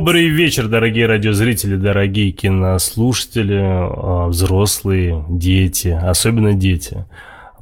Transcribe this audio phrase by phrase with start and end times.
[0.00, 7.04] Добрый вечер, дорогие радиозрители, дорогие кинослушатели, а, взрослые, дети, особенно дети.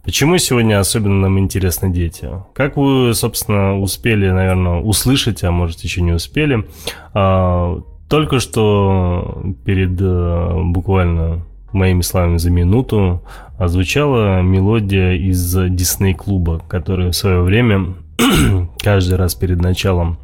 [0.05, 2.29] Почему сегодня особенно нам интересны дети?
[2.55, 6.65] Как вы, собственно, успели, наверное, услышать, а может еще не успели,
[7.13, 13.21] а, только что перед э, буквально моими словами за минуту
[13.59, 17.95] озвучала мелодия из Дисней клуба, которая в свое время
[18.81, 20.19] каждый раз перед началом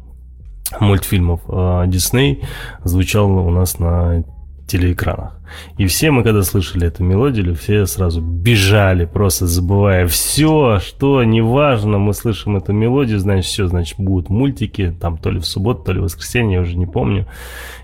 [0.79, 1.41] мультфильмов
[1.89, 2.43] Дисней
[2.83, 4.23] звучал у нас на
[4.67, 5.39] телеэкранах.
[5.77, 11.99] И все мы, когда слышали эту мелодию, все сразу бежали, просто забывая все, что неважно,
[11.99, 15.93] мы слышим эту мелодию, значит, все, значит, будут мультики, там, то ли в субботу, то
[15.93, 17.27] ли в воскресенье, я уже не помню.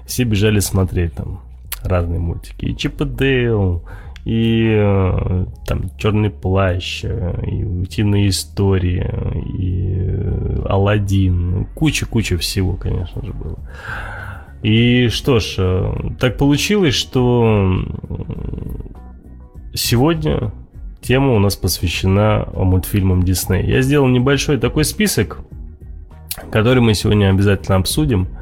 [0.07, 1.41] Все бежали смотреть там
[1.83, 2.65] разные мультики.
[2.65, 3.83] И Чип и Дейл,
[4.25, 9.03] и э, там Черный плащ, э, и утиные истории,
[9.57, 13.59] и э, Алладин, куча-куча всего, конечно же, было.
[14.61, 15.57] И что ж,
[16.19, 17.83] так получилось, что
[19.73, 20.51] сегодня
[21.01, 23.65] тема у нас посвящена мультфильмам Дисней.
[23.65, 25.39] Я сделал небольшой такой список,
[26.51, 28.27] который мы сегодня обязательно обсудим–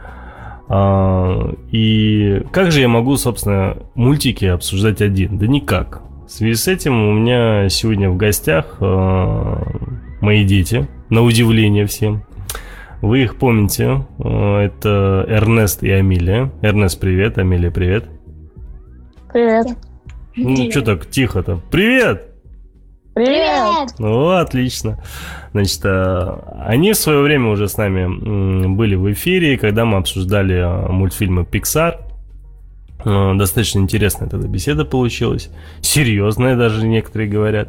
[0.72, 5.38] и как же я могу, собственно, мультики обсуждать один?
[5.38, 6.02] Да никак.
[6.28, 9.64] В связи с этим у меня сегодня в гостях а,
[10.22, 12.24] мои дети, на удивление всем.
[13.02, 14.06] Вы их помните.
[14.20, 16.52] А, это Эрнест и Амилия.
[16.62, 17.40] Эрнест, привет.
[17.40, 18.06] Амилия, привет.
[19.34, 19.76] Привет.
[20.36, 21.60] Ну, что так тихо-то?
[21.72, 22.29] Привет!
[23.20, 23.96] Привет!
[24.00, 24.98] Ну, отлично.
[25.52, 30.56] Значит, э, они в свое время уже с нами были в эфире, когда мы обсуждали
[30.56, 31.98] э, мультфильмы Pixar.
[33.04, 35.50] Э, достаточно интересная тогда беседа получилась.
[35.82, 37.68] Серьезная даже некоторые говорят.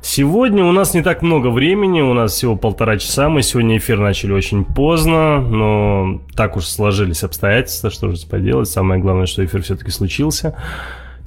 [0.00, 3.28] Сегодня у нас не так много времени, у нас всего полтора часа.
[3.28, 8.70] Мы сегодня эфир начали очень поздно, но так уж сложились обстоятельства, что же поделать.
[8.70, 10.56] Самое главное, что эфир все-таки случился.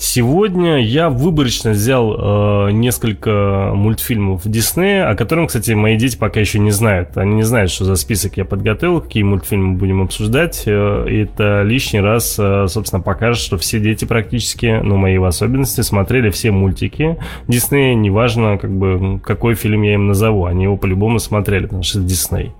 [0.05, 6.59] Сегодня я выборочно взял э, несколько мультфильмов Диснея, о котором, кстати, мои дети пока еще
[6.59, 7.15] не знают.
[7.15, 10.63] Они не знают, что за список я подготовил, какие мультфильмы будем обсуждать.
[10.65, 15.23] Э, и это лишний раз, э, собственно, покажет, что все дети практически, ну, мои в
[15.23, 17.95] особенности, смотрели все мультики Диснея.
[17.95, 22.07] Неважно, как бы, какой фильм я им назову, они его по-любому смотрели, потому что это
[22.09, 22.51] Дисней.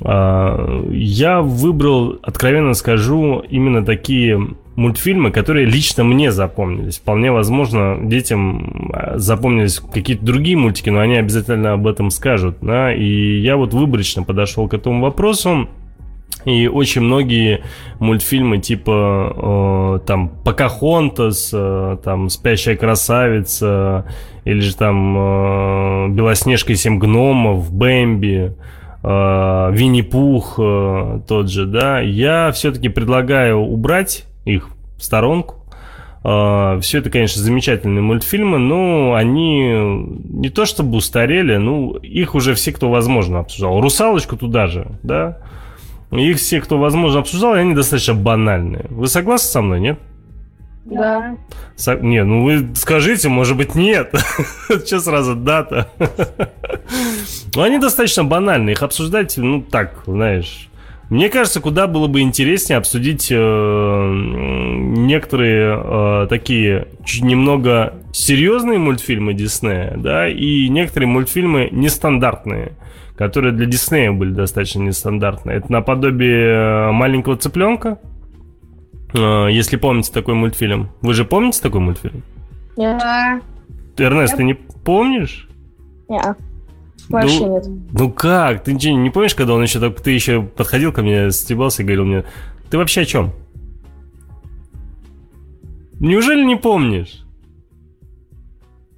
[0.00, 6.98] А, я выбрал, откровенно скажу, именно такие мультфильмы, которые лично мне запомнились.
[6.98, 12.56] Вполне возможно, детям а, запомнились какие-то другие мультики, но они обязательно об этом скажут.
[12.60, 12.92] Да?
[12.92, 15.68] И я вот выборочно подошел к этому вопросу.
[16.44, 17.62] И очень многие
[18.00, 24.06] мультфильмы типа э, там Покахонтас, э, там Спящая красавица,
[24.44, 28.56] или же там э, Белоснежка и семь гномов, Бэмби,
[29.04, 35.56] э, Винни-Пух э, тот же, да, я все-таки предлагаю убрать их в сторонку.
[36.24, 42.54] Uh, все это, конечно, замечательные мультфильмы, но они не то чтобы устарели, ну, их уже
[42.54, 43.80] все, кто возможно, обсуждал.
[43.80, 45.38] «Русалочку» туда же, да?
[46.12, 48.86] Их все, кто возможно, обсуждал, и они достаточно банальные.
[48.90, 49.98] Вы согласны со мной, нет?
[50.84, 51.36] Да.
[51.74, 51.94] Со...
[51.94, 54.14] Не, ну вы скажите, может быть, нет.
[54.68, 55.90] Что сразу дата?
[57.54, 58.72] Ну, они достаточно банальные.
[58.72, 60.70] Их обсуждать, ну, так, знаешь,
[61.12, 66.88] мне кажется, куда было бы интереснее обсудить э, некоторые э, такие
[67.20, 72.72] немного серьезные мультфильмы Диснея, да, и некоторые мультфильмы нестандартные,
[73.14, 75.58] которые для Диснея были достаточно нестандартные.
[75.58, 77.98] Это наподобие э, маленького цыпленка,
[79.12, 80.88] э, если помните такой мультфильм.
[81.02, 82.22] Вы же помните такой мультфильм?
[82.74, 83.38] Да.
[83.98, 85.46] Эрнест, ты не помнишь?
[86.08, 86.38] Нет.
[87.08, 87.66] Вообще ну, нет.
[87.92, 88.64] Ну как?
[88.64, 91.84] Ты ничего не помнишь, когда он еще так, ты еще подходил ко мне, стебался и
[91.84, 92.24] говорил мне,
[92.70, 93.32] ты вообще о чем?
[96.00, 97.24] Неужели не помнишь?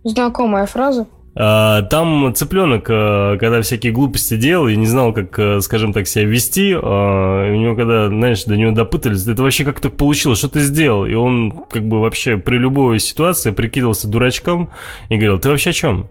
[0.05, 1.07] Знакомая фраза.
[1.37, 6.07] А, там цыпленок, э, когда всякие глупости делал и не знал, как, э, скажем так,
[6.07, 10.39] себя вести, а, у него, когда, знаешь, до него допытались, это вообще как так получилось,
[10.39, 11.07] что ты сделал?
[11.07, 14.71] И он, как бы, вообще при любой ситуации прикидывался дурачком
[15.09, 16.09] и говорил, ты вообще о чем?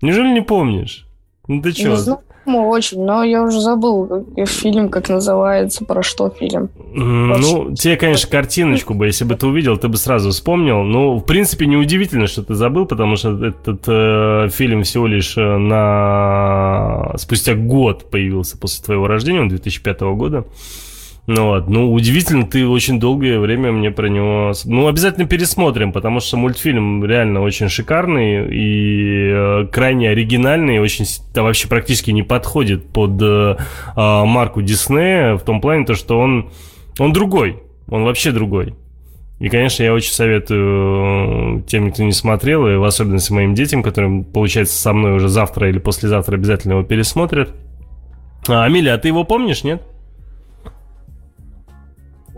[0.00, 1.06] Неужели не помнишь?
[1.46, 1.96] Ну ты что?
[1.96, 6.70] знакомо очень, но я уже забыл фильм, как называется, про что фильм.
[6.92, 10.82] Ну, тебе, конечно, картиночку бы, если бы ты увидел, ты бы сразу вспомнил.
[10.82, 15.56] Ну, в принципе, неудивительно, что ты забыл, потому что этот э, фильм всего лишь э,
[15.58, 20.44] на спустя год появился после твоего рождения, он 2005 года.
[21.28, 24.54] Ну вот, ну удивительно, ты очень долгое время мне про него...
[24.64, 31.04] Ну, обязательно пересмотрим, потому что мультфильм реально очень шикарный и э, крайне оригинальный, очень
[31.34, 33.56] да, вообще практически не подходит под э,
[33.94, 36.50] э, марку Диснея в том плане, то, что он,
[36.98, 38.74] он другой, он вообще другой.
[39.38, 43.82] И, конечно, я очень советую э, тем, кто не смотрел, и в особенности моим детям,
[43.82, 47.54] которым, получается, со мной уже завтра или послезавтра обязательно его пересмотрят.
[48.48, 49.82] А, Амилия, а ты его помнишь, нет?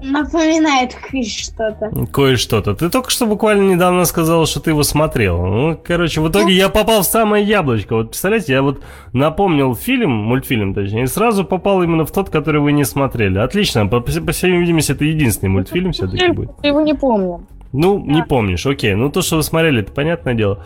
[0.03, 1.91] Напоминает кое-что-то.
[2.13, 2.75] Кое-что-то.
[2.75, 5.45] Ты только что буквально недавно сказал, что ты его смотрел.
[5.45, 7.97] Ну, короче, в итоге я попал в самое яблочко.
[7.97, 8.83] Вот представляете, я вот
[9.13, 13.39] напомнил фильм, мультфильм точнее, и сразу попал именно в тот, который вы не смотрели.
[13.39, 13.87] Отлично.
[13.87, 16.51] По, по всей видимости, это единственный мультфильм все-таки будет.
[16.63, 17.47] Я его не помню.
[17.73, 18.95] Ну, не помнишь, окей.
[18.95, 20.65] Ну, то, что вы смотрели, это понятное дело.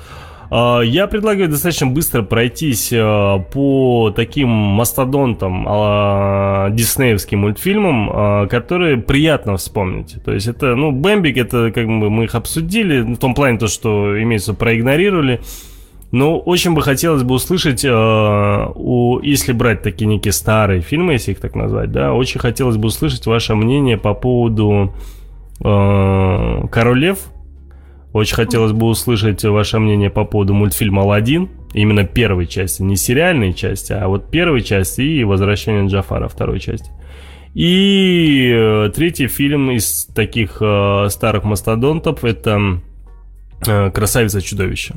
[0.50, 9.56] А, я предлагаю достаточно быстро пройтись а, по таким мастодонтам а, диснеевским мультфильмам, которые приятно
[9.56, 10.16] вспомнить.
[10.24, 13.68] То есть это, ну, Бэмбик, это как бы мы их обсудили, в том плане то,
[13.68, 15.40] что имеется проигнорировали.
[16.12, 21.40] Но очень бы хотелось бы услышать, у, если брать такие некие старые фильмы, если их
[21.40, 24.94] так назвать, да, очень хотелось бы услышать ваше мнение по поводу
[25.58, 27.18] Король Лев,
[28.14, 31.50] очень хотелось бы услышать ваше мнение по поводу мультфильма «Аладдин».
[31.72, 36.90] Именно первой части, не сериальной части, а вот первой части и «Возвращение Джафара» второй части.
[37.54, 42.80] И э, третий фильм из таких э, старых мастодонтов– это
[43.66, 44.94] э, «Красавица-чудовище».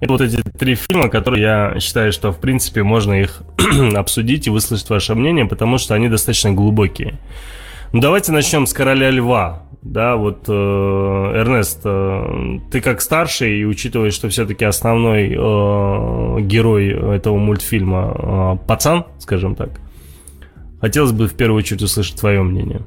[0.00, 3.42] Это вот эти три фильма, которые я считаю, что в принципе можно их
[3.94, 7.18] обсудить и выслушать ваше мнение, потому что они достаточно глубокие.
[7.92, 9.64] Ну, давайте начнем с «Короля льва».
[9.82, 17.16] Да, вот, э, Эрнест, э, ты как старший, и учитывая, что все-таки основной э, герой
[17.16, 19.70] этого мультфильма э, пацан, скажем так,
[20.80, 22.82] хотелось бы в первую очередь услышать твое мнение.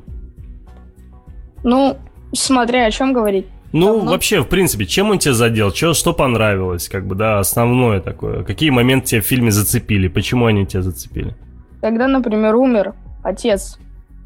[1.64, 1.98] Ну,
[2.34, 3.46] смотря о чем говорить.
[3.74, 4.12] Ну, Давно?
[4.12, 5.72] вообще, в принципе, чем он тебя задел?
[5.72, 8.44] Что, что понравилось, как бы, да, основное такое?
[8.44, 10.08] Какие моменты тебя в фильме зацепили?
[10.08, 11.36] Почему они тебя зацепили?
[11.82, 13.78] Когда, например, умер отец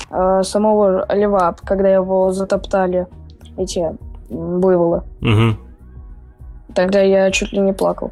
[0.09, 3.07] э, самого льва, когда его затоптали
[3.57, 3.91] эти
[4.29, 5.03] буйволы.
[5.21, 5.57] Угу.
[6.75, 8.11] Тогда я чуть ли не плакал.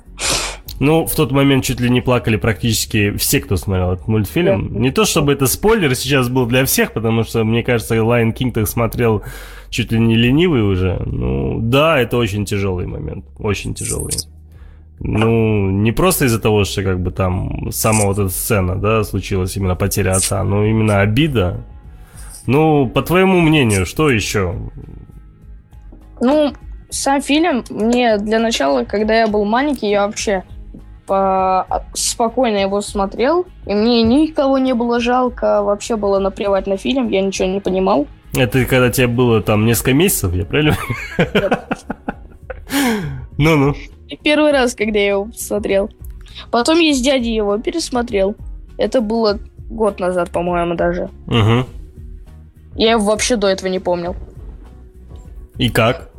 [0.80, 4.74] Ну, в тот момент чуть ли не плакали практически все, кто смотрел этот мультфильм.
[4.74, 4.80] Да.
[4.80, 8.54] Не то, чтобы это спойлер сейчас был для всех, потому что, мне кажется, Lion King
[8.54, 9.24] так смотрел
[9.70, 11.02] чуть ли не ленивый уже.
[11.06, 13.26] Ну, да, это очень тяжелый момент.
[13.40, 14.14] Очень тяжелый.
[15.00, 19.56] Ну, не просто из-за того, что как бы там сама вот эта сцена, да, случилась
[19.56, 21.64] именно потеря отца, но именно обида,
[22.48, 24.56] ну, по твоему мнению, что еще?
[26.20, 26.54] Ну,
[26.90, 30.44] сам фильм мне для начала, когда я был маленький, я вообще
[31.06, 31.84] по...
[31.94, 37.22] спокойно его смотрел, и мне никого не было жалко, вообще было наплевать на фильм, я
[37.22, 38.08] ничего не понимал.
[38.36, 40.78] Это когда тебе было там несколько месяцев, я правильно?
[43.38, 43.76] Ну-ну.
[44.24, 45.90] Первый раз, когда я его посмотрел.
[46.52, 48.36] Потом я с дядей его пересмотрел.
[48.78, 49.40] Это было
[49.70, 51.10] год назад, по-моему, даже.
[51.28, 51.66] Угу.
[52.78, 54.16] Я его вообще до этого не помнил.
[55.58, 56.12] И как?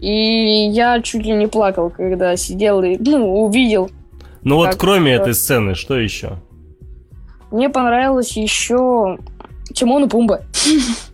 [0.00, 3.90] И я чуть ли не плакал, когда сидел и, ну, увидел.
[4.42, 6.38] Ну вот кроме этой сцены, что еще?
[7.50, 9.18] Мне понравилось еще
[9.74, 10.42] Тимон и Пумба.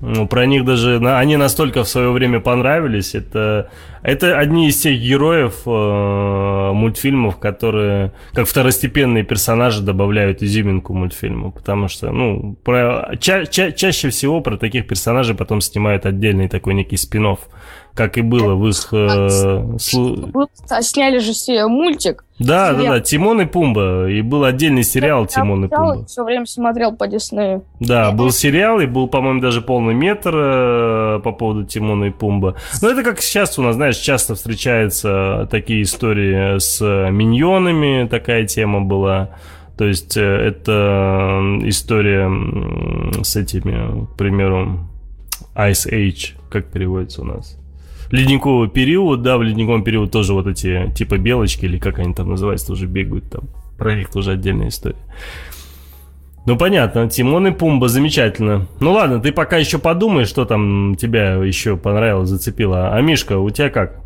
[0.00, 0.96] Ну, про них даже...
[0.98, 3.14] Они настолько в свое время понравились.
[3.14, 3.70] Это,
[4.02, 11.52] это одни из тех героев э, мультфильмов, которые как второстепенные персонажи добавляют изюминку мультфильму.
[11.52, 16.74] Потому что, ну, про, ча, ча, чаще всего про таких персонажей потом снимают отдельный такой
[16.74, 17.38] некий спин -офф
[17.94, 18.88] как и было в их...
[18.92, 19.76] Э,
[20.82, 22.24] сняли же все мультик.
[22.40, 24.08] Да, да, да, Тимон и Пумба.
[24.08, 26.04] И был отдельный сериал Я Тимон и Пумба.
[26.06, 27.64] Все время смотрел по Диснею.
[27.78, 32.56] Да, был сериал, и был, по-моему, даже полный метр э, по поводу Тимона и Пумба.
[32.82, 38.80] Но это как сейчас у нас, знаешь, часто встречаются такие истории с миньонами, такая тема
[38.80, 39.30] была.
[39.78, 42.28] То есть э, это история
[43.22, 44.88] с этими, к примеру,
[45.54, 47.56] Ice Age, как переводится у нас.
[48.10, 52.30] Ледниковый период, да, в ледниковом периоде тоже вот эти типа белочки или как они там
[52.30, 53.44] называются, тоже бегают там.
[53.78, 54.96] Про них тоже отдельная история.
[56.46, 58.66] Ну, понятно, Тимон и Пумба, замечательно.
[58.78, 62.94] Ну, ладно, ты пока еще подумай, что там тебя еще понравилось, зацепило.
[62.94, 64.00] А Мишка, у тебя как?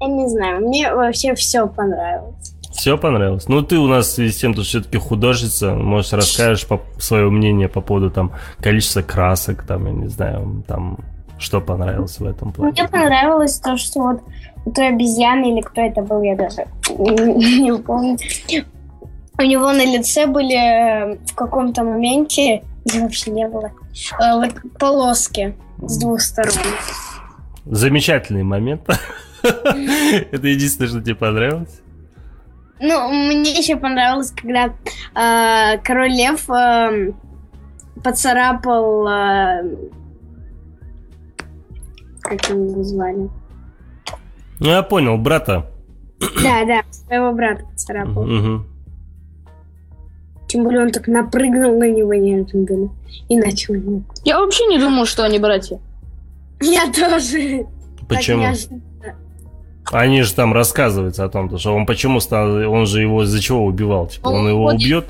[0.00, 2.54] Я не знаю, мне вообще все понравилось.
[2.72, 3.46] Все понравилось?
[3.48, 5.74] Ну, ты у нас, естественно, тут все-таки художница.
[5.74, 10.98] Может, расскажешь по, свое мнение по поводу там количества красок, там, я не знаю, там,
[11.38, 12.72] что понравилось в этом плане?
[12.72, 14.22] Мне понравилось то, что вот
[14.64, 18.18] у той обезьяны или кто это был, я даже не помню.
[19.38, 22.62] У него на лице были э, в каком-то моменте,
[22.94, 23.72] вообще не было,
[24.20, 26.52] э, вот полоски с двух сторон.
[27.64, 28.82] Замечательный момент.
[29.42, 31.80] Это единственное, что тебе понравилось?
[32.80, 34.66] Ну, мне еще понравилось, когда
[35.14, 37.12] э, король лев э,
[38.02, 39.62] поцарапал, э,
[42.36, 43.28] как его звали?
[44.58, 45.66] Ну, я понял, брата.
[46.42, 48.22] Да, да, своего брата поцарапал.
[48.22, 48.64] Угу.
[50.48, 52.90] Тем более он так напрыгнул на него неожиданно
[53.28, 54.04] и начал ему.
[54.24, 55.80] Я вообще не думал, что они братья.
[56.60, 57.66] Я тоже.
[58.08, 58.44] Почему?
[59.90, 63.64] Они же там рассказываются о том, что он почему стал, он же его из-за чего
[63.64, 65.06] убивал, типа он его Вот убьет.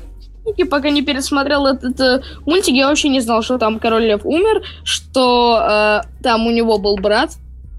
[0.57, 4.25] И пока не пересмотрел этот э, мультик, я вообще не знал, что там король лев
[4.25, 7.31] умер, что э, там у него был брат.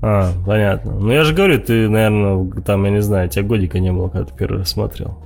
[0.03, 0.93] А, понятно.
[0.93, 4.27] Ну я же говорю, ты, наверное, там, я не знаю, тебя годика не было, когда
[4.27, 5.19] ты первый раз смотрел.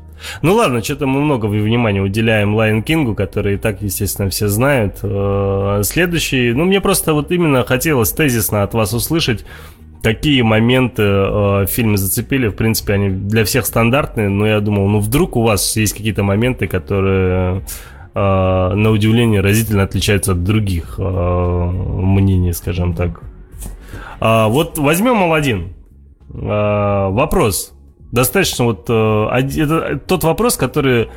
[0.43, 4.99] Ну ладно, что-то мы много внимания уделяем Лайон Кингу, который и так, естественно, все знают.
[5.03, 9.45] Э, Следующий, ну мне просто вот именно хотелось тезисно от вас услышать,
[10.03, 12.49] какие моменты э, в фильме зацепили.
[12.49, 16.23] В принципе, они для всех стандартные, но я думал, ну вдруг у вас есть какие-то
[16.23, 17.65] моменты, которые
[18.15, 18.19] э,
[18.75, 23.21] на удивление разительно отличаются от других э, мнений, скажем так.
[24.21, 25.75] А, вот возьмем Алладин.
[26.33, 27.73] А, вопрос.
[28.13, 31.09] Достаточно вот оди- это тот вопрос, который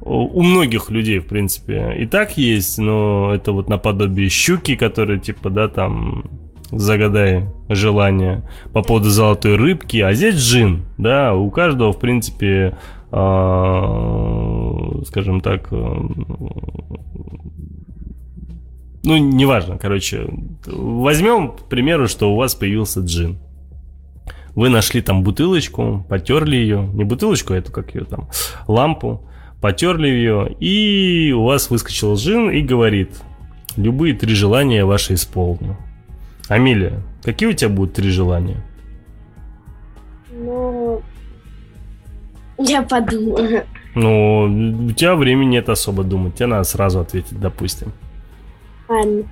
[0.00, 5.50] у многих людей, в принципе, и так есть, но это вот наподобие щуки, которые типа,
[5.50, 6.24] да, там
[6.70, 12.76] загадай желание по поводу золотой рыбки, а здесь джин, да, у каждого, в принципе,
[13.12, 15.76] а, скажем так, э,
[19.02, 20.28] ну, неважно, короче,
[20.66, 23.38] возьмем, к примеру, что у вас появился джин.
[24.54, 28.28] Вы нашли там бутылочку, потерли ее, не бутылочку, а эту, как ее там,
[28.66, 29.28] лампу,
[29.60, 33.10] потерли ее, и у вас выскочил джин и говорит,
[33.76, 35.76] любые три желания ваши исполню.
[36.50, 38.56] Амилия, какие у тебя будут три желания?
[40.32, 41.00] Ну,
[42.58, 43.64] я подумаю.
[43.94, 47.92] Ну, у тебя времени нет особо думать, тебе надо сразу ответить, допустим.
[48.88, 49.22] Ладно.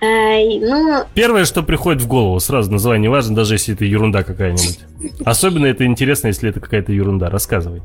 [0.00, 4.80] Ай, ну, Первое, что приходит в голову, сразу называй, неважно, даже если это ерунда какая-нибудь.
[5.26, 7.28] Особенно это интересно, если это какая-то ерунда.
[7.28, 7.82] Рассказывай.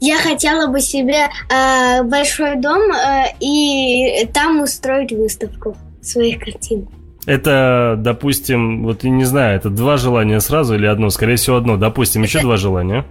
[0.00, 6.88] я хотела бы себе э, большой дом э, и там устроить выставку своих картин.
[7.26, 11.10] Это, допустим, вот я не знаю, это два желания сразу или одно?
[11.10, 11.76] Скорее всего, одно.
[11.76, 13.04] Допустим, еще два желания.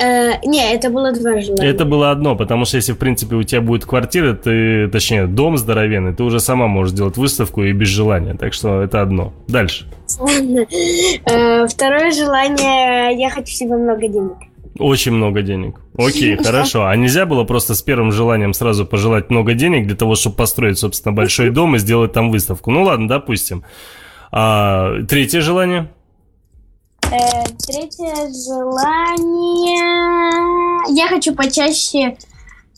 [0.00, 1.68] Э, не, это было два желания.
[1.68, 5.58] Это было одно, потому что если, в принципе, у тебя будет квартира, ты, точнее, дом
[5.58, 8.34] здоровенный, ты уже сама можешь сделать выставку и без желания.
[8.34, 9.32] Так что это одно.
[9.48, 9.86] Дальше.
[10.20, 10.66] Ладно.
[11.26, 14.36] Э, второе желание, я хочу себе много денег.
[14.78, 15.80] Очень много денег.
[15.96, 16.86] Окей, хорошо.
[16.86, 20.78] А нельзя было просто с первым желанием сразу пожелать много денег для того, чтобы построить,
[20.78, 22.70] собственно, большой дом и сделать там выставку?
[22.70, 23.64] Ну ладно, допустим.
[24.30, 25.90] А, третье желание?
[27.10, 28.28] Э, третье
[29.28, 32.16] желание, я хочу почаще.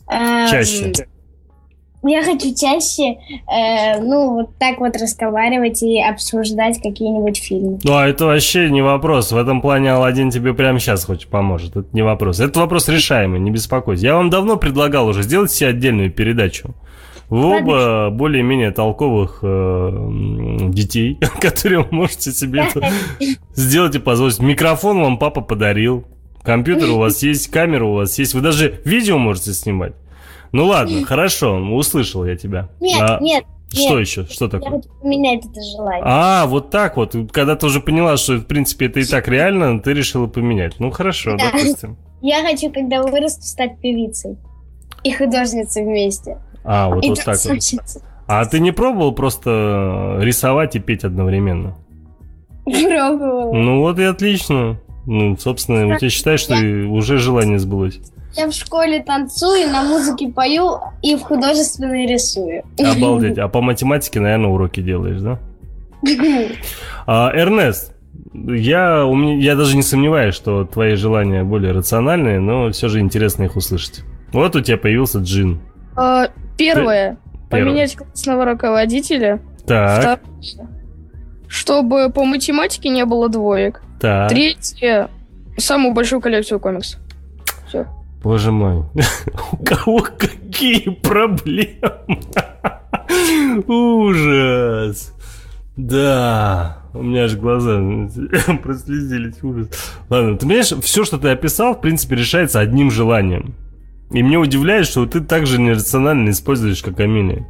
[0.09, 0.93] э, Чаще.
[2.03, 7.79] Я хочу чаще, э, ну, вот так вот разговаривать и обсуждать какие-нибудь фильмы.
[7.83, 9.31] Ну, а это вообще не вопрос.
[9.31, 11.75] В этом плане Алладин тебе прямо сейчас хоть поможет.
[11.75, 12.39] Это не вопрос.
[12.39, 14.07] Это вопрос решаемый, не беспокойся.
[14.07, 16.73] Я вам давно предлагал уже сделать себе отдельную передачу.
[17.29, 22.91] Вы оба более-менее толковых э, детей, которые вы можете себе это
[23.53, 24.39] сделать и позволить.
[24.39, 26.03] Микрофон вам папа подарил.
[26.43, 28.33] Компьютер у вас есть, камера у вас есть.
[28.33, 29.93] Вы даже видео можете снимать.
[30.51, 32.69] Ну ладно, хорошо, услышал я тебя.
[32.79, 33.99] Нет, А нет, Что нет.
[34.07, 34.25] еще?
[34.25, 34.71] Что я такое?
[34.71, 36.03] хочу поменять это желание.
[36.05, 37.15] А, вот так вот.
[37.31, 40.73] Когда ты уже поняла, что, в принципе, это и так реально, ты решила поменять.
[40.79, 41.45] Ну, хорошо, Да.
[41.51, 41.97] допустим.
[42.21, 44.37] Я хочу, когда вырасту, стать певицей.
[45.03, 46.37] И художницей вместе.
[46.63, 47.33] А, вот, и вот так вот.
[47.43, 48.01] танцовщицей.
[48.27, 51.75] А ты не пробовал просто рисовать и петь одновременно?
[52.65, 53.53] Пробовала.
[53.53, 54.79] Ну вот и отлично.
[55.07, 57.99] Ну, собственно, у тебя считаешь, что уже желание сбылось.
[58.35, 62.63] Я в школе танцую, на музыке пою и в художественной рисую.
[62.79, 63.37] Обалдеть.
[63.37, 65.39] А по математике, наверное, уроки делаешь, да?
[67.05, 67.93] А, Эрнест,
[68.33, 72.99] я, у меня, я даже не сомневаюсь, что твои желания более рациональные, но все же
[72.99, 74.01] интересно их услышать.
[74.31, 75.59] Вот у тебя появился джин.
[75.95, 77.17] А, Первое.
[77.49, 77.65] Первое.
[77.71, 79.41] Поменять классного руководителя.
[79.67, 80.69] Так, Второе.
[81.47, 83.81] Чтобы по математике не было двоек.
[83.99, 84.29] так.
[84.29, 85.09] Третье.
[85.57, 86.99] Самую большую коллекцию комиксов.
[88.23, 88.83] Боже мой.
[89.51, 92.19] У кого какие проблемы?
[93.67, 95.13] Ужас.
[95.75, 96.77] Да.
[96.93, 97.79] У меня аж глаза
[98.63, 99.41] прослезились.
[99.43, 99.69] Ужас.
[100.09, 103.55] Ладно, ты понимаешь, все, что ты описал, в принципе, решается одним желанием.
[104.11, 107.47] И мне удивляет, что ты так же нерационально используешь, как Амелия.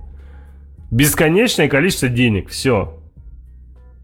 [0.91, 2.49] Бесконечное количество денег.
[2.49, 2.99] Все.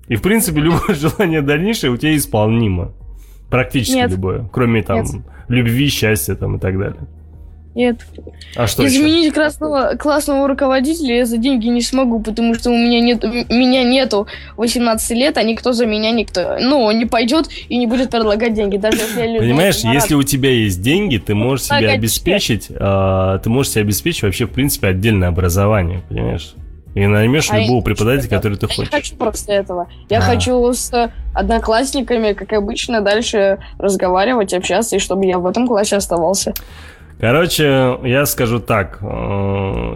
[0.07, 2.93] И, в принципе, любое желание дальнейшее у тебя исполнимо.
[3.49, 4.11] Практически Нет.
[4.11, 4.47] любое.
[4.51, 5.21] Кроме там Нет.
[5.47, 7.01] любви, счастья там и так далее.
[7.77, 8.07] Нет.
[8.55, 8.97] А что еще?
[8.97, 13.83] Изменить красного, классного руководителя я за деньги не смогу, потому что у меня нет, меня
[13.83, 14.25] нету
[14.57, 16.57] 18 лет, а никто за меня никто.
[16.59, 19.41] Ну, не пойдет и не будет предлагать деньги, даже если я люблю.
[19.41, 24.23] Понимаешь, если у тебя есть деньги, ты можешь себе обеспечить, а, ты можешь себе обеспечить
[24.23, 26.55] вообще, в принципе, отдельное образование, понимаешь?
[26.97, 28.91] И наймешь А я любого преподавателя, который ты Я не хочешь.
[28.91, 29.87] хочу просто этого.
[30.09, 30.21] Я А.
[30.21, 36.53] хочу с одноклассниками, как обычно, дальше разговаривать, общаться, и чтобы я в этом классе оставался.
[37.19, 38.97] Короче, я скажу так.
[39.01, 39.93] э,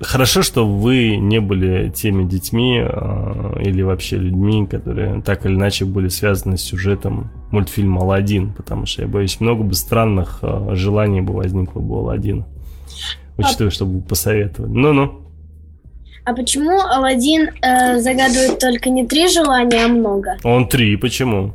[0.00, 5.84] Хорошо, что вы не были теми детьми э, или вообще людьми, которые так или иначе
[5.84, 11.20] были связаны с сюжетом мультфильма «Аладдин», потому что, я боюсь, много бы странных э, желаний
[11.20, 12.46] бы возникло бы у Аладдина.
[13.38, 14.70] Учитывая, что бы вы посоветовали.
[14.72, 15.18] Ну-ну.
[16.24, 20.36] А почему Алладин э, загадывает только не три желания, а много?
[20.44, 21.52] Он три, почему?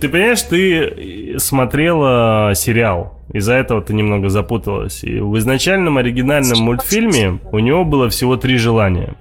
[0.00, 5.04] Ты понимаешь, ты смотрела сериал, из-за этого ты немного запуталась.
[5.04, 9.14] И в изначальном оригинальном мультфильме у него было всего три желания.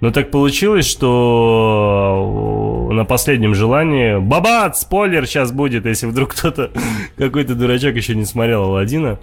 [0.00, 4.18] Но так получилось, что на последнем желании...
[4.18, 4.76] Бабат!
[4.76, 6.70] Спойлер сейчас будет, если вдруг кто-то,
[7.16, 9.18] какой-то дурачок еще не смотрел Алладина.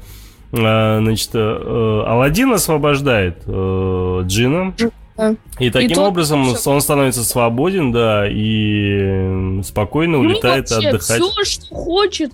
[0.53, 4.73] А, Значит, э, Алладин освобождает э, Джина.
[5.59, 6.71] И таким то- образом всё.
[6.71, 11.21] он становится свободен, да, и спокойно улетает Ну, вообще, отдыхать.
[11.21, 12.31] Все, что хочет,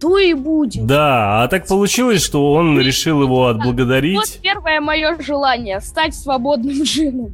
[0.00, 0.84] то и будет.
[0.86, 4.40] Да, а так получилось, что он решил его Вот отблагодарить.
[4.42, 7.30] первое мое желание стать свободным джином.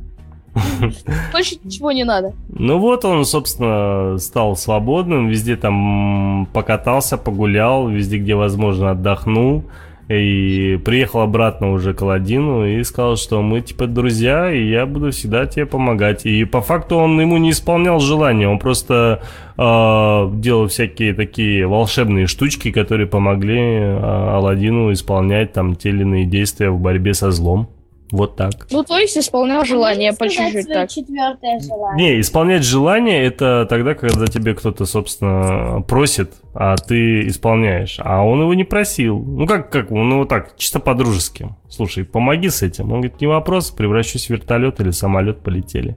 [1.32, 2.34] Больше ничего не надо.
[2.50, 9.64] Ну вот он, собственно, стал свободным, везде там покатался, погулял, везде, где возможно, отдохнул.
[10.08, 15.10] И приехал обратно уже к Аладдину и сказал, что мы типа друзья, и я буду
[15.10, 16.26] всегда тебе помогать.
[16.26, 19.22] И по факту он ему не исполнял желания, он просто
[19.56, 26.26] э, делал всякие такие волшебные штучки, которые помогли э, Аладдину исполнять там те или иные
[26.26, 27.68] действия в борьбе со злом.
[28.12, 28.66] Вот так.
[28.70, 30.90] Ну, то есть исполнял желание по чуть-чуть так.
[30.90, 32.14] четвертое желание.
[32.16, 37.96] Не, исполнять желание это тогда, когда тебе кто-то, собственно, просит, а ты исполняешь.
[38.00, 39.18] А он его не просил.
[39.18, 41.48] Ну как, как, ну вот так, чисто по-дружески.
[41.70, 42.92] Слушай, помоги с этим.
[42.92, 45.96] Он говорит, не вопрос, превращусь в вертолет или самолет, полетели.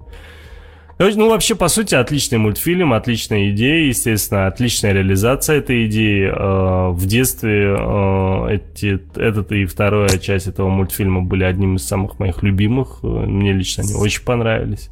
[0.98, 6.30] Ну, вообще, по сути, отличный мультфильм, отличная идея, естественно, отличная реализация этой идеи.
[6.30, 12.18] Э, В детстве э, эти, этот и вторая часть этого мультфильма были одним из самых
[12.20, 13.00] моих любимых.
[13.04, 14.90] Э, Мне лично они очень понравились.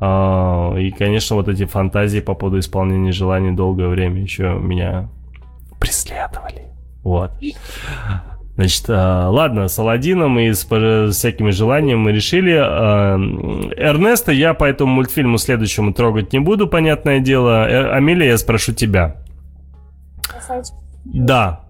[0.00, 5.08] И, конечно, вот эти фантазии по поводу исполнения желаний долгое время еще меня
[5.80, 6.66] преследовали.
[7.02, 7.30] Вот.
[8.56, 12.56] Значит, а, ладно, с Аладдином и с всякими желаниями мы решили.
[12.56, 13.16] А,
[13.76, 17.68] Эрнеста я по этому мультфильму следующему трогать не буду, понятное дело.
[17.68, 19.16] Э, Амелия, я спрошу тебя.
[21.04, 21.60] Да.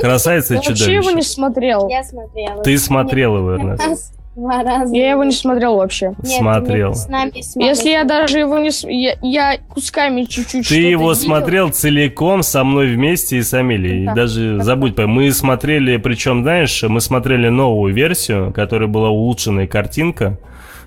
[0.00, 1.28] Красавица и Я вообще его не чудовище.
[1.28, 1.88] смотрел.
[1.88, 2.62] Я смотрела.
[2.64, 4.17] Ты смотрел его, Эрнест?
[4.36, 4.94] Два раза.
[4.94, 6.14] Я его не смотрел вообще.
[6.22, 6.94] Нет, смотрел.
[6.94, 7.68] с нами смотрели.
[7.74, 8.70] Если я даже его не...
[8.70, 11.14] с- Я, я кусками чуть-чуть Ты что-то его видел.
[11.26, 14.06] смотрел целиком со мной вместе и с Амелией.
[14.06, 14.64] Да, даже да.
[14.64, 20.38] забудь, мы смотрели, причем, знаешь, мы смотрели новую версию, которая была улучшенная картинка,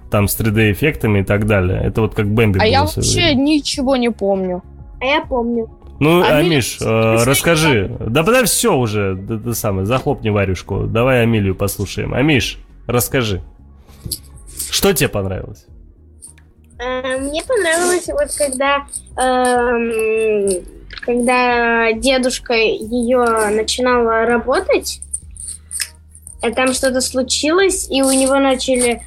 [0.10, 1.82] там с 3D-эффектами и так далее.
[1.84, 3.42] Это вот как Бэмби А я вообще время.
[3.42, 4.64] ничего не помню.
[5.02, 5.70] А я помню.
[6.00, 7.92] Ну, Амелия, Амиш, ты э, расскажи.
[8.00, 10.84] Да подавай все уже, да, да самое, захлопни варюшку.
[10.88, 12.14] Давай Амелию послушаем.
[12.14, 12.58] Амиш,
[12.92, 13.42] расскажи.
[14.70, 15.66] Что тебе понравилось?
[16.80, 20.64] А, Мне понравилось вот когда, эм,
[21.02, 25.02] когда дедушка ее начинала работать,
[26.42, 29.02] а там что-то случилось, и у него начали...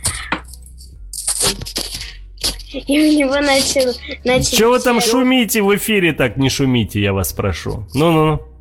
[2.72, 3.92] И у него начал...
[4.24, 6.36] начали Чего вы там шумите в эфире так?
[6.36, 7.86] Не шумите, я вас прошу.
[7.94, 8.53] Ну-ну-ну.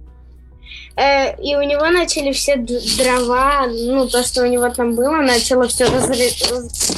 [0.96, 5.68] Э, и у него начали все дрова, ну, то, что у него там было, начало
[5.68, 6.96] все разлетаться.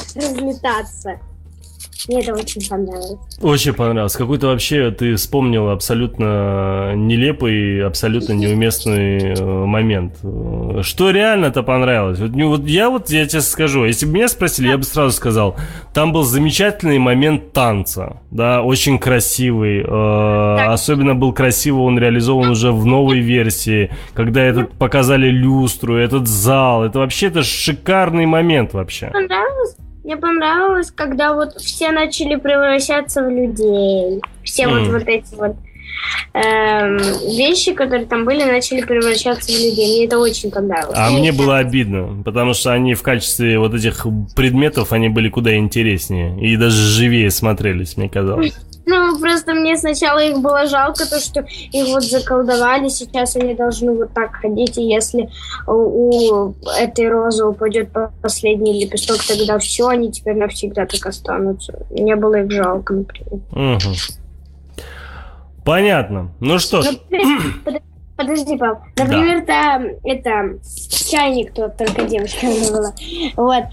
[2.08, 3.18] Мне это очень понравилось.
[3.40, 4.16] Очень понравилось.
[4.16, 10.14] Какой-то вообще ты вспомнил абсолютно нелепый, абсолютно неуместный э, момент.
[10.82, 12.18] Что реально-то понравилось?
[12.20, 15.12] Вот, ну, вот я вот, я тебе скажу, если бы меня спросили, я бы сразу
[15.16, 15.56] сказал,
[15.92, 19.80] там был замечательный момент танца, да, очень красивый.
[19.80, 26.28] Э, особенно был красиво он реализован уже в новой версии, когда этот показали люстру, этот
[26.28, 26.84] зал.
[26.84, 29.10] Это вообще-то шикарный момент вообще.
[29.12, 29.76] Понравилось?
[30.06, 34.20] Мне понравилось, когда вот все начали превращаться в людей.
[34.44, 34.92] Все вот, М.
[34.92, 35.56] вот эти вот
[36.32, 36.96] эм,
[37.36, 39.96] вещи, которые там были, начали превращаться в людей.
[39.96, 40.94] Мне это очень понравилось.
[40.96, 45.28] А Ну, мне было обидно, потому что они в качестве вот этих предметов, они были
[45.28, 48.56] куда интереснее и даже живее смотрелись, мне казалось.
[48.88, 51.40] Ну, просто мне сначала их было жалко, то, что
[51.72, 55.28] их вот заколдовали, сейчас они должны вот так ходить, и если
[55.66, 61.84] у, у этой розы упадет по- последний лепесток, тогда все, они теперь навсегда так останутся.
[61.90, 63.40] Мне было их жалко, например.
[63.50, 63.94] Мгм.
[65.64, 66.30] Понятно.
[66.40, 66.86] Ну что ж,
[67.64, 67.82] под-
[68.16, 68.80] Подожди, пап.
[68.96, 70.58] Например, та, это,
[71.10, 72.92] чайник тот, только девушка она была.
[73.36, 73.64] Вот.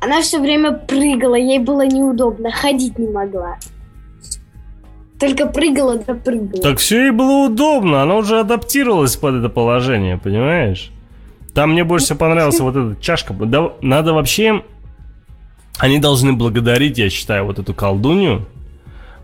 [0.00, 3.56] Она все время прыгала, ей было неудобно, ходить не могла.
[5.20, 6.62] Только прыгала да прыгала.
[6.62, 10.90] так все и было удобно, она уже адаптировалась под это положение, понимаешь?
[11.54, 13.34] Там мне больше всего понравилась вот эта чашка.
[13.82, 14.62] Надо вообще...
[15.78, 18.46] Они должны благодарить, я считаю, вот эту колдунью,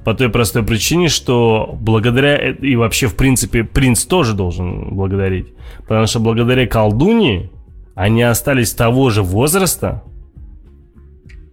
[0.05, 2.37] по той простой причине, что благодаря...
[2.37, 5.49] э- И вообще, в принципе, принц тоже должен благодарить.
[5.89, 7.51] Потому что благодаря колдуньи
[7.95, 10.03] они остались того же возраста,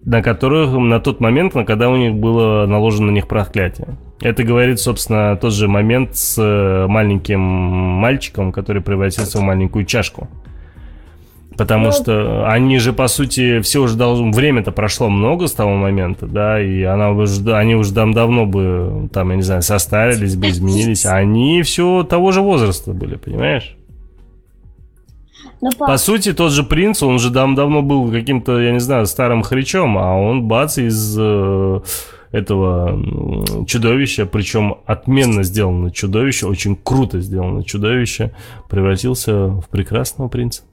[0.05, 3.97] на которых на тот момент, на когда у них было наложено на них проклятие.
[4.21, 10.27] Это говорит, собственно, тот же момент с э, маленьким мальчиком, который превратился в маленькую чашку.
[11.57, 14.31] Потому Ну, что они же, по сути, все уже должны...
[14.31, 19.09] Время-то прошло много с того момента, да, и она уже, они уже там давно бы,
[19.13, 23.75] там, я не знаю, состарились бы, изменились, они все того же возраста были, понимаешь?
[25.63, 28.81] Ну, пап, По сути, тот же принц, он же дав- давно был каким-то, я не
[28.81, 31.79] знаю, старым хричом, а он бац из э,
[32.33, 38.31] этого чудовища, причем отменно сделано чудовище, очень круто сделано чудовище,
[38.69, 40.63] превратился в прекрасного принца.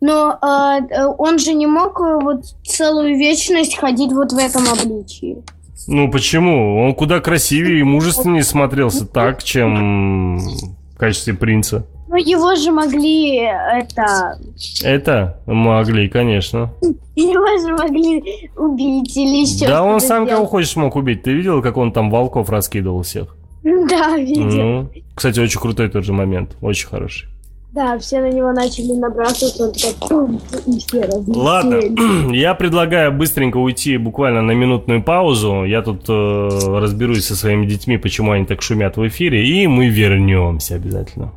[0.00, 4.64] Но э, э, он же не мог э, вот целую вечность ходить вот в этом
[4.68, 5.44] обличии.
[5.86, 6.82] Ну почему?
[6.84, 11.86] Он куда красивее и мужественнее смотрелся так, чем в качестве принца.
[12.08, 14.38] Но его же могли это...
[14.82, 16.72] Это могли, конечно.
[17.16, 21.22] Его же могли убить или еще Да, он сам кого хочешь мог убить.
[21.22, 23.36] Ты видел, как он там волков раскидывал всех?
[23.62, 24.44] Да, видел.
[24.44, 26.56] Ну, кстати, очень крутой тот же момент.
[26.60, 27.28] Очень хороший.
[27.72, 31.36] Да, все на него начали набрасываться, он такой пум, и все разлетелись.
[31.36, 31.80] Ладно,
[32.32, 35.64] я предлагаю быстренько уйти буквально на минутную паузу.
[35.64, 39.88] Я тут э, разберусь со своими детьми, почему они так шумят в эфире, и мы
[39.88, 41.32] вернемся обязательно.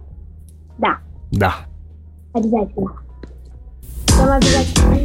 [0.79, 0.97] Да,
[1.31, 1.55] Да.
[2.33, 2.91] обязательно.
[4.07, 4.97] Там обязательно.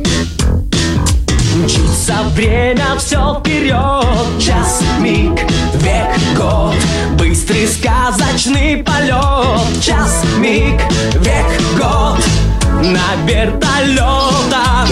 [1.56, 5.38] Мчится время все вперед Час, миг,
[5.74, 6.74] век, год
[7.16, 10.80] Быстрый сказочный полет Час, миг,
[11.20, 11.46] век,
[11.78, 12.18] год
[12.82, 14.88] На вертолетах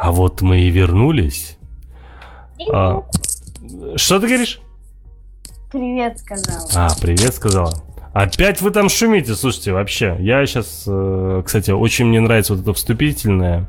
[0.00, 1.58] А вот мы и вернулись.
[2.72, 3.02] А,
[3.96, 4.60] что ты говоришь?
[5.70, 6.68] Привет, сказала.
[6.74, 7.74] А, привет, сказала.
[8.14, 10.16] Опять вы там шумите, слушайте, вообще.
[10.18, 10.88] Я сейчас,
[11.44, 13.68] кстати, очень мне нравится вот эта вступительная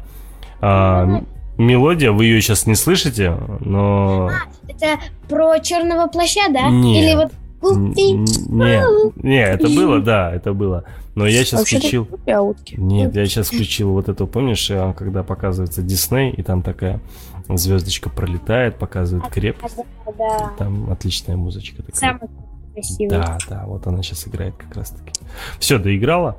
[0.62, 1.22] а,
[1.58, 2.14] мелодия.
[2.14, 4.32] Вы ее сейчас не слышите, но...
[4.70, 6.70] Это про черного плаща, да?
[6.70, 7.04] Нет.
[7.04, 10.86] Или вот Не, не, это было, да, это было.
[11.16, 12.08] Но я сейчас Вообще-то включил...
[12.78, 17.02] Нет, я сейчас включил вот эту, помнишь, э, когда показывается Дисней, и там такая
[17.50, 19.78] звездочка пролетает, показывает крепость.
[20.58, 22.20] Там отличная музычка такая.
[22.74, 23.10] Красивый.
[23.10, 25.12] Да, да, вот она сейчас играет как раз таки.
[25.60, 26.38] Все, доиграла.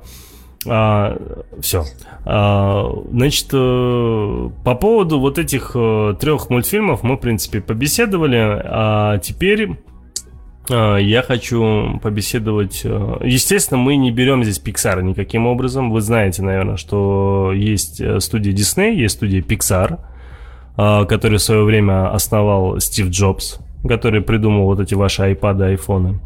[0.63, 1.83] все.
[2.23, 8.37] значит, э, по поводу вот этих э, трех мультфильмов мы, в принципе, побеседовали.
[8.65, 9.77] А теперь
[10.69, 12.81] я хочу побеседовать.
[12.85, 15.91] э, Естественно, мы не берем здесь Pixar никаким образом.
[15.91, 19.99] Вы знаете, наверное, что есть э, студия Disney, есть студия Pixar,
[20.77, 26.19] э, которую в свое время основал Стив Джобс, который придумал вот эти ваши iPad, айфоны.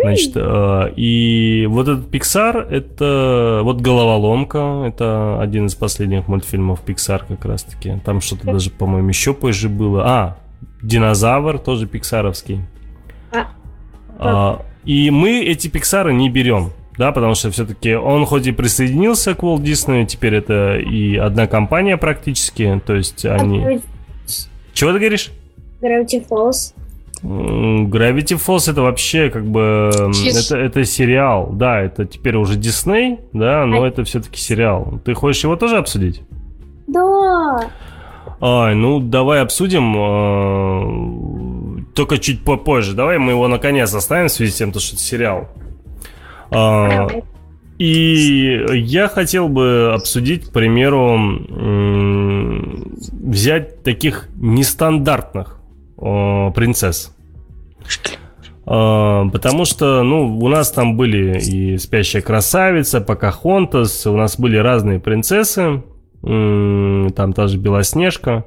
[0.00, 7.22] Значит, э, и вот этот Pixar, это вот головоломка, это один из последних мультфильмов Pixar
[7.28, 7.94] как раз-таки.
[8.04, 10.04] Там что-то даже, по-моему, еще позже было.
[10.06, 10.38] А,
[10.82, 12.60] динозавр тоже пиксаровский.
[14.18, 14.28] А.
[14.28, 16.72] А, и мы эти Пиксары не берем.
[16.98, 21.46] Да, потому что все-таки он хоть и присоединился к Walt Disney, теперь это и одна
[21.46, 23.80] компания практически, то есть они...
[24.72, 25.30] Чего ты говоришь?
[25.80, 26.74] Gravity Falls.
[27.22, 33.64] Gravity Falls это вообще как бы это, это сериал, да, это теперь уже Дисней, да,
[33.64, 35.00] но это все-таки сериал.
[35.04, 36.22] Ты хочешь его тоже обсудить?
[36.88, 37.70] Да.
[38.40, 40.82] Ай, ну давай обсудим, э,
[41.98, 42.94] только чуть попозже.
[42.94, 45.48] Давай мы его наконец оставим в связи с тем, то, что это сериал.
[46.52, 47.08] А,
[47.76, 55.58] и я хотел бы обсудить, к примеру, м, взять таких нестандартных
[56.00, 57.12] э, принцесс.
[58.64, 64.56] А, Потому что, ну, у нас там были и спящая красавица, Покахонтас, у нас были
[64.56, 65.82] разные принцессы,
[66.22, 68.44] м, там та же Белоснежка.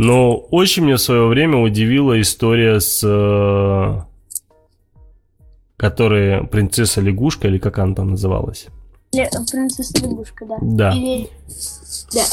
[0.00, 3.00] Но очень меня в свое время удивила история с...
[3.04, 4.00] э,
[5.76, 8.66] Которая принцесса лягушка, или как она там называлась?
[9.12, 10.56] Ле- Принцесса лягушка, да.
[10.60, 10.92] Да.
[10.92, 11.28] Или...
[12.14, 12.24] Да.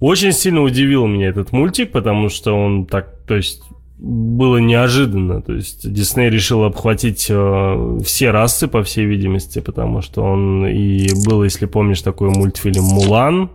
[0.00, 3.62] Очень сильно удивил меня этот мультик, потому что он так, то есть
[3.98, 5.40] было неожиданно.
[5.40, 11.08] То есть Дисней решил обхватить э, все расы, по всей видимости, потому что он и
[11.26, 13.50] был, если помнишь, такой мультфильм Мулан,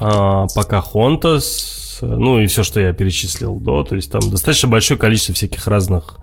[0.00, 3.84] а, Покахонтас, ну и все, что я перечислил до.
[3.84, 6.18] То есть там достаточно большое количество всяких разных,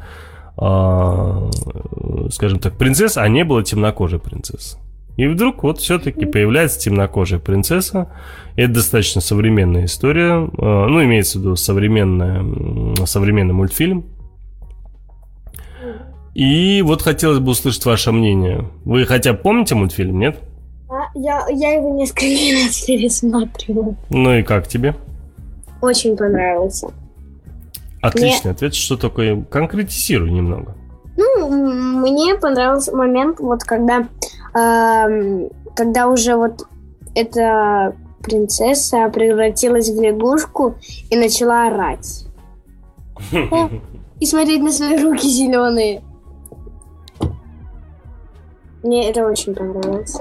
[0.57, 1.49] а,
[2.31, 4.77] скажем так, принцесс, а не было темнокожей принцессы.
[5.17, 8.11] И вдруг вот все-таки появляется темнокожая принцесса.
[8.55, 10.45] Это достаточно современная история.
[10.45, 14.05] э, Ну, имеется в виду современная, современный мультфильм.
[16.35, 18.69] И вот хотелось бы услышать ваше мнение.
[18.85, 20.37] Вы хотя бы помните мультфильм, нет?
[20.87, 22.25] А, я, я его несколько
[22.65, 23.95] раз пересматривала.
[24.11, 24.95] Ну и как тебе?
[25.81, 26.91] Очень понравился.
[28.01, 28.73] Отличный ответ.
[28.73, 29.43] Что такое?
[29.43, 30.75] Конкретизируй немного.
[31.17, 31.49] Ну,
[31.99, 34.07] мне понравился момент, вот когда,
[34.53, 36.67] эм, когда уже вот
[37.15, 40.75] эта принцесса превратилась в лягушку
[41.09, 42.27] и начала орать.
[44.19, 46.01] И смотреть на свои руки зеленые.
[48.83, 50.17] Мне это очень понравилось.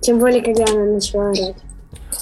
[0.00, 1.56] Тем более, когда она начала орать.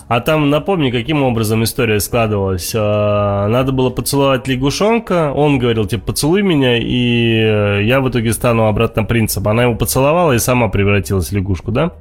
[0.08, 2.72] А там напомни, каким образом история складывалась.
[2.76, 8.32] А, Надо было поцеловать лягушонка, он говорил, типа, поцелуй меня, и э, я в итоге
[8.32, 9.46] стану обратно принцем.
[9.48, 11.92] Она его поцеловала и сама превратилась в лягушку, да?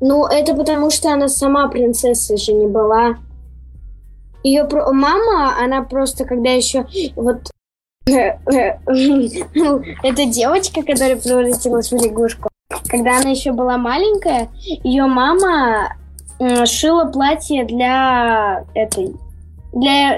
[0.00, 3.16] Ну, это потому что она сама принцессой же не была.
[4.42, 7.50] Ее про- мама, она просто, когда еще вот
[8.06, 12.48] эта девочка, которая превратилась в лягушку,
[12.88, 14.48] когда она еще была маленькая,
[14.82, 15.94] ее мама
[16.66, 19.14] шила платье для этой
[19.72, 20.16] для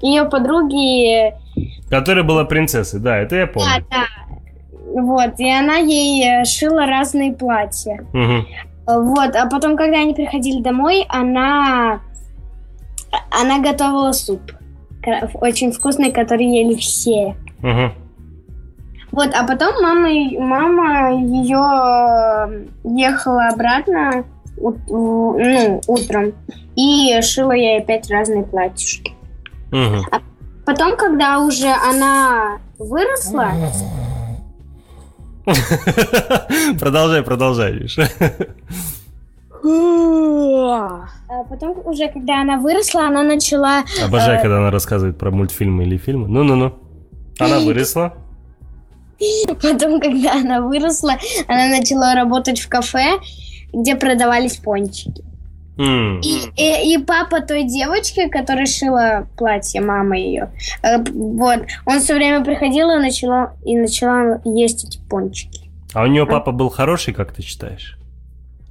[0.00, 1.34] ее подруги.
[1.88, 3.68] Которая была принцессой, да, это я помню.
[3.90, 4.06] Да, да.
[4.94, 8.04] Вот, и она ей э, шила разные платья.
[8.12, 8.46] Мгм.
[8.86, 12.00] Вот, а потом, когда они приходили домой, она,
[13.30, 14.40] она готовила суп.
[15.34, 17.34] Очень вкусный, который ели все.
[17.60, 17.92] Мгм.
[19.12, 24.24] Вот, а потом мама, мама ее ехала обратно
[24.88, 26.32] ну, утром
[26.76, 29.12] и шила ей опять разные платьишки.
[29.70, 30.04] Мгм.
[30.64, 33.52] Потом, когда уже она выросла,
[36.78, 37.98] Продолжай, продолжай, Миш.
[41.28, 45.96] а потом уже, когда она выросла, она начала Обожаю, когда она рассказывает про мультфильмы или
[45.96, 46.28] фильмы.
[46.28, 46.74] Ну-ну-ну.
[47.38, 48.14] Она выросла.
[49.48, 51.14] Потом, когда она выросла,
[51.48, 53.18] она начала работать в кафе,
[53.72, 55.24] где продавались пончики.
[55.78, 56.20] М.
[56.20, 60.50] И, и папа той девочки, которая шила платье, мама ее,
[60.82, 65.70] э, вот, он все время приходил и начала, и начала есть эти пончики.
[65.94, 67.98] А у нее папа был хороший, как ты считаешь?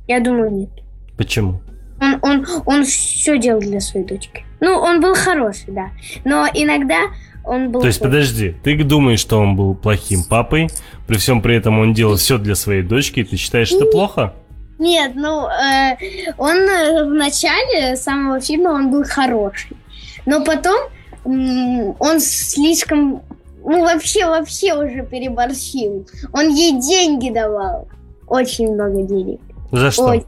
[0.07, 0.69] Я думаю, нет.
[1.17, 1.61] Почему?
[1.99, 4.43] Он, он, он все делал для своей дочки.
[4.59, 5.89] Ну, он был хороший, да.
[6.23, 7.09] Но иногда
[7.43, 7.81] он был...
[7.81, 10.69] То есть, подожди, ты думаешь, что он был плохим папой,
[11.07, 14.33] при всем при этом он делал все для своей дочки, и ты считаешь это плохо?
[14.81, 15.95] Нет, ну, э,
[16.39, 19.77] он э, в начале самого фильма он был хороший.
[20.25, 20.75] Но потом
[21.23, 23.21] м, он слишком...
[23.63, 26.07] Ну, вообще, вообще уже переборщил.
[26.33, 27.87] Он ей деньги давал.
[28.27, 29.39] Очень много денег.
[29.71, 30.05] За что?
[30.05, 30.25] Ой.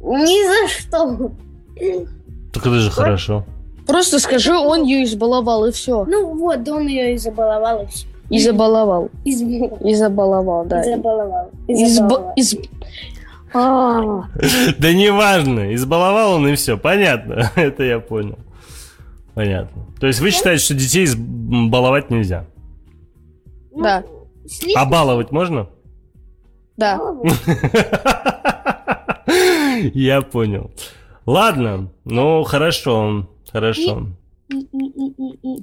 [0.00, 1.32] Ни за что.
[2.52, 3.44] Так это же хорошо.
[3.84, 6.04] Просто скажи, он ее избаловал, и все.
[6.04, 8.06] Ну вот, он ее и забаловал, и все.
[8.30, 9.08] И забаловал.
[9.24, 9.78] Избаловал.
[9.88, 10.84] И забаловал, да.
[10.84, 11.50] Забаловал.
[11.66, 12.58] Изба- из- А,
[13.52, 18.38] Да неважно, избаловал он и все, понятно, это я понял.
[19.34, 19.86] Понятно.
[20.00, 22.46] То есть вы считаете, что детей баловать нельзя?
[23.76, 24.02] Да,
[24.46, 25.68] Слишком А баловать можно?
[26.76, 26.98] да.
[29.94, 30.70] Я понял.
[31.26, 34.08] Ладно, ну хорошо, хорошо.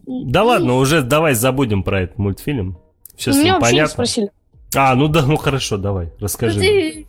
[0.07, 2.77] Да ладно, уже давай забудем про этот мультфильм.
[3.15, 3.91] Все с ним понятно.
[3.91, 4.31] спросили.
[4.75, 6.59] А, ну да, ну хорошо, давай, расскажи.
[6.59, 7.05] Ты-.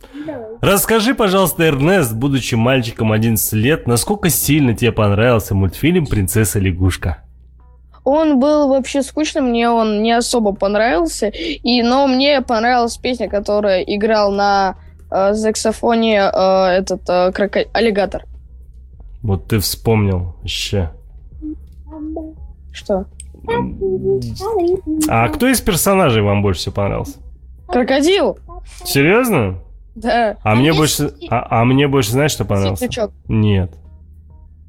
[0.61, 7.23] Расскажи, пожалуйста, Эрнест, будучи мальчиком 11 лет, насколько сильно тебе понравился мультфильм «Принцесса лягушка»?
[8.05, 11.27] Он был вообще скучным, мне он не особо понравился.
[11.27, 14.77] И, но мне понравилась песня, которая играл на
[15.11, 18.23] э, саксофоне э, этот э, кроко- аллигатор.
[19.21, 20.91] Вот ты вспомнил еще.
[22.71, 23.05] Что?
[25.09, 27.17] А кто из персонажей вам больше всего понравился?
[27.71, 28.37] Крокодил?
[28.83, 29.59] Серьезно?
[29.95, 30.37] Да.
[30.43, 32.85] А, А мне больше, а, а мне больше, знаешь, что понравился?
[32.85, 33.11] Светлячок.
[33.27, 33.71] Нет.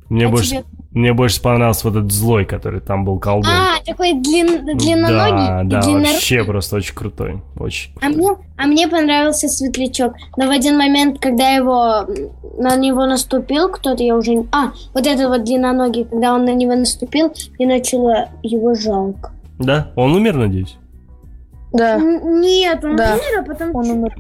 [0.09, 3.49] Мне А больше, тебе- мне больше понравился вот этот злой, который там был колдун.
[3.53, 6.13] А, такой длин- да, длинноногий и да, длиннорукий.
[6.15, 7.93] вообще просто очень крутой, очень.
[8.03, 10.15] А мне, а мне понравился светлячок.
[10.37, 12.07] Но в один момент, когда его
[12.59, 14.33] на него наступил кто-то, я уже...
[14.51, 19.31] А, вот этот вот длинноногий, когда он на него наступил, я начала его жалко.
[19.61, 19.93] Да?
[19.95, 20.77] Он умер, надеюсь?
[21.73, 23.15] Да, Н- Нет, он Да.
[23.15, 23.75] умер, а потом...
[23.77, 24.17] он умер.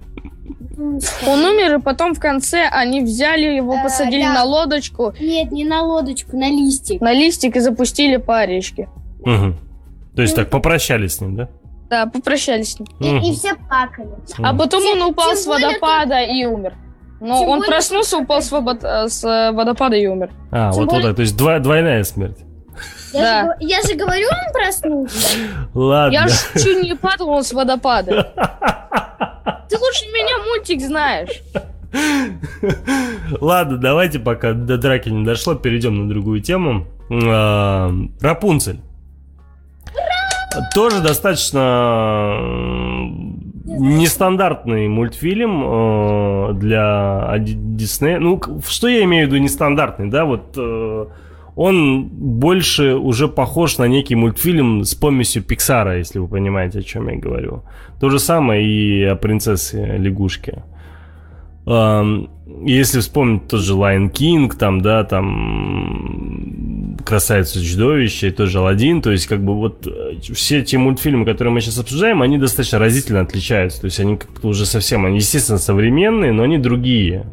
[1.26, 4.32] Он умер, и потом в конце они взяли его, Э, посадили да.
[4.34, 7.00] на лодочку, Нет, не на лодочку, на листик.
[7.00, 8.88] на листик и запустили по речке.
[9.20, 9.54] Угу.
[10.16, 11.48] То есть так, попрощались с ним, да?
[11.90, 12.88] Да, попрощались с ним.
[13.00, 13.24] И, Мгм.
[13.24, 14.08] и все плакали.
[14.38, 16.74] А потом Тем- он упал с более водопада и умер.
[17.20, 20.30] Но он более- проснулся, упал с, водопада и умер.
[20.50, 22.38] А, Тем вот, более- вот так, то есть двойная смерть.
[23.12, 23.44] Я, Да.
[23.44, 25.38] же, я же говорю, он проснулся.
[25.74, 26.12] Ладно.
[26.12, 28.32] Я ж чуть не падал с водопада.
[29.68, 31.42] Ты лучше меня мультик знаешь.
[33.40, 36.86] Ладно, давайте, пока до драки не дошло, перейдем на другую тему.
[37.10, 38.80] А, Рапунцель.
[40.74, 42.34] Тоже достаточно
[43.66, 48.18] нестандартный мультфильм э, для Диснея.
[48.18, 50.24] Ну, что я имею в виду нестандартный, да?
[50.24, 51.06] Вот э,
[51.60, 57.08] он больше уже похож на некий мультфильм с помесью Пиксара, если вы понимаете, о чем
[57.08, 57.64] я говорю.
[58.00, 60.62] То же самое и о принцессе лягушке.
[61.66, 69.02] Если вспомнить тот же Lion King, там, да, там Красавица чудовище, и тот же Алладин,
[69.02, 72.78] то есть, как бы, вот э, все те мультфильмы, которые мы сейчас обсуждаем, они достаточно
[72.78, 73.82] разительно отличаются.
[73.82, 77.26] То есть, они как-то уже совсем, они, естественно, современные, но они другие.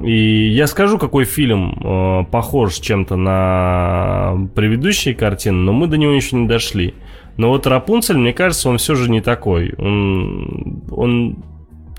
[0.00, 6.12] И я скажу, какой фильм э, похож чем-то на предыдущие картины, но мы до него
[6.12, 6.94] еще не дошли.
[7.36, 9.74] Но вот Рапунцель, мне кажется, он все же не такой.
[9.76, 11.36] Он, он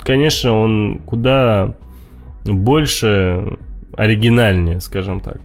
[0.03, 1.75] конечно, он куда
[2.45, 3.57] больше
[3.95, 5.39] оригинальнее, скажем так.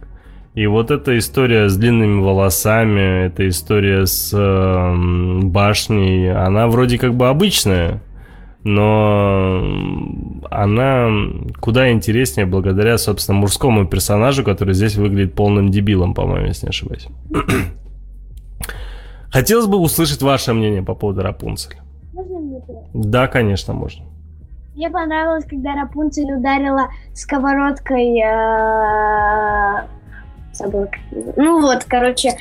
[0.55, 7.13] И вот эта история с длинными волосами, эта история с эм, башней, она вроде как
[7.13, 8.01] бы обычная,
[8.63, 9.61] но
[10.51, 11.07] она
[11.59, 17.07] куда интереснее благодаря, собственно, мужскому персонажу, который здесь выглядит полным дебилом, по-моему, если не ошибаюсь.
[19.31, 21.77] Хотелось бы услышать ваше мнение по поводу Рапунцель.
[22.13, 22.61] Можно мне?
[22.93, 24.05] Да, конечно, можно.
[24.75, 28.19] Мне понравилось, когда Рапунцель ударила сковородкой...
[28.19, 29.87] э,
[30.53, 32.31] забыла, как его- Ну вот, короче...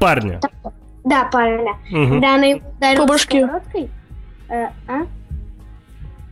[0.00, 0.40] Парня.
[1.04, 1.70] Да, правильно.
[1.90, 2.10] Мгм.
[2.14, 3.88] Когда она его ударила сковородкой...
[4.48, 5.06] э, а?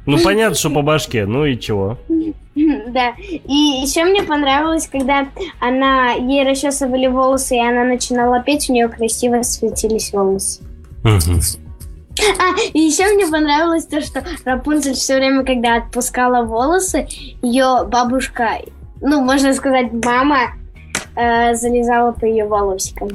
[0.07, 1.27] Ну, понятно, что по башке.
[1.27, 1.99] Ну и чего?
[2.55, 3.15] Да.
[3.29, 3.53] И
[3.83, 5.27] еще мне понравилось, когда
[5.59, 10.62] она ей расчесывали волосы, и она начинала петь, у нее красиво светились волосы.
[11.05, 17.09] А, и еще мне понравилось то, что Рапунцель все время, когда отпускала волосы,
[17.43, 18.61] ее бабушка,
[19.01, 20.53] ну, можно сказать, мама,
[21.17, 23.09] э, залезала по ее волосикам.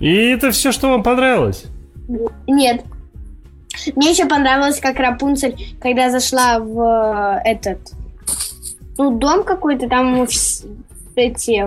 [0.00, 1.66] И это все, что вам понравилось?
[2.46, 2.84] Нет.
[3.94, 7.78] Мне еще понравилось, как Рапунцель, когда зашла в э, этот,
[8.96, 10.26] ну, дом какой-то, там
[11.14, 11.64] эти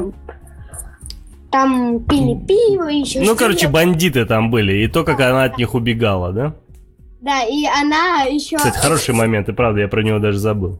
[1.52, 5.74] там пили пиво, еще Ну, короче, бандиты там были, и то, как она от них
[5.74, 6.56] убегала, да?
[7.20, 8.58] Да, и она еще...
[8.58, 10.80] Кстати, хороший момент, и правда, я про него даже забыл.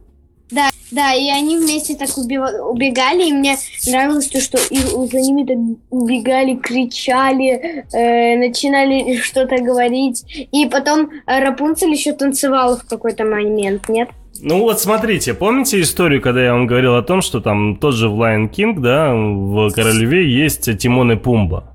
[0.92, 5.56] Да, и они вместе так убегали, и мне нравилось то, что и за ними так
[5.88, 10.24] убегали, кричали, э, начинали что-то говорить.
[10.52, 14.10] И потом Рапунцель еще танцевала в какой-то момент, нет?
[14.42, 18.08] Ну вот смотрите, помните историю, когда я вам говорил о том, что там тот же
[18.08, 21.72] в Lion King, да, в Короле Льве есть Тимон и Пумба.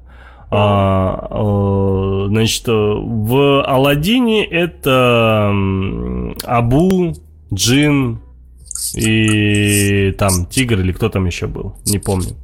[0.50, 5.52] А, э, значит, в Алладине это
[6.46, 7.14] Абу,
[7.54, 8.20] Джин
[8.96, 12.36] и там Тигр или кто там еще был, не помню.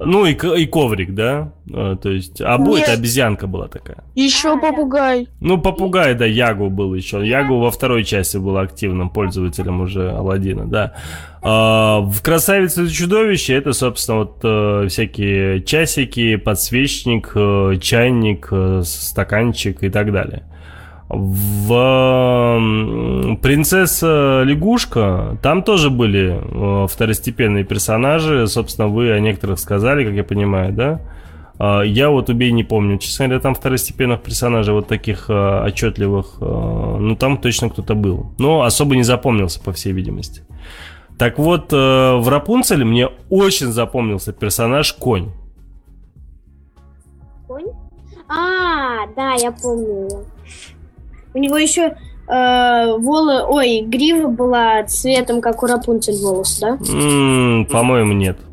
[0.00, 1.52] Ну и, и коврик, да?
[1.72, 2.84] Э, То есть Абу Нет.
[2.84, 4.04] это обезьянка была такая.
[4.14, 5.28] Еще попугай.
[5.40, 7.26] Ну, попугай, да, Ягу был еще.
[7.26, 10.94] Ягу во второй части был активным пользователем уже Алладина, да.
[11.42, 18.82] А, в «Красавице и чудовище» это, собственно, вот э, всякие часики, подсвечник, э, чайник, э,
[18.84, 20.44] стаканчик и так далее.
[21.10, 22.60] В
[23.40, 28.46] «Принцесса лягушка» там тоже были э, второстепенные персонажи.
[28.46, 31.00] Собственно, вы о некоторых сказали, как я понимаю, да?
[31.58, 32.98] А, Я вот убей не помню.
[32.98, 36.44] Честно говоря, там второстепенных персонажей вот таких э, отчетливых, э,
[37.00, 38.34] ну там точно кто-то был.
[38.38, 40.42] Но особо не запомнился, по всей видимости.
[41.16, 45.32] Так вот, в Рапунцеле мне очень запомнился персонаж Конь.
[47.48, 47.72] Конь?
[48.28, 50.26] А, да, я помню.
[51.34, 51.96] У него еще
[52.28, 56.78] э, волы, ой, грива была цветом, как у Рапунцель волос, да?
[56.88, 58.38] М, По-моему, нет.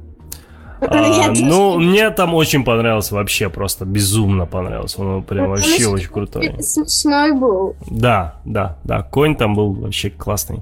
[0.87, 5.01] А, ну, мне там очень понравился вообще, просто безумно понравился.
[5.01, 6.53] Он прям Потому вообще очень крутой.
[6.61, 7.75] Смешной был.
[7.89, 9.01] Да, да, да.
[9.01, 10.59] Конь там был вообще классный.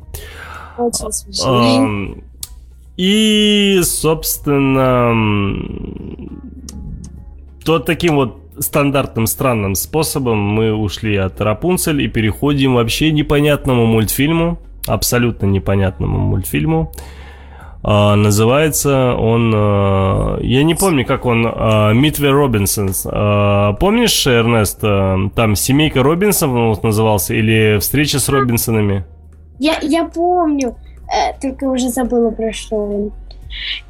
[0.78, 1.78] Очень смешной.
[1.78, 2.24] Ам,
[2.96, 5.12] И, собственно,
[7.66, 14.60] то таким вот стандартным странным способом мы ушли от Рапунцель и переходим вообще непонятному мультфильму,
[14.88, 16.92] абсолютно непонятному мультфильму.
[17.86, 23.06] А, называется он, а, я не помню, как он, а, Митве Робинсонс.
[23.06, 29.04] А, помнишь, Эрнест, а, там «Семейка Робинсонов» назывался или «Встреча с Робинсонами»?
[29.60, 30.78] Я, я помню,
[31.14, 33.12] э, только уже забыла про что он.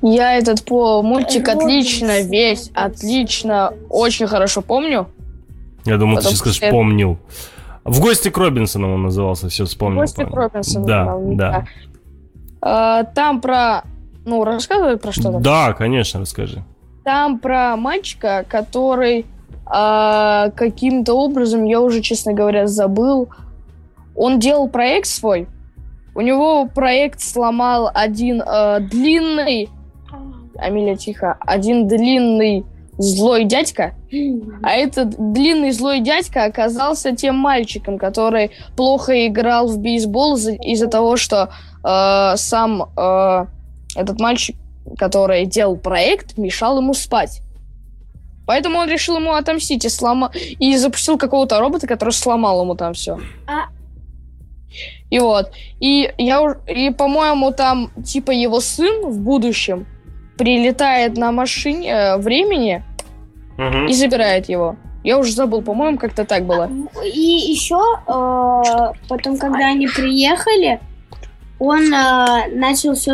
[0.01, 5.07] Я этот по мультик отлично, весь отлично, очень хорошо помню.
[5.85, 7.17] Я думал, ты сейчас скажешь что- «помнил».
[7.83, 10.01] В гости к Робинсону он назывался, все вспомнил.
[10.01, 10.35] Гости к понял.
[10.35, 11.65] Робинсону, Да, да.
[12.61, 13.83] А, Там про...
[14.25, 15.41] Ну, рассказывай про что там.
[15.41, 16.63] Да, конечно, расскажи.
[17.03, 19.25] Там про мальчика, который
[19.65, 23.27] а, каким-то образом, я уже, честно говоря, забыл,
[24.15, 25.47] он делал проект свой.
[26.15, 29.69] У него проект сломал один а, длинный...
[30.55, 31.37] Амилия, тихо.
[31.39, 32.63] Один длинный
[32.97, 33.95] злой дядька.
[34.61, 40.87] А этот длинный злой дядька оказался тем мальчиком, который плохо играл в бейсбол из- из-за
[40.87, 41.49] того, что
[41.83, 43.45] э, сам э,
[43.95, 44.55] этот мальчик,
[44.97, 47.41] который делал проект, мешал ему спать.
[48.45, 50.29] Поэтому он решил ему отомстить и, слома...
[50.35, 53.17] и запустил какого-то робота, который сломал ему там все.
[53.47, 53.69] А.
[55.09, 55.51] И вот.
[55.79, 59.85] И я и, по-моему, там типа его сын в будущем
[60.37, 62.83] прилетает на машине э, времени
[63.87, 64.75] и забирает его.
[65.03, 66.69] Я уже забыл, по-моему, как-то так было.
[67.03, 70.79] И еще э, потом, когда они приехали,
[71.59, 73.13] он э, начал все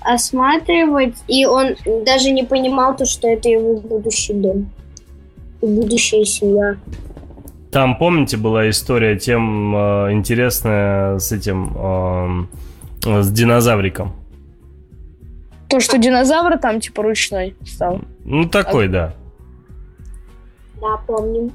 [0.00, 4.70] осматривать, и он даже не понимал то, что это его будущий дом.
[5.62, 6.76] И будущая семья.
[7.74, 12.46] Там, помните, была история тем э, интересная с этим,
[13.04, 14.12] э, с динозавриком?
[15.68, 18.02] То, что динозавр там типа ручной стал.
[18.24, 19.14] Ну, такой, да.
[20.80, 21.50] Да, помним.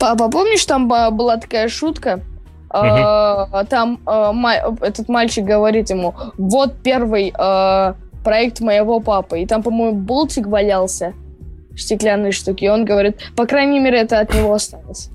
[0.00, 2.20] Папа, помнишь, там была такая шутка?
[2.68, 4.34] А, Там а,
[4.80, 7.94] этот мальчик говорит ему, вот первый а,
[8.24, 9.42] проект моего папы.
[9.42, 11.14] И там, по-моему, болтик валялся
[11.74, 12.66] в стеклянной штуке.
[12.66, 15.10] И он говорит, по крайней мере, это от него осталось.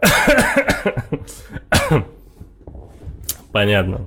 [3.52, 4.06] Понятно.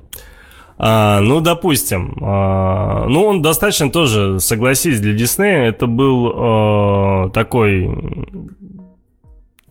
[0.83, 2.17] А, ну, допустим.
[2.21, 7.89] а, ну, он достаточно тоже, согласись, для Диснея это был э, такой...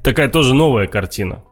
[0.04, 1.42] Такая тоже новая картина.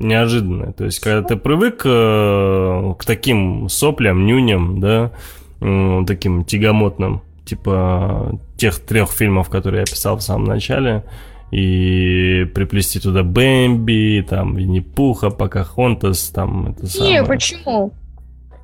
[0.00, 0.72] Неожиданная.
[0.72, 5.12] То есть, когда ты привык э, к таким соплям, нюням, да,
[6.06, 11.04] таким тягомотным, типа тех трех фильмов, которые я писал в самом начале,
[11.52, 17.24] и приплести туда Бэмби, там, Винни-Пуха, Покахонтас, там, это Не, самое.
[17.24, 17.92] почему?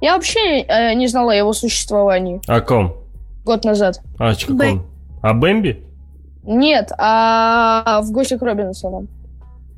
[0.00, 2.96] Я вообще э, не знала о его существовании О ком?
[3.44, 4.00] год назад.
[4.18, 4.84] А, ч- каком?
[5.22, 5.80] А Бэмби?
[6.44, 9.06] Нет, а в гости к Робинсонам.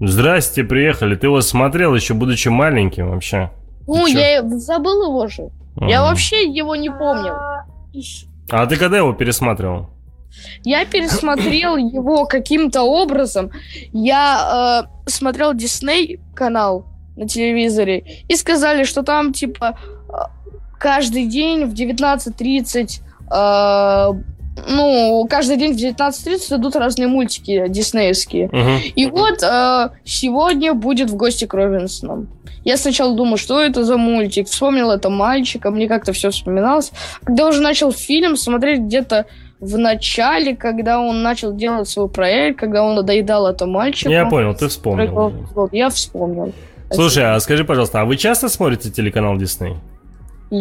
[0.01, 1.15] Здрасте, приехали.
[1.15, 3.51] Ты его смотрел еще будучи маленьким вообще.
[3.87, 5.51] Ну, я забыл его же.
[5.77, 6.09] Я Ага.
[6.11, 7.35] вообще его не помнил.
[8.51, 9.91] А, ты когда его пересматривал?
[10.65, 13.51] Я пересмотрел его каким-то образом.
[13.93, 16.87] Я э, смотрел Дисней канал
[17.17, 19.79] на телевизоре и сказали, что там типа
[20.09, 20.13] э,
[20.79, 24.34] каждый день в 19.30 э,
[24.69, 28.49] ну, каждый день в 19.30 идут разные мультики диснеевские.
[28.53, 28.79] Мгм.
[28.95, 32.29] И вот э, сегодня будет в гости к Робинсонам.
[32.65, 34.49] Я сначала думал, что это за мультик.
[34.49, 36.93] Вспомнил это мальчика, мне как-то все вспоминалось.
[37.25, 39.27] Когда уже начал фильм смотреть где-то
[39.61, 44.11] в начале, когда он начал делать свой проект, когда он надоедал это мальчику.
[44.11, 45.33] Я понял, ты вспомнил.
[45.73, 46.53] Я вспомнил.
[46.91, 49.75] Слушай, а скажи, пожалуйста, а вы часто смотрите телеканал Дисней?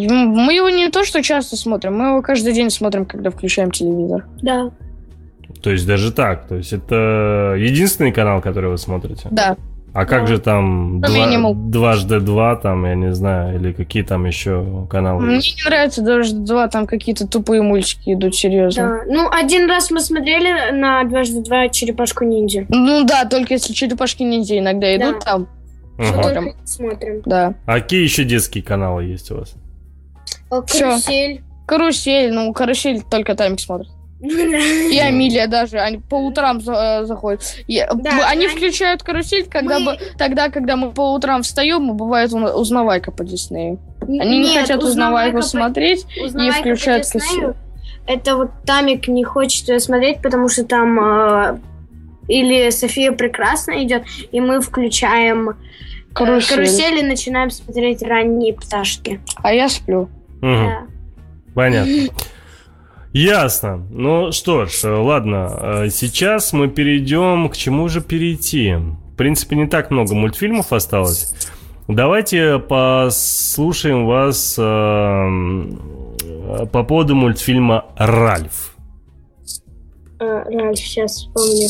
[0.02, 3.72] И Мы его не то, что часто смотрим, мы его каждый день смотрим, когда включаем
[3.72, 4.26] телевизор.
[4.42, 4.72] Да.
[5.62, 6.48] То есть даже так.
[6.48, 9.28] То есть это единственный канал, который вы смотрите?
[9.32, 9.56] Да.
[9.94, 10.28] А как Да.
[10.28, 15.22] же там два- дважды два, там, я не знаю, или какие там еще каналы?
[15.22, 15.56] Мне есть?
[15.64, 19.02] не нравится даже два, там какие-то тупые мультики идут, серьезно.
[19.06, 19.14] Да.
[19.14, 22.66] Ну, один раз мы смотрели на дважды два черепашку ниндзя.
[22.70, 25.32] Ну да, только если черепашки ниндзя иногда идут Да.
[25.32, 25.48] там.
[25.96, 27.22] Только смотрим.
[27.24, 27.54] да.
[27.68, 29.54] А какие еще детские каналы есть у вас?
[30.60, 30.90] А, Всё.
[30.90, 31.42] Карусель.
[31.66, 33.90] Карусель, ну, карусель только Тамик смотрит.
[34.22, 37.42] И Амилия даже, они по утрам за- э, заходят.
[37.68, 41.14] И, э, Да, мы- они они- включают карусель, когда Мы- бы, тогда, когда мы по
[41.14, 43.80] утрам встаем, и бывает узнавайка по Диснею.
[44.02, 47.56] Они не Нет, хотят узнавайку по- смотреть, Узнавайка по включают Диснею.
[48.08, 51.60] Это вот Тамик не хочет смотреть, потому что там э,
[52.30, 55.54] или София прекрасно идет, и мы включаем э,
[56.14, 56.50] карусель.
[56.56, 59.20] карусель и начинаем смотреть ранние пташки.
[59.42, 60.10] А я сплю.
[60.44, 60.88] Да.
[61.56, 61.94] Понятно.
[63.14, 63.78] Ясно.
[63.92, 65.84] Ну что ж, ладно.
[65.86, 68.74] э, Сейчас мы перейдем к чему же перейти.
[68.76, 71.34] В принципе, не так много мультфильмов осталось.
[71.88, 78.76] Давайте послушаем вас э, по поводу мультфильма «Ральф».
[80.20, 81.68] Э, Ральф, сейчас вспомню.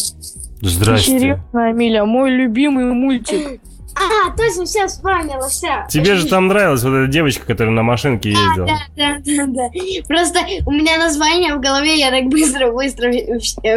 [0.61, 1.13] Здрасте.
[1.15, 3.59] Интересно, Амилия, мой любимый мультик.
[3.95, 5.85] А, точно, сейчас вспомнила, все.
[5.89, 8.67] Тебе же там нравилась вот эта девочка, которая на машинке ездила.
[8.67, 9.69] Да, да, да, да.
[10.07, 13.11] Просто у меня название в голове, я так быстро-быстро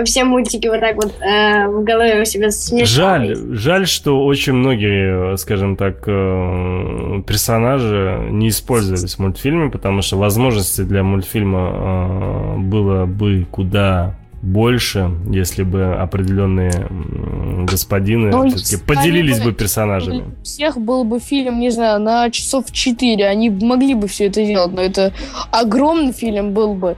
[0.05, 2.87] все мультики вот так вот э, в голове у себя смешала.
[2.87, 10.17] Жаль, жаль, что очень многие, скажем так, э, персонажи не использовались в мультфильме, потому что
[10.17, 14.15] возможностей для мультфильма э, было бы куда
[14.47, 16.71] больше, если бы определенные
[17.69, 18.49] господины Ну,
[18.87, 20.25] поделились бы- персонажами.
[20.41, 23.27] У всех был бы фильм, не знаю, на часов 4.
[23.27, 25.13] Они могли бы все это делать, но это
[25.51, 26.97] огромный фильм был бы.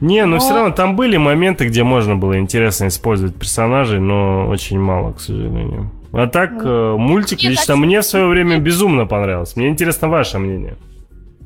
[0.00, 4.46] Не, но Но- все равно там были моменты, где можно было интересно использовать персонажей, но
[4.48, 5.90] очень мало, к сожалению.
[6.12, 9.58] А так, э, мультик Нет, лично так- мне в свое время безумно понравился.
[9.58, 10.76] Мне интересно ваше мнение.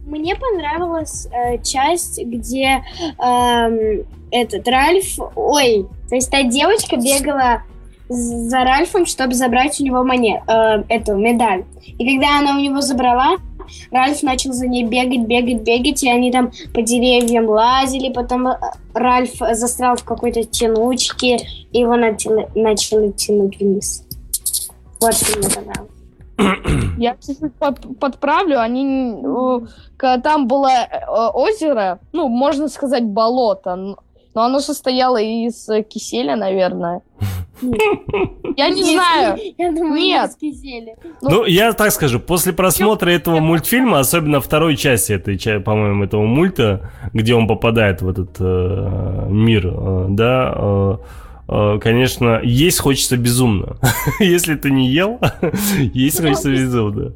[0.06, 2.82] Мне понравилась э, часть, где
[3.18, 7.62] эм, этот Ральф, ой, то есть та девочка бегала
[8.08, 11.64] за Ральфом, чтобы забрать у него моне, э, эту медаль.
[11.86, 13.36] И когда она у него забрала,
[13.90, 18.58] Ральф начал за ней бегать, бегать, бегать, и они там по деревьям лазили, потом э,
[18.94, 21.36] Ральф застрял в какой-то тянучке,
[21.72, 24.04] и его начали, начали тянуть вниз.
[25.00, 25.92] Вот что мне понравилось.
[26.98, 29.16] Я чуть-чуть под- подправлю, они
[29.96, 33.96] когда там было э, озеро, ну, можно сказать, болото,
[34.34, 37.02] но оно состояло из э, киселя, наверное.
[38.56, 39.38] Я не знаю.
[39.56, 40.30] Я думаю, Нет.
[40.30, 40.96] из киселя.
[41.20, 46.90] Ну, я так скажу, после просмотра этого мультфильма, особенно второй части этой, по-моему, этого мульта,
[47.12, 50.98] где он попадает в этот э, мир, э, да,
[51.48, 53.76] э, конечно, есть хочется безумно.
[54.18, 55.20] Если ты не ел,
[55.78, 57.12] есть хочется безумно.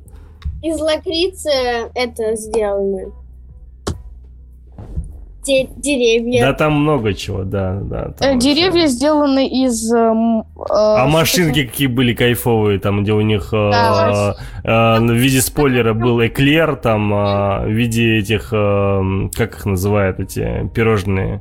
[0.62, 1.50] Из лакрицы
[1.94, 3.12] это сделано.
[5.46, 6.40] Де- деревья.
[6.46, 8.02] Да, там много чего, да, да.
[8.18, 8.38] там Э, вообще.
[8.54, 9.92] Деревья сделаны из...
[9.92, 14.34] э, м, э, А машинки какие были кайфовые, там, где у них э, Да.
[14.64, 20.18] э, в виде спойлера был эклер, там, э, в виде этих, э, как их называют,
[20.20, 21.40] эти пирожные,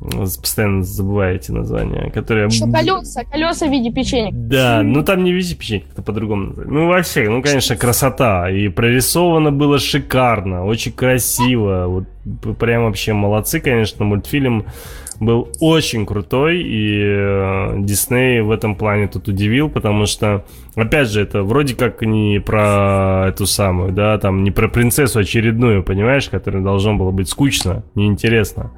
[0.00, 2.46] постоянно забываю эти названия, которые...
[2.46, 4.30] Еще колеса, колеса в виде печенья.
[4.32, 6.52] Да, ну там не в виде печенья, как-то по-другому.
[6.56, 8.50] Ну вообще, ну конечно, красота.
[8.50, 11.86] И прорисовано было шикарно, очень красиво.
[11.86, 14.66] Вот прям вообще молодцы, конечно, мультфильм
[15.20, 20.44] был очень крутой, и э, Дисней в этом плане тут удивил, потому что,
[20.74, 25.82] опять же, это вроде как не про эту самую, да, там не про принцессу очередную,
[25.82, 28.72] понимаешь, которая должно было быть скучно, неинтересно.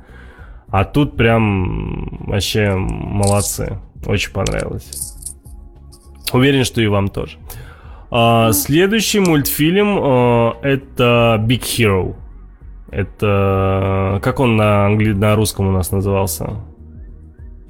[0.70, 3.78] А тут прям вообще молодцы.
[4.06, 5.14] Очень понравилось.
[6.32, 7.38] Уверен, что и вам тоже.
[8.10, 12.14] А, следующий мультфильм а, это Big Hero.
[12.90, 15.12] Это как он на англи...
[15.12, 16.52] на русском у нас назывался?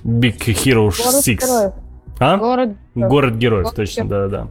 [0.04, 1.40] Big Hero 6.
[1.46, 1.74] Город
[2.20, 2.36] А?
[2.36, 2.76] Город.
[2.94, 4.48] Город героев, Город точно, да-да-да.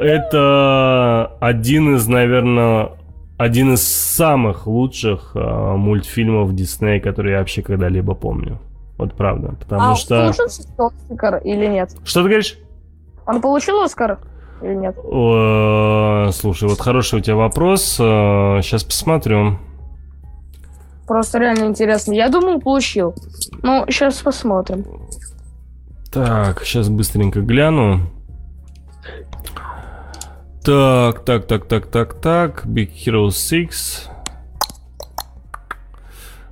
[0.00, 2.90] Это один из, наверное,
[3.38, 8.58] один из самых лучших а, мультфильмов Диснея, которые я вообще когда-либо помню.
[8.98, 9.54] Вот правда.
[9.60, 10.16] Потому а что...
[10.16, 11.90] он получил Оскар или нет?
[12.04, 12.58] Что ты говоришь?
[13.26, 14.18] Он получил Оскар
[14.60, 14.96] или нет?
[15.04, 17.94] О, Слушай, вот хороший у тебя вопрос.
[17.94, 19.58] Сейчас посмотрю.
[21.06, 22.12] Просто реально интересно.
[22.12, 23.14] Я думал, получил.
[23.62, 24.84] Ну, сейчас посмотрим.
[26.12, 28.00] Так, сейчас быстренько гляну.
[30.64, 32.66] Так, так, так, так, так, так.
[32.66, 34.08] Big Hero 6.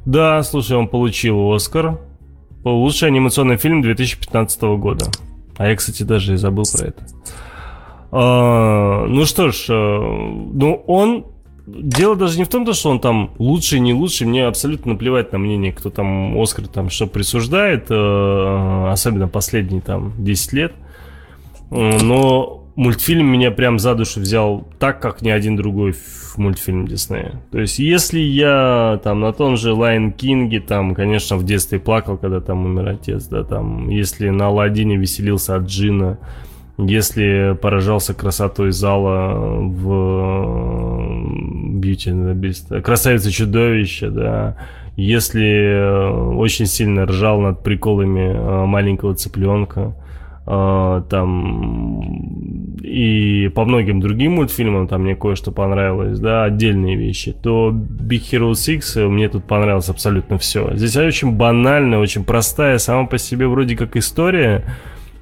[0.04, 1.98] Да, слушай, он получил Оскар.
[2.64, 5.06] Лучший анимационный фильм 2015 года.
[5.56, 7.02] А я, кстати, даже и забыл про это.
[8.12, 9.98] А, ну что ж, а,
[10.52, 11.26] ну он...
[11.66, 14.24] Дело даже не в том, то, что он там лучший, не лучший.
[14.28, 17.86] Мне абсолютно наплевать на мнение, кто там Оскар там что присуждает.
[17.90, 20.72] э, Особенно последние там 10 лет.
[21.72, 25.94] Э, Но мультфильм меня прям за душу взял так, как ни один другой
[26.36, 27.42] мультфильм Диснея.
[27.50, 31.80] То есть, если я там на том же Lion King е, там, конечно, в детстве
[31.80, 36.18] плакал, когда там умер отец, да, там, если на Алладине веселился от Джина,
[36.78, 39.88] если поражался красотой зала в
[41.80, 44.58] Beauty and the Beast, Красавица чудовище, да,
[44.96, 49.94] если э, очень сильно ржал над приколами э, маленького цыпленка,
[50.46, 52.00] там
[52.86, 58.54] и по многим другим мультфильмам там мне кое-что понравилось, да, отдельные вещи, то Big Hero
[58.54, 60.70] 6 э, мне тут понравилось абсолютно все.
[60.74, 64.64] Здесь очень банальная, очень простая, сама по себе вроде как история,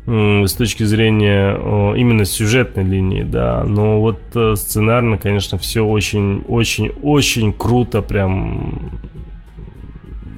[0.06, 1.54] с точки зрения
[1.96, 9.00] именно сюжетной линии, да, но вот э, сценарно, конечно, все очень, очень, очень круто, прям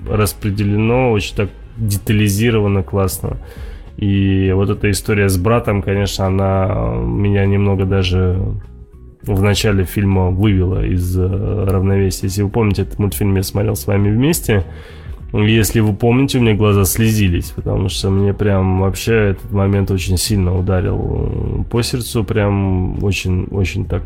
[0.09, 3.39] распределено, очень так детализировано, классно.
[3.97, 8.39] И вот эта история с братом, конечно, она меня немного даже
[9.23, 12.27] в начале фильма вывела из э, равновесия.
[12.27, 14.65] Если вы помните, этот мультфильм я смотрел с вами вместе.
[15.33, 20.17] Если вы помните, у меня глаза слезились, потому что мне прям вообще этот момент очень
[20.17, 24.03] сильно ударил э, по сердцу, прям очень-очень так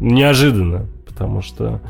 [0.00, 1.80] неожиданно, потому что,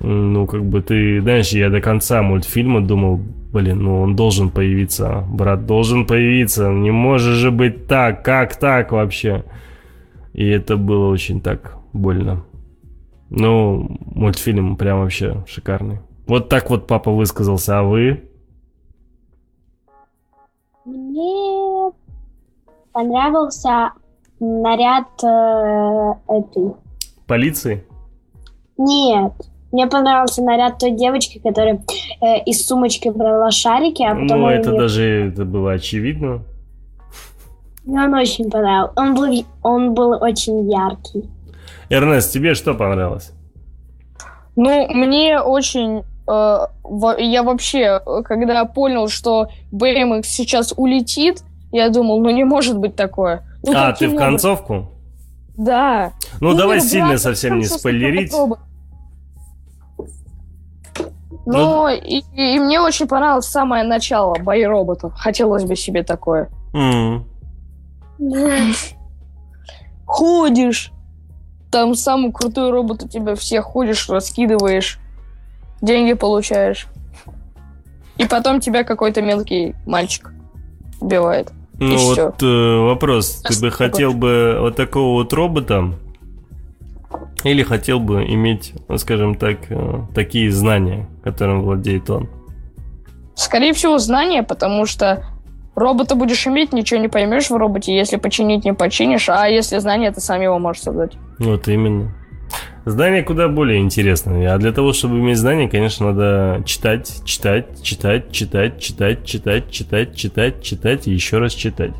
[0.00, 3.20] ну, как бы ты, знаешь, я до конца мультфильма думал,
[3.54, 8.90] блин, ну он должен появиться, брат должен появиться, не может же быть так, как так
[8.90, 9.44] вообще?
[10.32, 12.44] И это было очень так больно.
[13.30, 16.00] Ну, мультфильм прям вообще шикарный.
[16.26, 18.28] Вот так вот папа высказался, а вы?
[20.84, 21.92] Мне
[22.92, 23.92] понравился
[24.40, 26.74] наряд э, этой.
[27.28, 27.86] Полиции?
[28.76, 29.32] Нет.
[29.74, 31.80] Мне понравился наряд той девочки, которая
[32.20, 36.44] э, из сумочки брала шарики, а потом Ну, это её- даже это было очевидно.
[37.84, 38.92] Мне он очень понравился.
[38.94, 41.28] Он был, он был очень яркий.
[41.90, 43.32] Эрнест, тебе что понравилось?
[44.54, 46.04] Ну, мне очень...
[46.28, 46.58] э,
[47.18, 53.42] я вообще, когда понял, что BMX сейчас улетит, я думал, ну не может быть такое.
[53.64, 54.28] Ну, а, ты в образом?
[54.28, 54.90] концовку?
[55.56, 56.12] Да.
[56.40, 58.32] Ну, давай брат, сильно совсем не спойлерить.
[61.46, 65.12] Ну, и, и мне очень понравилось самое начало бои роботов.
[65.16, 66.48] Хотелось бы себе такое.
[70.06, 70.92] Ходишь,
[71.70, 74.98] там самый крутой робот у тебя всех ходишь, раскидываешь,
[75.80, 76.86] деньги получаешь.
[78.16, 80.32] И потом тебя какой-то мелкий мальчик
[81.00, 81.50] убивает.
[81.78, 82.26] Ну всё.
[82.26, 83.88] вот э, вопрос, ты бы Такой.
[83.88, 85.92] хотел бы вот такого вот робота
[87.44, 92.28] или хотел бы иметь, скажем так, э, такие знания, которым владеет он?
[93.34, 95.24] Скорее всего, знания, потому что
[95.74, 100.10] робота будешь иметь, ничего не поймешь в роботе, если починить не починишь, а если знания,
[100.12, 101.12] ты сам его можешь создать.
[101.38, 102.14] Вот именно.
[102.86, 104.50] Знания куда более интересные.
[104.50, 110.14] А для того, чтобы иметь знания, конечно, надо читать, читать, читать, читать, читать, читать, читать,
[110.14, 111.92] читать, читать и еще раз читать.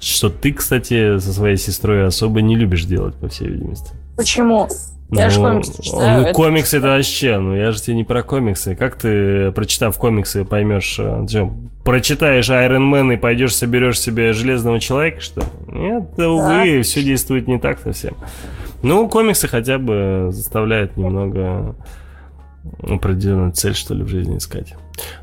[0.00, 3.99] Что ты, кстати, со своей сестрой особо не любишь делать, по всей видимости.
[4.20, 4.68] Почему?
[5.12, 8.22] Я Ну, комиксы читаю, Ну, это- комиксы это вообще, ну я же тебе не про
[8.22, 8.76] комиксы.
[8.76, 11.52] Как ты, прочитав комиксы, поймешь, э, чё,
[11.84, 15.42] прочитаешь Iron Man и пойдешь соберешь себе Железного Человека, что?
[15.66, 18.14] Нет, да, увы, все действует не так совсем.
[18.82, 21.74] Ну, комиксы хотя бы заставляют немного
[22.82, 24.74] определенную цель, что ли, в жизни искать.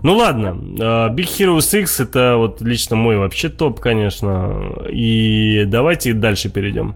[0.02, 4.74] Ну ладно, э, Big Hero 6 это вот лично мой вообще топ, конечно.
[4.90, 6.96] И давайте дальше перейдем.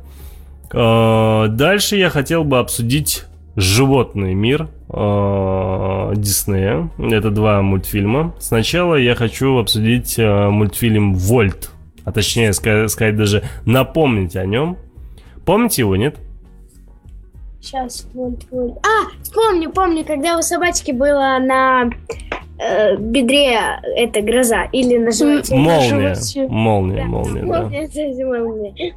[0.74, 3.24] Э, Дальше я хотел бы обсудить
[3.56, 6.90] животный мир э, Диснея.
[6.98, 8.34] Это два мультфильма.
[8.40, 11.72] Сначала я хочу обсудить э, мультфильм Вольт.
[12.04, 14.78] А точнее ска- сказать даже напомнить о нем.
[15.46, 16.18] Помните его, нет?
[17.60, 18.78] Сейчас, вольт, вольт.
[18.80, 21.90] А, помню, помню, когда у собачки было на
[22.58, 23.60] э, бедре
[23.96, 24.64] эта гроза.
[24.72, 25.56] Или на животе.
[25.56, 26.16] Молния.
[26.16, 26.48] животе.
[26.48, 27.46] Молния, молния, да.
[27.48, 27.84] Молния,
[28.44, 28.96] молния.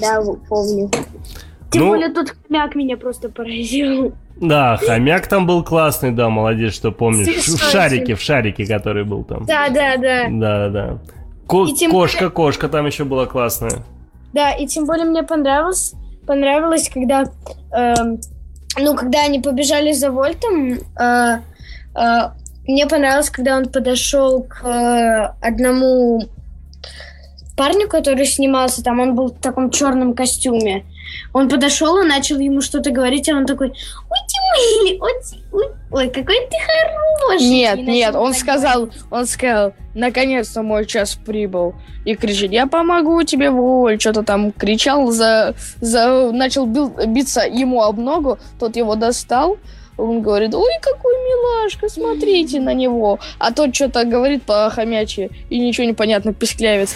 [0.00, 0.90] Да, помню.
[1.70, 4.14] Тем Ну- более тот хомяк меня просто поразил.
[4.40, 7.26] Да, хомяк там был классный, да, молодец, что помнишь.
[7.28, 9.46] В Смешной шарике, в шарике, который был там.
[9.46, 10.26] Да, да, да.
[10.30, 10.98] Да, да.
[11.48, 13.82] Ко- тем кошка, кошка там еще была классная.
[14.32, 15.94] Да, и тем более мне понравилось,
[16.26, 17.24] понравилось, когда,
[17.72, 18.20] эм,
[18.78, 21.38] ну, когда они побежали за Вольтом, э,
[21.94, 22.18] э,
[22.68, 26.20] мне понравилось, когда он подошел к э, одному
[27.56, 30.84] парню, который снимался там, он был в таком черном костюме.
[31.32, 35.00] Он подошел и начал ему что-то говорить, а он такой, ой, ты милый,
[35.90, 37.48] ой, какой ты хороший.
[37.48, 41.74] Нет, нет, он так сказал, он сказал, наконец-то мой час прибыл.
[42.04, 43.98] И кричит, я помогу тебе, Воль.
[43.98, 49.58] Что-то там кричал, за, за, начал бил- биться ему об ногу, тот его достал.
[49.98, 53.18] Он говорит, ой, какой милашка, смотрите на него.
[53.38, 56.94] А тот что-то говорит по хомячи и ничего не понятно, писклявец.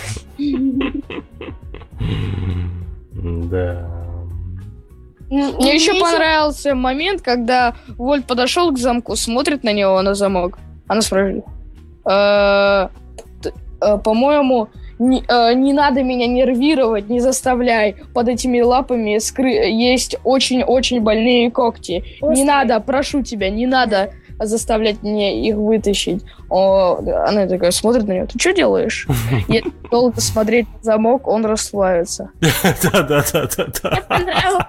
[3.22, 4.00] Да.
[5.30, 5.58] говорить.
[5.58, 10.58] Мне еще понравился момент, когда Вольт подошел к замку, смотрит на него, на замок.
[10.88, 11.44] Она спрашивает,
[12.04, 12.88] «Э,
[13.80, 14.68] э, по-моему,
[15.00, 17.96] не, э, не надо меня нервировать, не заставляй.
[18.14, 22.04] Под этими лапами скры- есть очень-очень больные когти.
[22.20, 22.44] Не Острые.
[22.44, 24.12] надо, прошу тебя, не надо
[24.46, 26.22] заставлять мне их вытащить.
[26.48, 28.26] О, она такая смотрит на него.
[28.26, 29.06] Ты что делаешь?
[29.48, 32.30] Если долго смотреть на замок, он расслабится.
[32.92, 34.02] Да, да, да, да, да.
[34.08, 34.64] Понравилось.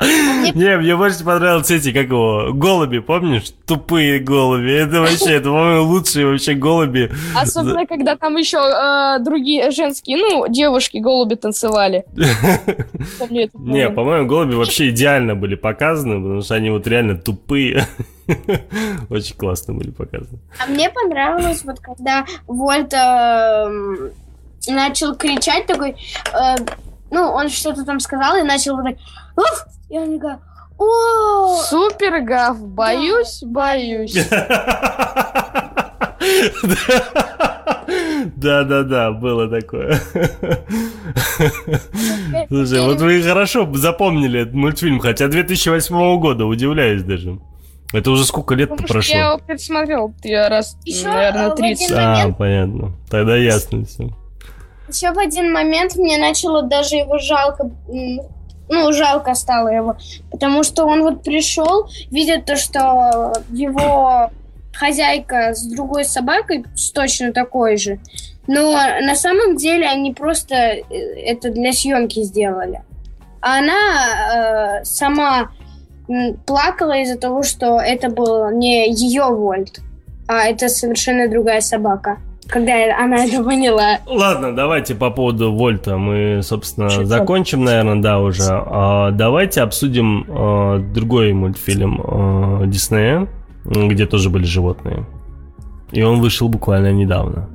[0.54, 3.52] Не, мне больше понравились эти, как его, голуби, помнишь?
[3.66, 4.72] Тупые голуби.
[4.72, 7.10] Это вообще, это, по-моему, лучшие вообще голуби.
[7.34, 12.04] Особенно, когда там еще э, другие женские, ну, девушки-голуби танцевали.
[13.18, 17.86] Помню этот Не, по-моему, голуби вообще идеально были показаны, потому что они вот реально тупые.
[19.10, 20.38] Очень классно были показаны.
[20.58, 24.10] А мне понравилось, вот когда Вольт эм,
[24.68, 26.56] начал кричать такой, э,
[27.10, 28.96] ну, он что-то там сказал и начал вот так,
[29.36, 30.36] «Уф!» и он такой,
[30.78, 34.16] о, Супер гав, боюсь, боюсь.
[38.36, 40.00] Да, да, да, было такое.
[42.48, 47.38] Слушай, вот вы хорошо запомнили этот мультфильм, хотя 2008 года, удивляюсь даже.
[47.92, 49.16] Это уже сколько лет Потому что я прошло?
[49.16, 51.86] его пересмотрел я раз, Еще, наверное, э, в 30.
[51.90, 52.92] один- А, момент- понятно.
[53.10, 54.08] Тогда ясно все.
[54.88, 59.96] Еще в один момент мне начало даже его жалко, ну, жалко стало его,
[60.30, 64.30] потому что он вот пришел, видит то, что его
[64.72, 67.98] хозяйка с другой собакой с точно такой же,
[68.46, 68.72] но
[69.02, 72.82] на самом деле они просто э, это для съемки сделали.
[73.42, 75.50] А она э, сама
[76.46, 79.80] плакала из-за того, что это был не ее Вольт,
[80.26, 82.18] а это совершенно другая собака.
[82.48, 83.98] Когда она это поняла.
[84.06, 87.06] Ладно, давайте по поводу Вольта мы, собственно, Чуть-чуть.
[87.06, 88.42] закончим, наверное, да, уже.
[88.48, 93.28] А, давайте обсудим а, другой мультфильм а, Диснея,
[93.64, 95.06] где тоже были животные.
[95.92, 97.48] И он вышел буквально недавно.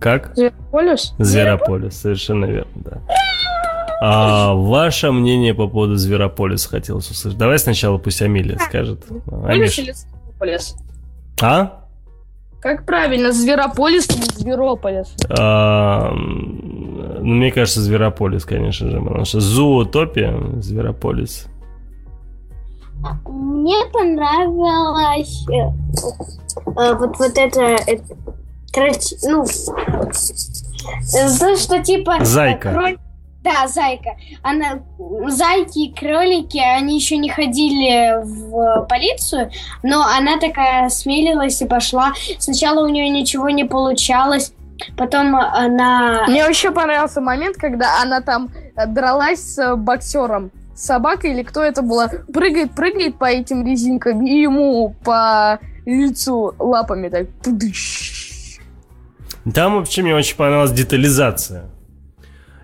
[0.00, 0.32] Как?
[0.36, 1.14] Зверополис?
[1.18, 3.00] Зверополис, совершенно верно, да.
[4.00, 7.38] А ваше мнение по поводу Зверополиса хотелось услышать.
[7.38, 9.04] Давай сначала пусть Амилия скажет.
[9.44, 9.78] Амиш.
[9.78, 10.76] или Зверополис?
[11.42, 11.84] А?
[12.60, 15.14] Как правильно, Зверополис или Зверополис?
[15.30, 21.46] А, ну, мне кажется, Зверополис, конечно же, потому что Зоотопия, Зверополис.
[23.26, 25.70] Мне понравилось э,
[26.66, 28.02] э, вот, вот это, это
[28.72, 32.16] короче, ну, э, то, что типа...
[32.20, 32.70] э, Зайка.
[32.72, 32.98] кроль-
[33.42, 34.16] Да, зайка.
[34.42, 34.80] Она,
[35.28, 39.50] зайки и кролики, они еще не ходили в полицию,
[39.82, 42.12] но она такая смелилась и пошла.
[42.38, 44.52] Сначала у нее ничего не получалось,
[44.96, 46.26] потом она...
[46.28, 50.50] Мне вообще понравился момент, когда она там э, дралась с боксером.
[50.74, 52.08] Собака или кто это была?
[52.32, 57.28] Прыгает, прыгает по этим резинкам и ему по лицу лапами так.
[57.42, 58.58] пудыщ.
[59.54, 61.70] Там вообще мне очень понравилась детализация.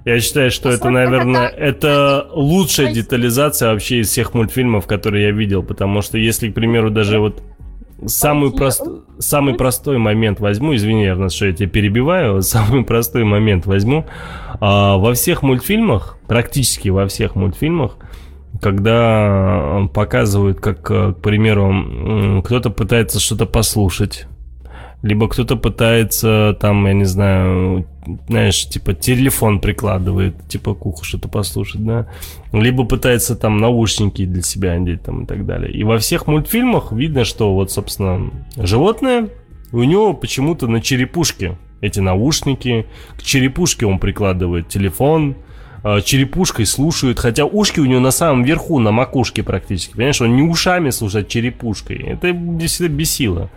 [0.04, 5.62] Я считаю, что это, наверное, это лучшая детализация вообще из всех мультфильмов, которые я видел,
[5.62, 7.42] потому что если, к примеру, даже вот
[8.04, 8.82] самый, прост...
[9.18, 14.04] самый простой момент возьму, извини, Эрнест, что я тебя перебиваю, самый простой момент возьму.
[14.60, 17.96] А, во всех мультфильмах, практически во всех мультфильмах,
[18.60, 24.26] когда показывают, как, к примеру, кто-то пытается что-то послушать,
[25.04, 27.86] либо кто-то пытается там, я не знаю,
[28.26, 32.08] знаешь, типа телефон прикладывает, типа к уху что-то послушать, да,
[32.52, 35.70] либо пытается там наушники для себя одеть там и так далее.
[35.70, 39.28] И во всех мультфильмах видно, что вот, собственно, животное,
[39.72, 42.86] у него почему-то на черепушке эти наушники,
[43.18, 45.36] к черепушке он прикладывает телефон,
[45.82, 50.34] а, черепушкой слушает, хотя ушки у него на самом верху, на макушке практически, понимаешь, он
[50.34, 51.98] не ушами слушает, а черепушкой.
[51.98, 52.28] Это
[52.66, 53.50] всегда бесило.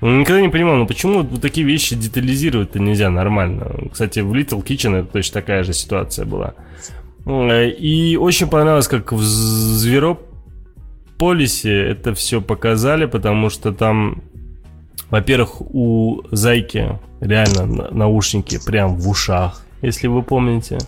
[0.00, 3.70] Ну, Никогда не понимал, ну почему вот такие вещи детализировать-то нельзя нормально.
[3.92, 6.54] Кстати, в Little Kitchen это точно такая же ситуация была.
[7.26, 9.22] Э, И очень понравилось, как в
[11.18, 14.22] Зверополисе это все показали, потому что там,
[15.10, 20.78] во-первых, у Зайки реально на- наушники прям в ушах, если вы помните.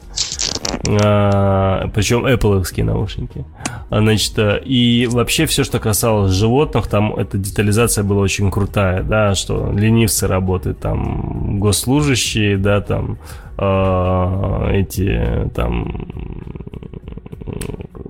[1.02, 3.44] А, причем Apple наушники.
[3.90, 9.02] А, Значит, э, и вообще все, что касалось животных, там эта детализация была очень крутая,
[9.02, 13.18] да, что ленивцы работают, там госслужащие, да, там
[13.58, 16.06] э, эти там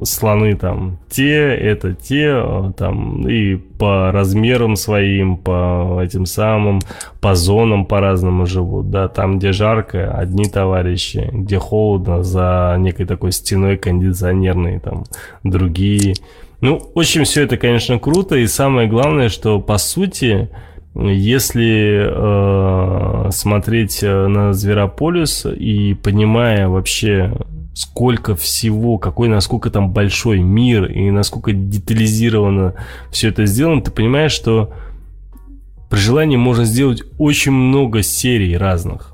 [0.07, 6.81] слоны там те, это те, э, там и по размерам своим, по этим самым,
[7.21, 13.33] по зонам по-разному живут, да, там, где жарко, одни товарищи, где холодно, за некой такой
[13.33, 15.05] стеной кондиционерной, там,
[15.43, 16.15] другие.
[16.61, 20.49] Ну, очень все это, конечно, круто, и самое главное, что, по сути,
[20.95, 27.33] если э, смотреть э, на Зверополис и понимая вообще,
[27.77, 32.73] сколько всего, какой, насколько там большой мир и насколько детализировано
[33.11, 34.73] все это сделано, ты понимаешь, что
[35.91, 39.13] при желании можно сделать очень много серий разных.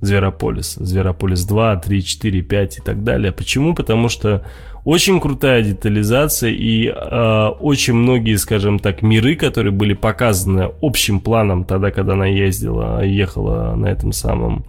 [0.00, 3.30] Зверополис, Зверополис 2, 3, 4, 5 и так далее.
[3.30, 3.74] Почему?
[3.74, 4.42] Потому что
[4.86, 11.64] очень крутая детализация и э, очень многие, скажем так, миры, которые были показаны общим планом
[11.64, 14.64] тогда, когда она ездила, ехала на этом самом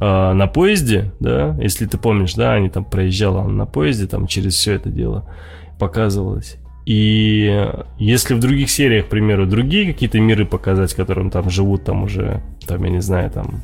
[0.00, 4.54] э, на поезде, да, если ты помнишь, да, они там проезжала на поезде, там через
[4.54, 5.28] все это дело
[5.78, 6.56] показывалось.
[6.86, 7.66] И
[7.98, 12.02] если в других сериях, к примеру, другие какие-то миры показать, в котором там живут, там
[12.02, 13.62] уже, там, я не знаю, там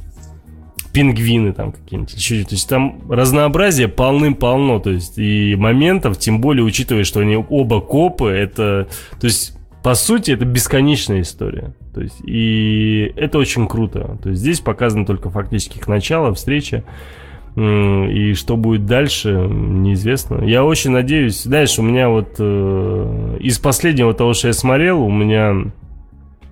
[0.92, 2.42] пингвины там какие-нибудь, еще.
[2.44, 7.80] То есть там разнообразие полным-полно, то есть и моментов, тем более учитывая, что они оба
[7.80, 8.88] копы, это,
[9.20, 11.74] то есть по сути это бесконечная история.
[11.94, 14.18] То есть и это очень круто.
[14.22, 16.84] То есть здесь показано только фактически их начало, встреча.
[17.56, 20.44] И что будет дальше, неизвестно.
[20.44, 25.10] Я очень надеюсь, знаешь, у меня вот э, из последнего того, что я смотрел, у
[25.10, 25.56] меня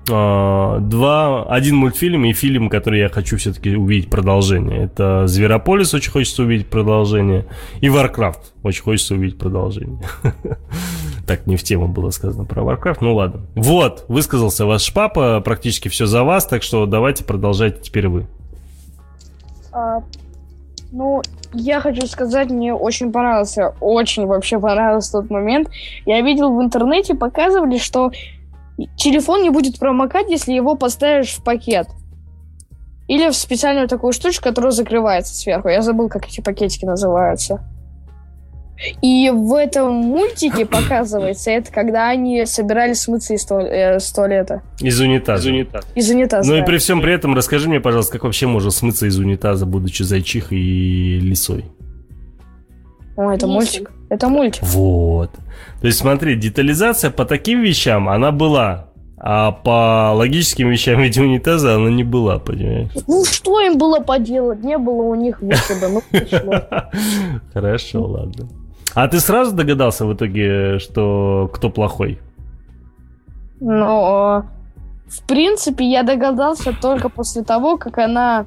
[0.09, 4.85] два, один мультфильм и фильм, который я хочу все-таки увидеть продолжение.
[4.85, 7.47] Это Зверополис, очень хочется увидеть продолжение,
[7.81, 10.01] и Warcraft, очень хочется увидеть продолжение.
[11.27, 13.43] Так, не в тему было сказано про Warcraft, ну ладно.
[13.55, 18.27] Вот, высказался ваш папа, практически все за вас, так что давайте продолжайте теперь вы.
[19.71, 20.03] А,
[20.91, 21.21] ну,
[21.53, 25.69] я хочу сказать, мне очень понравился, очень вообще понравился тот момент.
[26.07, 28.11] Я видел в интернете, показывали, что
[28.97, 31.89] телефон не будет промокать, если его поставишь в пакет.
[33.09, 35.69] Или в специальную такую штучку, которая закрывается сверху.
[35.69, 37.65] Я забыл, как эти пакетики называются.
[39.03, 44.63] И в этом мультике показывается это, когда они собирались смыться из, туа- э, с туалета.
[44.81, 45.51] Из унитаза.
[45.51, 46.49] Из унитаза.
[46.49, 46.67] Ну и да.
[46.67, 50.59] при всем при этом расскажи мне, пожалуйста, как вообще можно смыться из унитаза, будучи зайчихой
[50.59, 51.65] и лисой?
[53.17, 53.55] О, это Есть.
[53.55, 53.91] мультик.
[54.09, 54.63] Это мультик.
[54.63, 55.31] Вот.
[55.81, 58.89] То есть смотри, детализация по таким вещам, она была.
[59.21, 62.91] А по логическим вещам виде унитаза она не была, понимаешь?
[63.07, 64.63] Ну, что им было поделать?
[64.63, 65.89] Не было у них выхода.
[65.89, 66.03] Ну.
[67.53, 68.49] Хорошо, ладно.
[68.95, 72.19] А ты сразу догадался в итоге, что кто плохой?
[73.61, 74.45] Но,
[75.09, 78.47] в принципе, я догадался только после того, как она...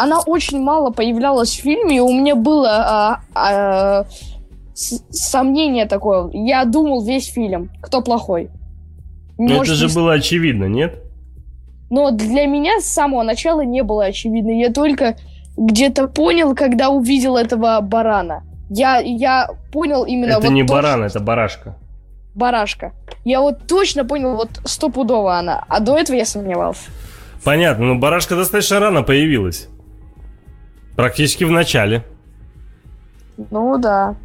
[0.00, 4.04] Она очень мало появлялась в фильме, и у меня было а, а,
[4.72, 6.30] сомнение такое.
[6.32, 8.48] Я думал весь фильм, кто плохой.
[9.38, 11.02] Может, это же не- было очевидно, нет?
[11.90, 14.50] Но для меня с самого начала не было очевидно.
[14.50, 15.16] Я только
[15.56, 18.44] где-то понял, когда увидел этого барана.
[18.70, 21.74] Я, я понял именно это вот не то, баран, это барашка.
[22.36, 22.92] барашка.
[23.24, 25.64] Я вот точно понял, вот стопудово она.
[25.68, 26.82] А до этого я сомневался.
[27.42, 29.68] Понятно, но барашка достаточно рано появилась.
[30.98, 32.02] Практически в начале.
[33.52, 34.16] Ну да.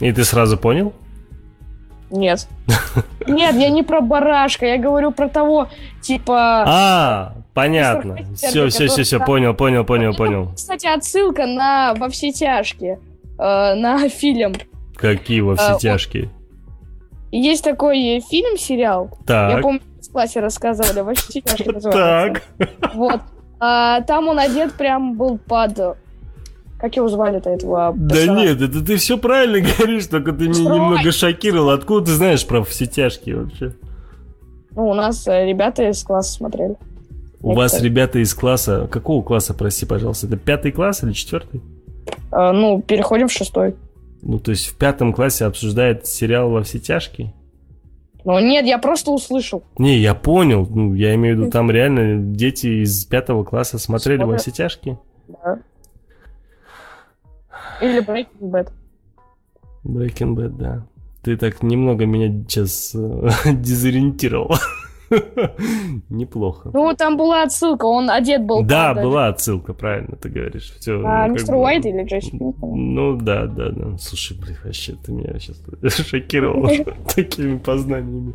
[0.00, 0.94] И ты сразу понял?
[2.10, 2.48] Нет.
[3.26, 5.68] Нет, я не про барашка, я говорю про того,
[6.00, 6.64] типа...
[6.66, 8.16] А, понятно.
[8.34, 10.52] Все, все, все, все, понял, понял, понял, понял.
[10.54, 12.98] Кстати, отсылка на «Во все тяжкие»,
[13.38, 14.54] э, на фильм.
[14.96, 16.30] Какие во А, все он- тяжкие.
[17.30, 22.40] Есть такой фильм-сериал, я Так, помню, в классе рассказывали, «Во все тяжкие» называется.
[22.58, 22.94] так.
[22.94, 23.20] Вот.
[23.60, 25.98] А, там он одет прям был под...
[26.78, 28.48] Как его звали-то этого Да персонажа?
[28.48, 31.70] нет, это ты все правильно говоришь, только ты меня немного шокировал.
[31.70, 33.74] Откуда ты знаешь про все тяжкие вообще?
[34.72, 36.76] Ну, у нас э, ребята из класса смотрели.
[37.40, 38.88] У вас ребята из класса...
[38.90, 40.26] Какого класса, прости, пожалуйста?
[40.26, 41.62] Это пятый класс или четвертый?
[42.30, 43.74] А, ну, переходим в шестой.
[44.22, 47.32] Ну, то есть в пятом классе обсуждает сериал «Во все тяжкие»?
[48.24, 49.62] Ну, нет, я просто услышал.
[49.78, 50.66] Не, я понял.
[50.68, 54.42] Ну, я имею в виду, там реально дети из пятого класса смотрели «Во Смотрят.
[54.42, 54.98] все тяжкие»?
[55.28, 55.58] Да.
[57.80, 58.70] Или Breaking Bad.
[59.84, 60.86] Breaking Bad, да.
[61.22, 64.54] Ты так немного меня сейчас э, дезориентировал.
[66.08, 66.70] Неплохо.
[66.72, 68.62] Ну, там была отсылка, он одет был.
[68.64, 70.74] Да, под, была отсылка, правильно ты говоришь.
[70.80, 72.94] Все, А, мистер Уайт или Джесси Пинкман?
[72.94, 73.98] Ну да, да, да.
[73.98, 75.60] Слушай, блин, вообще ты меня сейчас
[76.06, 76.68] шокировал
[77.14, 78.34] такими познаниями.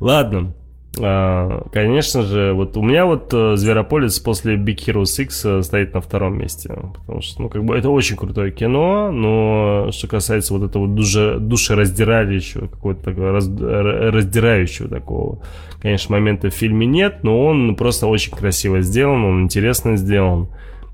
[0.00, 0.52] Ладно.
[1.00, 5.94] А, Конечно же, вот у меня вот э, Зверополис после Big Hero 6 э, стоит
[5.94, 6.74] на втором месте.
[7.00, 11.38] Потому что, ну, как бы это очень крутое кино, но что касается вот этого душе,
[11.38, 15.40] душераздирающего, какого-то такого раз- раздирающего такого,
[15.80, 20.48] конечно, момента в фильме нет, но он просто очень красиво сделан, он интересно сделан.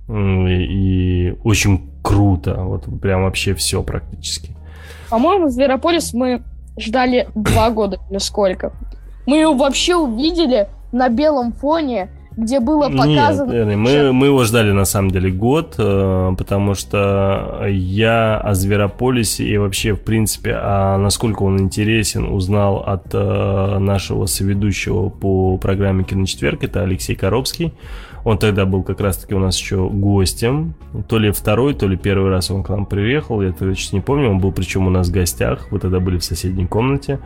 [0.08, 2.54] И, и очень круто.
[2.54, 4.56] Вот прям вообще все практически.
[5.08, 6.42] По-моему, Зверополис мы
[6.78, 8.72] ждали два года или сколько.
[9.30, 13.52] Мы его вообще увидели на белом фоне, где было показано...
[13.52, 19.44] Нет, мы, мы его ждали на самом деле год, э, потому что я о Зверополисе
[19.44, 26.02] и вообще, в принципе, о насколько он интересен, узнал от э, нашего соведущего по программе
[26.02, 27.72] «Киночетверг», это Алексей Коробский.
[28.24, 30.74] Он тогда был как раз-таки у нас еще гостем.
[31.08, 34.28] То ли второй, то ли первый раз он к нам приехал, я точно не помню.
[34.28, 37.20] Он был причем у нас в гостях, вы тогда были в соседней комнате.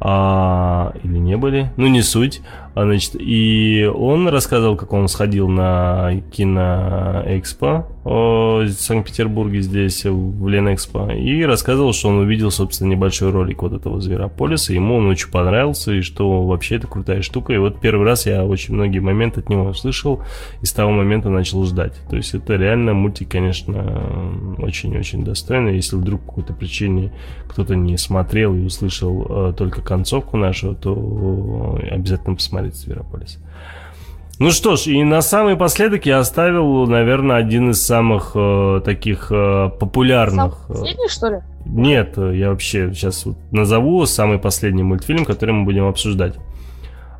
[0.00, 2.40] А, или не были, ну не суть.
[2.78, 11.12] А, значит, и он рассказывал, как он сходил на киноэкспо в Санкт-Петербурге здесь, в Ленэкспо,
[11.12, 15.92] и рассказывал, что он увидел, собственно, небольшой ролик вот этого Зверополиса, ему он очень понравился,
[15.92, 17.52] и что вообще это крутая штука.
[17.52, 20.22] И вот первый раз я очень многие моменты от него услышал,
[20.62, 21.94] и с того момента начал ждать.
[22.08, 25.74] То есть это реально мультик, конечно, очень-очень достойный.
[25.74, 27.12] Если вдруг по какой-то причине
[27.48, 33.38] кто-то не смотрел и услышал э, только концовку нашу, то обязательно посмотрите Зверополис.
[34.40, 39.32] Ну что ж, и на самый последок я оставил, наверное, один из самых э, таких
[39.32, 40.54] э, популярных.
[40.68, 41.38] Сам последний, что ли?
[41.66, 46.34] Нет, э, я вообще сейчас вот назову самый последний мультфильм, который мы будем обсуждать.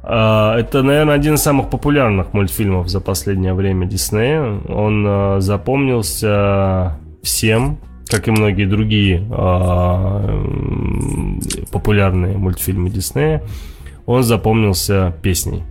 [0.05, 4.61] А, Это, наверное, один из самых популярных мультфильмов за последнее время Диснея.
[4.69, 9.19] Он э, запомнился всем, как и многие другие
[10.39, 11.41] м,
[11.73, 13.43] популярные мультфильмы Диснея.
[14.09, 15.65] Он запомнился песней.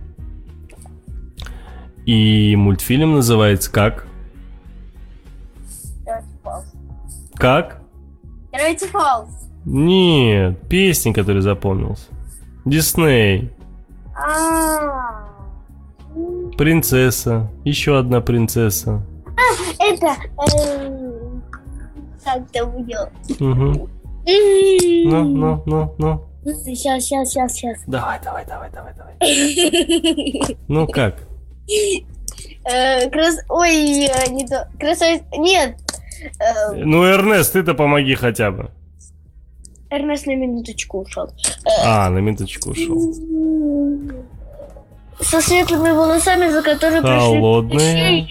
[2.06, 4.06] И мультфильм называется как?
[7.34, 7.82] Как?
[8.52, 9.28] Gravity Falls.
[9.64, 12.06] Нет, песни, который запомнился.
[12.64, 13.50] Дисней.
[14.14, 15.26] А,
[16.56, 17.50] Принцесса.
[17.64, 19.02] Еще одна принцесса.
[19.80, 20.14] Это...
[22.24, 23.10] Как это будет?
[23.40, 23.88] Угу.
[25.06, 26.27] Ну, ну, ну, ну.
[26.44, 27.78] Сейчас, сейчас, сейчас, сейчас.
[27.86, 30.56] Давай, давай, давай, давай, давай.
[30.68, 31.16] Ну как?
[32.64, 34.68] Э, крас- Ой, э, не то.
[34.78, 35.24] Красавица...
[35.36, 35.76] Нет.
[36.40, 38.70] Э, Ну, Эрнест, ты-то помоги хотя бы.
[39.90, 41.30] Эрнест на минуточку ушел.
[41.84, 43.14] А, на минуточку ушел.
[45.20, 47.18] Со светлыми волосами, за которые пришли...
[47.18, 48.28] Холодное.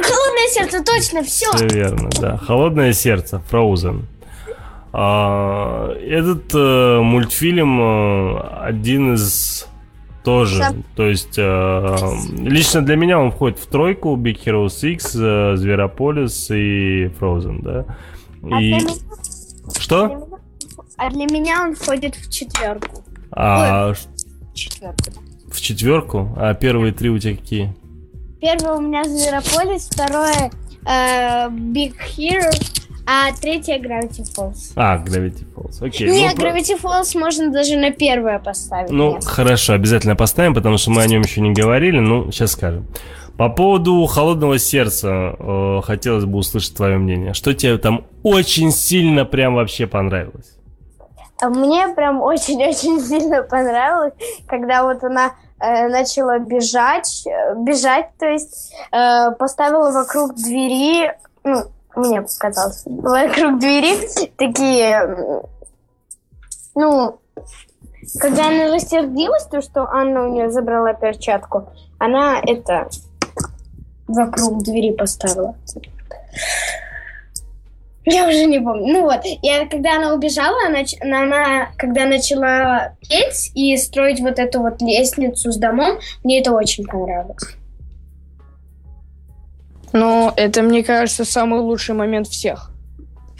[0.00, 1.50] Холодное сердце, точно, все.
[1.54, 2.36] Все верно, да.
[2.36, 4.02] Холодное сердце, Frozen.
[4.92, 9.66] А, этот э, мультфильм э, один из
[10.24, 10.62] тоже,
[10.96, 11.96] то есть э,
[12.38, 17.84] лично для меня он входит в тройку Big Hero 6, э, Зверополис и Frozen, да.
[18.50, 18.78] А И
[19.78, 20.28] что?
[20.96, 23.04] А для меня он входит в четверку.
[23.30, 24.08] А ш-
[24.54, 25.12] Четверку.
[25.50, 26.34] в четверку?
[26.36, 27.74] А первые три у тебя какие?
[28.40, 30.50] Первое у меня Зверополис, второе
[30.86, 32.50] э, Big Hero,
[33.10, 34.72] а третье Gravity Falls.
[34.76, 35.82] А, Gravity Falls.
[35.82, 36.10] Окей.
[36.10, 38.90] Нет, ну, Gravity Falls можно даже на первое поставить.
[38.90, 39.24] Ну, Нет.
[39.24, 42.86] хорошо, обязательно поставим, потому что мы о нем еще не говорили, ну, сейчас скажем.
[43.38, 47.32] По поводу холодного сердца э, хотелось бы услышать твое мнение.
[47.32, 50.58] Что тебе там очень сильно прям вообще понравилось?
[51.40, 54.12] А Мне прям очень-очень сильно понравилось,
[54.46, 61.10] когда вот она э, начала бежать, э, бежать, то есть э, поставила вокруг двери,
[61.42, 61.64] ну,
[61.98, 63.96] мне показалось, вокруг двери
[64.36, 65.42] такие,
[66.74, 67.18] ну,
[68.20, 71.68] когда она рассердилась, то, что Анна у нее забрала перчатку,
[71.98, 72.88] она это
[74.06, 75.54] вокруг двери поставила.
[78.10, 78.90] Я уже не помню.
[78.90, 84.62] Ну вот, я, когда она убежала, она, она- когда начала петь и строить вот эту
[84.62, 87.57] вот лестницу с домом, мне это очень понравилось.
[89.92, 92.70] Ну, это, мне кажется, самый лучший момент всех.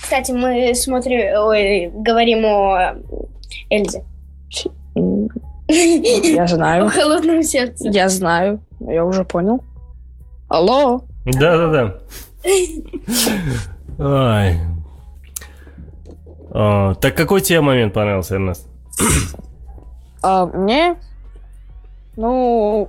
[0.00, 2.94] Кстати, мы смотрим, ой, говорим о
[3.70, 4.04] Эльзе.
[5.68, 6.88] Я О знаю.
[6.88, 7.88] холодном сердце.
[7.88, 8.60] Я знаю.
[8.80, 9.62] Я уже понял.
[10.48, 11.02] Алло.
[11.26, 11.98] Да-да-да.
[13.98, 14.60] Ай.
[16.50, 18.66] А, так какой тебе момент понравился, Эрнест?
[20.22, 20.96] А мне,
[22.16, 22.88] ну,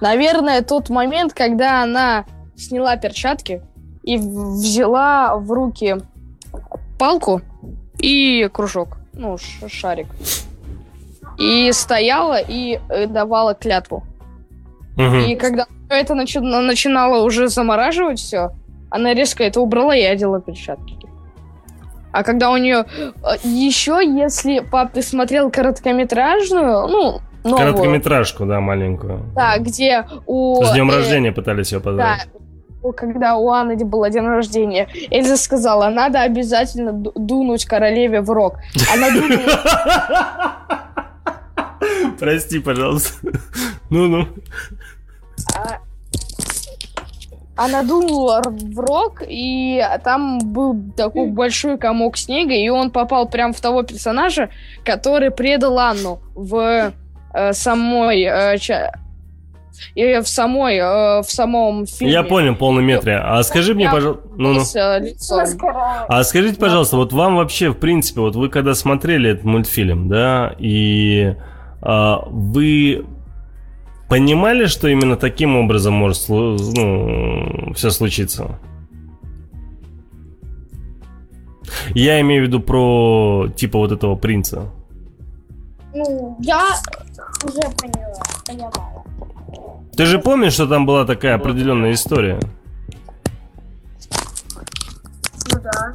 [0.00, 2.24] наверное, тот момент, когда она
[2.56, 3.62] сняла перчатки
[4.02, 5.96] и взяла в руки
[6.98, 7.40] палку
[7.98, 9.36] и кружок, ну,
[9.68, 10.06] шарик.
[11.38, 14.04] И стояла и э, давала клятву.
[14.96, 15.18] Мгм.
[15.20, 18.52] И когда это начи- начинало уже замораживать все,
[18.90, 20.96] она резко это убрала и одела перчатки.
[22.12, 22.84] А когда у нее...
[23.42, 29.24] Еще, если, пап, ты смотрел короткометражную, ну, новую, Короткометражку, да, маленькую.
[29.34, 30.62] да, где у...
[30.64, 32.28] С днем э, рождения пытались ее Да, поздравить.
[32.32, 32.43] у-
[32.92, 38.56] когда у Анны был день рождения, Эльза сказала, надо обязательно ду- дунуть королеве в рог.
[38.92, 40.60] Она дунула
[42.18, 43.28] Прости, пожалуйста.
[43.90, 44.28] Ну-ну.
[47.56, 53.52] Она дунула в рог, и там был такой большой комок снега, и он попал прям
[53.52, 54.50] в того персонажа,
[54.84, 56.92] который предал Анну в
[57.32, 58.92] э, самой э, ча-
[59.94, 62.12] и в самой э, в самом фильме.
[62.12, 63.16] Я понял, полный метре.
[63.16, 64.22] А скажи мне, пожалуйста...
[64.36, 64.60] Ну-ну.
[64.60, 65.14] С, э.
[66.08, 70.54] А скажите, пожалуйста, вот вам вообще, в принципе, вот вы когда смотрели этот мультфильм, да,
[70.58, 71.34] и
[71.80, 73.04] а, вы
[74.08, 78.58] понимали, что именно таким образом может ну, все случиться?
[81.94, 84.70] Я имею в виду про типа вот этого принца.
[85.94, 86.70] Ну, я
[87.44, 89.03] уже поняла, понимала.
[89.96, 92.40] Ты же помнишь, что там была такая определенная история?
[95.52, 95.94] Ну да,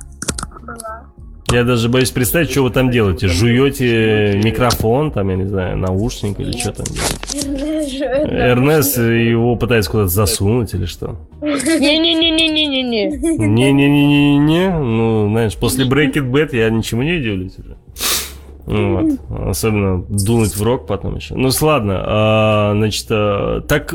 [0.61, 1.05] была.
[1.51, 3.27] Я даже боюсь представить, что вы там делаете.
[3.27, 8.05] Жуете микрофон, там, я не знаю, наушник или что там делаете.
[8.29, 11.17] Эрнест его пытается куда-то засунуть или что?
[11.41, 13.17] Не-не-не-не-не-не-не.
[13.47, 14.69] Не-не-не-не-не.
[14.79, 17.75] Ну, знаешь, после Breaking Bad я ничему не удивлюсь уже.
[18.69, 19.49] Вот.
[19.49, 21.35] Особенно дунуть в рог потом еще.
[21.35, 22.03] Ну, ладно.
[22.05, 23.93] а, значит, а, так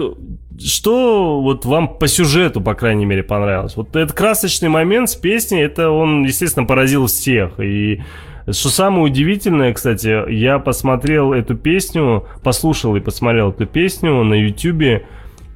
[0.59, 3.77] что вот вам по сюжету, по крайней мере, понравилось?
[3.77, 7.61] Вот этот красочный момент с песней, это он, естественно, поразил всех.
[7.61, 8.03] И
[8.51, 15.07] что самое удивительное, кстати, я посмотрел эту песню, послушал и посмотрел эту песню на Ютубе,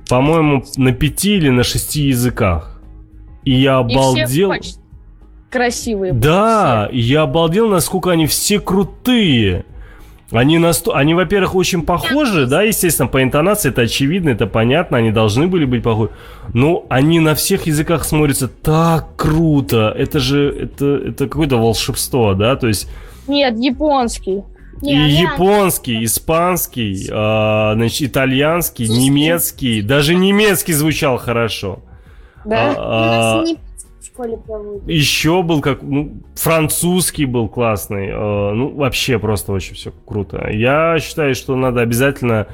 [0.09, 2.81] по-моему, на пяти или на шести языках.
[3.45, 4.51] И я И обалдел.
[4.51, 4.79] почти
[5.51, 6.13] красивые.
[6.13, 9.65] Да, и я обалдел, насколько они все крутые.
[10.31, 10.95] Они, насто...
[10.95, 15.65] они, во-первых, очень похожи, да, естественно, по интонации это очевидно, это понятно, они должны были
[15.65, 16.11] быть похожи.
[16.53, 19.95] Но они на всех языках смотрятся так круто.
[19.97, 22.91] Это же, это, это какое-то волшебство, да, то есть
[23.27, 24.43] Нет, японский.
[24.83, 31.79] и японский, испанский, а, значит, итальянский, немецкий, даже немецкий звучал хорошо.
[32.45, 32.75] Да?
[32.77, 33.57] А, а, не
[34.19, 34.89] школе проводят.
[34.89, 40.49] Еще был как, ну, французский был классный, э, ну, вообще просто очень все круто.
[40.51, 42.49] Я считаю, что надо обязательно,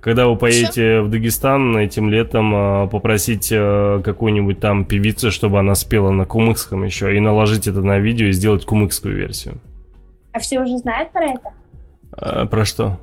[0.00, 5.74] когда вы поедете в Дагестан этим летом, э, попросить э, какую-нибудь там певицу, чтобы она
[5.74, 9.58] спела на кумыкском еще, и наложить это на видео и сделать кумыкскую версию.
[10.32, 11.52] А все уже знают про это?
[12.16, 12.98] Э, про что?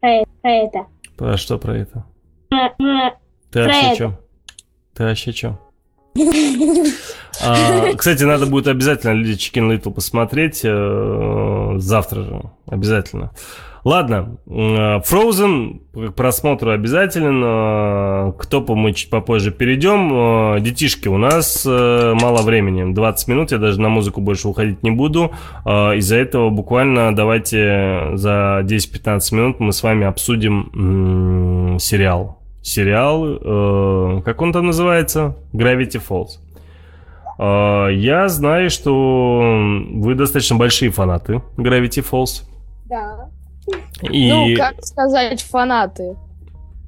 [0.00, 0.86] Про, про это.
[1.16, 2.04] Про что про это?
[2.48, 3.12] Про- про-
[3.52, 3.96] Ты вообще это.
[3.96, 4.12] чё?
[4.94, 5.58] Ты вообще чё?
[7.44, 12.42] А, кстати, надо будет обязательно Chicken Little посмотреть э, завтра же.
[12.66, 13.32] Обязательно.
[13.84, 14.50] Ладно, э,
[15.00, 17.42] Frozen к просмотру обязателен.
[17.44, 20.56] э, К топу мы чуть попозже перейдем.
[20.56, 22.92] Э, Детишки, у нас э, мало времени.
[22.92, 25.32] 20 минут, я даже на музыку больше уходить не буду.
[25.64, 34.22] Э, Из-за этого буквально давайте за 10-15 минут мы с вами обсудим сериал сериал, э,
[34.24, 35.36] как он там называется?
[35.52, 36.38] Gravity Falls.
[37.38, 38.92] Э, я знаю, что
[39.94, 42.42] вы достаточно большие фанаты Gravity Falls.
[42.86, 43.28] Да.
[44.02, 46.16] И, Ну, как сказать, фанаты.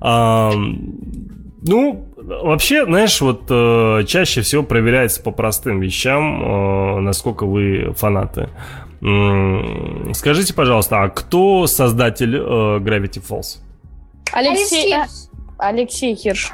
[0.01, 0.79] Ам,
[1.65, 8.49] ну, вообще, знаешь, вот э, чаще всего проверяется по простым вещам, э, насколько вы фанаты.
[10.15, 12.41] Скажите, пожалуйста, а кто создатель э,
[12.79, 13.59] Gravity Falls?
[14.33, 14.95] Алексей, Алексей.
[14.95, 15.07] а-
[15.69, 16.53] Алексей Хирш.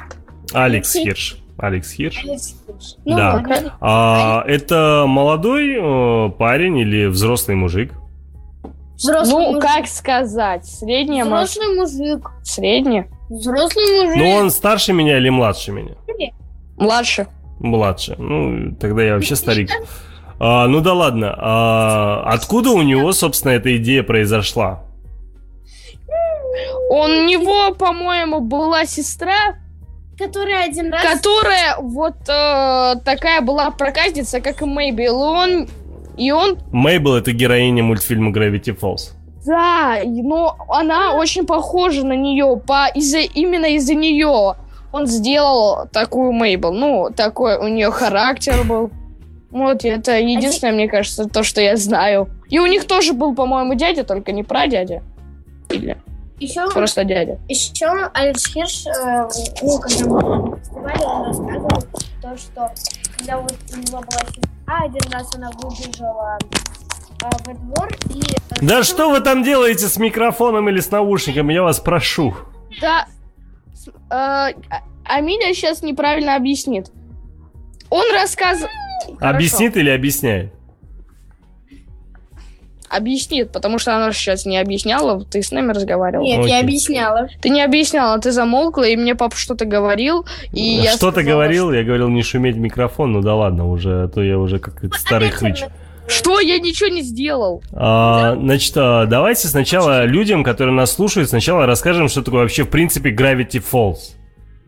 [0.53, 1.03] Алекс Алексей.
[1.03, 1.37] Хирш.
[1.57, 2.23] Алекс Хирш.
[3.05, 3.43] Ну, Да.
[3.81, 7.93] А, это молодой э, парень или взрослый мужик?
[8.95, 9.61] Взрослый Ну, мужик.
[9.69, 12.31] как сказать, средняя, может, Взрослый мужик.
[12.43, 14.17] средняя, Взрослый мужик.
[14.17, 15.95] Ну, он старше меня или младше меня?
[16.77, 17.27] младше.
[17.59, 18.15] Младше.
[18.17, 19.69] Ну, тогда я вообще старик.
[20.39, 21.35] А, ну да ладно.
[21.37, 24.83] А, откуда у него, собственно, эта идея произошла?
[26.89, 29.55] У него, по-моему, была сестра,
[30.17, 31.03] Который один раз...
[31.03, 35.01] которая вот э, такая была проказница, как и Мэйбл.
[35.03, 35.67] И он,
[36.17, 39.11] и он, Мейбл это героиня мультфильма Gravity Falls.
[39.45, 44.55] да, но она очень похожа на нее, по, из-за, именно из-за нее
[44.91, 46.73] он сделал такую Мейбл.
[46.73, 48.89] Ну, такой у нее характер был.
[49.51, 52.29] Вот, это единственное, мне кажется, то, что я знаю.
[52.49, 55.01] И у них тоже был, по-моему, дядя, только не прадядя.
[55.69, 55.97] Или
[56.39, 57.39] Еще, просто дядя.
[57.47, 59.27] еще Алекс Хирш, э,
[59.61, 61.83] ну, когда мы фестивале, он рассказывал
[62.21, 62.71] то, что
[63.17, 66.37] когда вот у него была сестра, один раз она выбежала
[67.23, 68.19] э, во двор и...
[68.21, 72.35] э, Да что вы там делаете с микрофоном или с наушниками, я вас прошу.
[72.81, 73.07] Да.
[73.87, 74.53] э, а-
[75.05, 76.91] Амиля сейчас неправильно объяснит.
[77.89, 78.69] Он рассказывал...
[79.19, 80.53] Объяснит или объясняет?
[82.89, 86.23] Объяснит, потому что она сейчас не объясняла, ты с нами разговаривал.
[86.23, 86.51] Нет, Окей.
[86.51, 87.29] я объясняла.
[87.39, 91.71] Ты не объясняла, ты замолкла, и мне папа что-то говорил, и я Что сказала, говорил?
[91.71, 94.81] Я говорил не шуметь в микрофон, ну да ладно, уже, а то я уже как
[94.95, 95.65] старый хрыч.
[96.07, 96.39] Что?
[96.39, 97.61] Я ничего не сделал.
[97.71, 102.69] А, значит, а, давайте сначала людям, которые нас слушают, сначала расскажем, что такое вообще в
[102.69, 104.15] принципе Gravity Falls.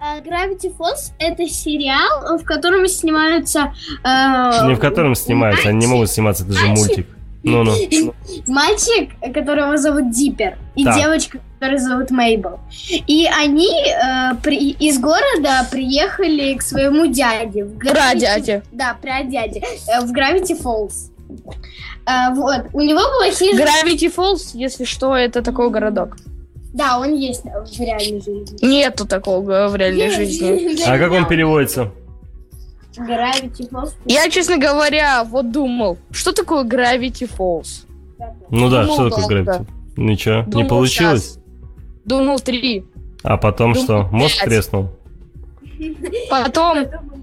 [0.03, 3.71] А, Gravity Falls это сериал, в котором снимаются
[4.03, 7.07] э, Не в котором снимаются, они не могут сниматься, это же мультик.
[7.43, 7.71] Ну-ну.
[8.47, 10.95] мальчик, которого зовут Диппер, и Так.
[10.95, 12.59] девочка, которую зовут Мейбл.
[13.07, 17.65] И они э, при- из города приехали к своему дяде.
[17.65, 18.63] В Gravity- Прадяде.
[18.71, 19.61] Да, прадяде.
[19.87, 21.11] э, в Gravity Falls.
[22.07, 22.65] Э, вот.
[22.73, 23.65] У него была хижина.
[23.65, 26.17] Gravity Falls, если что, это такой городок.
[26.73, 28.65] Да, он есть в реальной жизни.
[28.65, 30.81] Нету такого в реальной жизни.
[30.87, 31.91] А как он переводится?
[32.97, 33.93] Gravity Falls.
[34.05, 37.85] Я, честно говоря, вот думал, что такое Gravity Falls?
[38.49, 39.59] Ну да, Думал что такое долго.
[39.63, 39.65] Gravity?
[39.97, 41.23] Ничего, не Думал получилось?
[41.33, 41.39] щас.
[42.05, 42.85] Думал три.
[43.23, 44.03] А потом Думал что?
[44.11, 44.45] Мозг пять.
[44.49, 44.89] треснул?
[46.29, 46.77] Потом,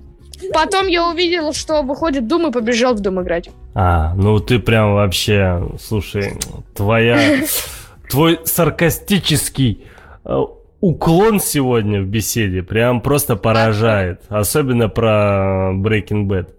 [0.53, 3.51] потом я увидел, что выходит Дум и побежал в Дум играть.
[3.75, 6.39] А, ну ты прям вообще, слушай,
[6.75, 7.19] твоя,
[8.09, 9.87] твой саркастический
[10.25, 10.39] э,
[10.81, 16.55] уклон сегодня в беседе прям просто поражает, особенно про Breaking Bad.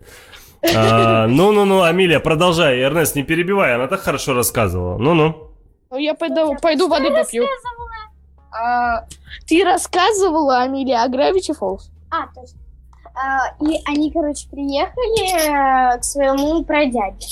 [0.75, 2.81] А, Ну-ну-ну, Амилия, продолжай.
[2.81, 4.97] Эрнест, не перебивай, она так хорошо рассказывала.
[4.97, 5.51] Ну-ну.
[5.89, 7.45] Ну, я пойду, пойду воды попью.
[8.51, 9.05] А,
[9.47, 11.89] ты рассказывала, Амилия, о Gravity Falls?
[12.11, 12.59] А, точно.
[13.15, 17.27] А, и они, короче, приехали э, к своему прадяде.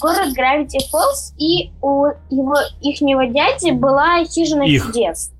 [0.00, 4.86] Город Гравити Фоллс, и у его ихнего дяди была хижина Их.
[4.86, 5.30] чудес.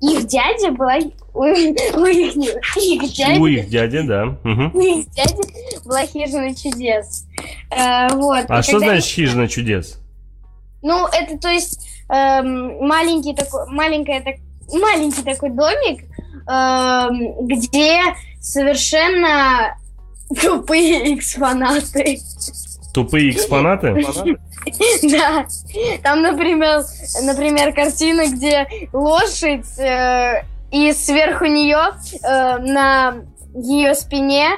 [0.00, 0.94] Их дядя была...
[1.34, 4.36] У, у ихнего- их дяди, У их дяди, да.
[4.42, 4.70] Мгм.
[4.74, 7.26] у их дяди была хижина чудес.
[7.70, 8.46] Э, вот.
[8.48, 9.98] А И что значит хижина чудес?
[10.82, 14.36] Ну, это, то есть, эм, маленький такой, маленькая так,
[14.72, 16.04] маленький такой домик,
[16.48, 18.00] эм, где
[18.40, 19.76] совершенно
[20.40, 22.18] тупые экспонаты.
[22.92, 23.94] Тупые экспонаты?
[25.02, 25.46] Да.
[26.02, 26.82] Там, например,
[27.22, 33.22] например, картина, где лошадь, э, и сверху нее э, на
[33.54, 34.50] ее спине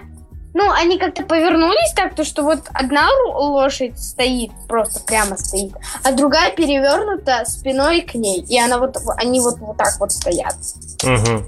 [0.54, 5.72] ну, они как-то повернулись так, то что вот одна лошадь стоит, просто прямо стоит,
[6.04, 8.40] а другая перевернута спиной к ней.
[8.42, 10.54] И она вот, они вот, вот так вот стоят.
[11.02, 11.44] Мгм.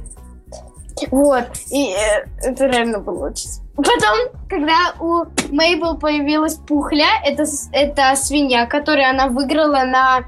[1.11, 3.51] Вот, и э, это реально было очень...
[3.77, 4.19] Потом,
[4.49, 10.25] когда у Мейбл появилась Пухля, это, это свинья, которую она выиграла на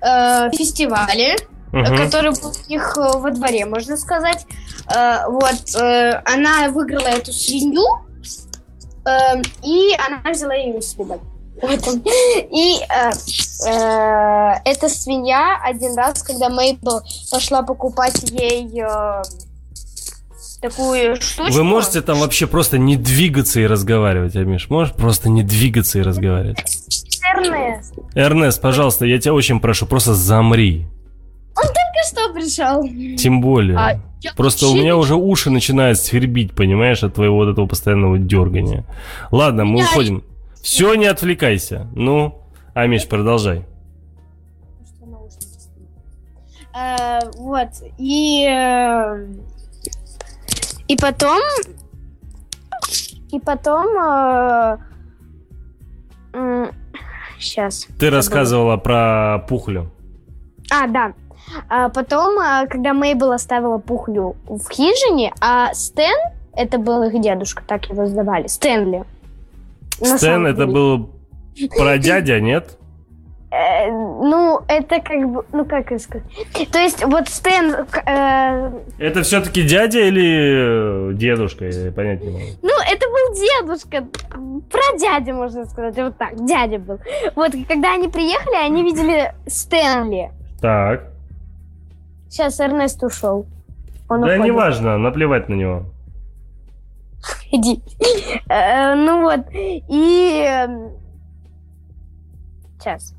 [0.00, 1.36] э, фестивале,
[1.72, 1.96] Мгм.
[1.96, 4.46] который был у них э, во дворе, можно сказать.
[4.94, 7.82] Э, вот, э, она выиграла эту свинью,
[9.04, 11.18] э, и она взяла ее себе.
[11.60, 11.80] Вот.
[12.52, 13.10] И э,
[13.68, 17.00] э, эта свинья один раз, когда Мейбл
[17.30, 19.22] пошла покупать ей э,
[20.60, 21.52] такую штучку.
[21.52, 24.68] Вы можете там вообще просто не двигаться и разговаривать, Амиш?
[24.70, 26.58] Можешь просто не двигаться и разговаривать?
[27.34, 27.94] Эрнест.
[28.14, 30.86] Эрнест, пожалуйста, я тебя очень прошу, просто замри.
[31.54, 31.72] Только
[32.08, 33.16] что пришел.
[33.16, 33.76] Тем более.
[33.78, 37.66] А я Просто у меня не- уже уши начинают свербить, понимаешь, от твоего вот этого
[37.66, 38.84] постоянного дергания.
[39.30, 40.24] Ладно, мы Меня- уходим.
[40.62, 41.86] Все, не отвлекайся.
[41.94, 42.38] Ну,
[42.74, 43.64] Амиш, продолжай.
[46.74, 47.68] Э, вот.
[47.98, 49.26] И э,
[50.88, 51.40] и потом
[53.30, 53.86] и потом
[57.38, 57.86] сейчас.
[57.98, 59.90] Ты рассказывала про пухлю.
[60.70, 61.12] А, да.
[61.68, 66.16] А потом, а, когда Мейбл оставила Пухлю в хижине, а Стэн,
[66.52, 69.04] это был их дедушка, так его звали, Стэнли.
[70.00, 71.10] Стэн, это был
[71.78, 72.78] про дядя, нет?
[73.56, 76.24] Э, ну, это как бы, ну как это сказать.
[76.72, 81.64] То есть, вот Стэн, э, Это все-таки дядя или э, дедушка?
[81.66, 82.44] Я понять не могу.
[82.62, 84.06] ну, это был дедушка,
[84.70, 86.98] про дядю, можно сказать, вот так, дядя был.
[87.34, 90.30] Вот, когда они приехали, они видели Стэнли.
[90.60, 91.12] Так.
[92.28, 93.46] Сейчас Эрнест ушел.
[94.08, 94.44] Он да уходит.
[94.44, 95.84] неважно, наплевать на него.
[97.50, 97.80] Иди.
[98.48, 100.66] Э, Ну вот, и...
[102.78, 103.14] Сейчас.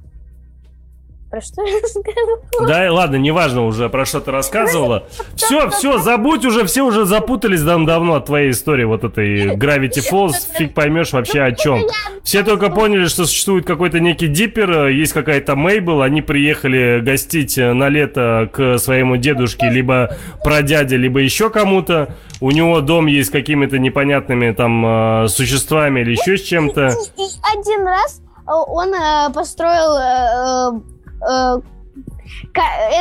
[1.29, 2.67] Про что я сказала?
[2.67, 5.07] Да, ладно, неважно уже, про что ты рассказывала.
[5.35, 10.01] Все, все, забудь уже, все уже запутались дав- давно от твоей истории, вот этой Gravity
[10.09, 11.83] Falls, фиг поймешь вообще о чем.
[12.23, 17.89] Все только поняли, что существует какой-то некий диппер, есть какая-то Мейбл, они приехали гостить на
[17.89, 22.15] лето к своему дедушке, либо прадяде, либо еще кому-то.
[22.39, 26.89] У него дом есть с какими-то непонятными там э, существами или еще с чем-то.
[27.17, 30.83] И один раз э, он э, построил
[31.21, 31.57] э,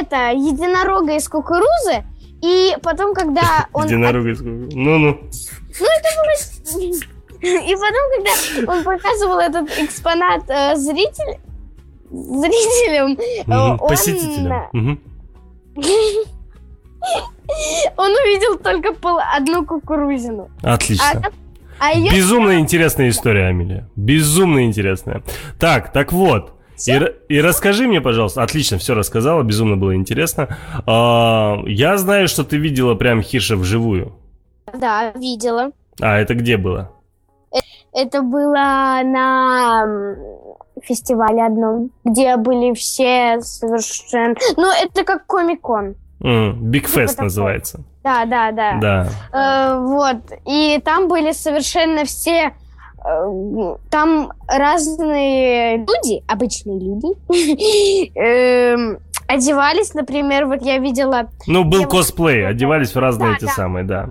[0.00, 2.04] это единорога из кукурузы,
[2.42, 3.84] и потом, когда он...
[3.86, 5.20] Единорога из- Ну-ну.
[7.42, 11.38] И потом, когда он показывал этот экспонат э, зритель-
[12.10, 14.68] зрителям, Мгм, он, Посетителям.
[14.72, 15.00] Мгм.
[17.96, 20.48] он увидел только пол, одну кукурузину.
[20.62, 21.22] Отлично.
[21.78, 23.88] А, а её- Безумно интересная история, Амелия.
[23.96, 25.22] Безумно интересная.
[25.58, 26.52] Так, так вот.
[26.86, 28.42] И, и расскажи мне, пожалуйста.
[28.42, 30.56] Отлично, все рассказала, безумно было интересно.
[30.86, 34.12] А, я знаю, что ты видела прям Хирша вживую.
[34.74, 35.70] Да, видела.
[36.00, 36.90] А это где было?
[37.92, 39.86] Это было на
[40.82, 44.34] фестивале одном, где были все совершенно...
[44.56, 45.94] Ну, это как Комик-кон.
[46.20, 47.24] Биг Фест такое.
[47.24, 47.80] называется.
[48.04, 48.78] Да, да, да.
[48.80, 49.08] Да.
[49.32, 50.18] Э, вот.
[50.46, 52.54] И там были совершенно все...
[53.90, 57.08] Там разные люди, обычные люди,
[58.18, 58.98] эм,
[59.28, 61.28] одевались, например, вот я видела...
[61.46, 63.50] Ну, был косплей, одевались в разные Да, эти да.
[63.52, 64.10] самые, да.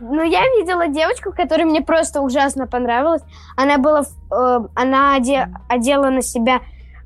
[0.00, 3.22] Ну, я видела девочку, которая мне просто ужасно понравилась.
[3.56, 4.02] Она была...
[4.02, 6.60] в- э, она оде- одела на себя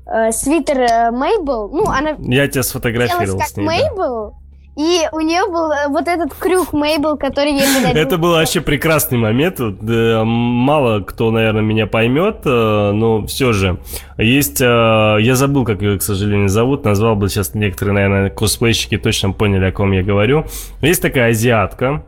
[0.07, 1.69] э, свитер э, Мейбл.
[1.71, 3.67] Ну, она Я тебя сфотографировал с ней.
[3.95, 4.31] да.
[4.77, 7.99] И у нее был э, вот этот крюк Мейбл, который ей подарил.
[7.99, 9.59] Это был вообще прекрасный момент.
[9.59, 13.79] Мало кто, наверное, меня поймет, э, но все же.
[14.19, 14.65] Есть, э,
[15.19, 16.85] я забыл, как ее, к сожалению, зовут.
[16.85, 20.45] Назвал бы сейчас некоторые, наверное, косплейщики точно поняли, о ком я говорю.
[20.81, 22.03] Есть такая азиатка,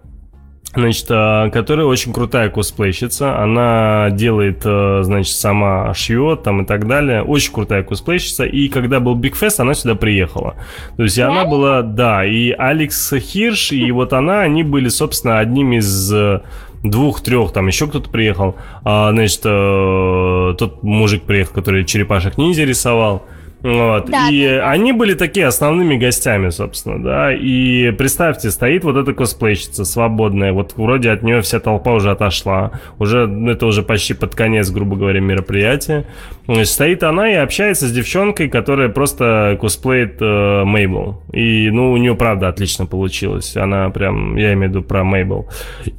[0.75, 3.39] Значит, э, которая очень крутая косплейщица.
[3.41, 7.23] Она делает, э, значит, сама шьет там и так далее.
[7.23, 8.45] Очень крутая косплейщица.
[8.45, 10.55] И когда был Big Fest, она сюда приехала.
[10.95, 15.39] То есть и она была, да, и Алекс Хирш, и вот она, они были, собственно,
[15.39, 16.41] одними из э,
[16.83, 18.55] двух-трех, там еще кто-то приехал.
[18.83, 23.25] А, значит, тот мужик приехал, который черепашек ниндзя рисовал.
[23.61, 24.10] Вот.
[24.10, 27.34] Да, и они были такие основными гостями, собственно, да.
[27.34, 30.53] И представьте, стоит вот эта косплейщица свободная.
[30.53, 32.72] Вот вроде от нее вся толпа уже отошла.
[32.99, 36.06] Уже это уже почти под конец, грубо говоря, мероприятия.
[36.45, 41.22] Значит, стоит она и общается с девчонкой, которая просто косплеит э, Мейбл.
[41.31, 43.56] И, ну, у нее, правда, отлично получилось.
[43.56, 45.48] Она прям, я имею в виду про Мейбл.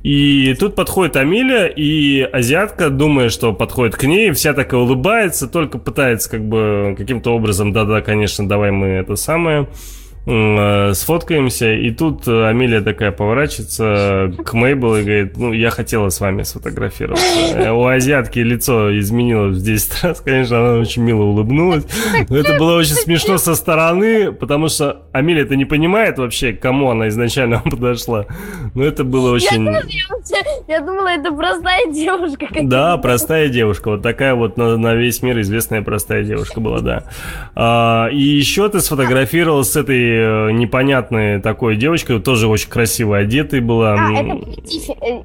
[0.03, 5.78] И тут подходит Амилия, и азиатка, думая, что подходит к ней, вся такая улыбается, только
[5.78, 9.68] пытается как бы каким-то образом, да-да, конечно, давай мы это самое.
[10.26, 16.09] Э, сфоткаемся, и тут э, Амелия такая поворачивается к Мейбл и говорит, ну, я хотела
[16.10, 17.24] с вами сфотографироваться.
[17.55, 21.84] Э, У азиатки лицо изменилось в 10 раз, конечно, она очень мило улыбнулась.
[22.28, 26.60] Но это было очень смешно со стороны, потому что Амелия это не понимает вообще, к
[26.60, 28.26] кому она изначально подошла.
[28.74, 29.66] Но это было очень...
[30.68, 32.47] Я думала, это простая девушка.
[32.62, 33.90] Да, простая девушка.
[33.92, 37.05] Вот такая вот на, на весь мир известная простая девушка была, да.
[37.55, 43.61] А, и еще ты сфотографировал с этой э, непонятной такой девочкой, тоже очень красиво одетой
[43.61, 43.95] была.
[43.95, 45.20] А, это Гиф, э,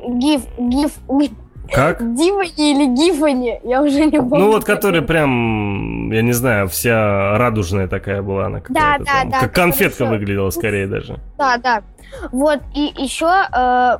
[0.59, 1.31] Гиф, Гиф,
[1.71, 1.99] Как?
[2.15, 4.45] Дивани или Гифани, я уже не помню.
[4.45, 9.29] Ну вот, которая прям, я не знаю, вся радужная такая была она какая-то да, там.
[9.29, 11.19] да, Как конфетка выглядела скорее даже.
[11.37, 11.83] Да, да.
[12.31, 13.97] Вот, и еще э,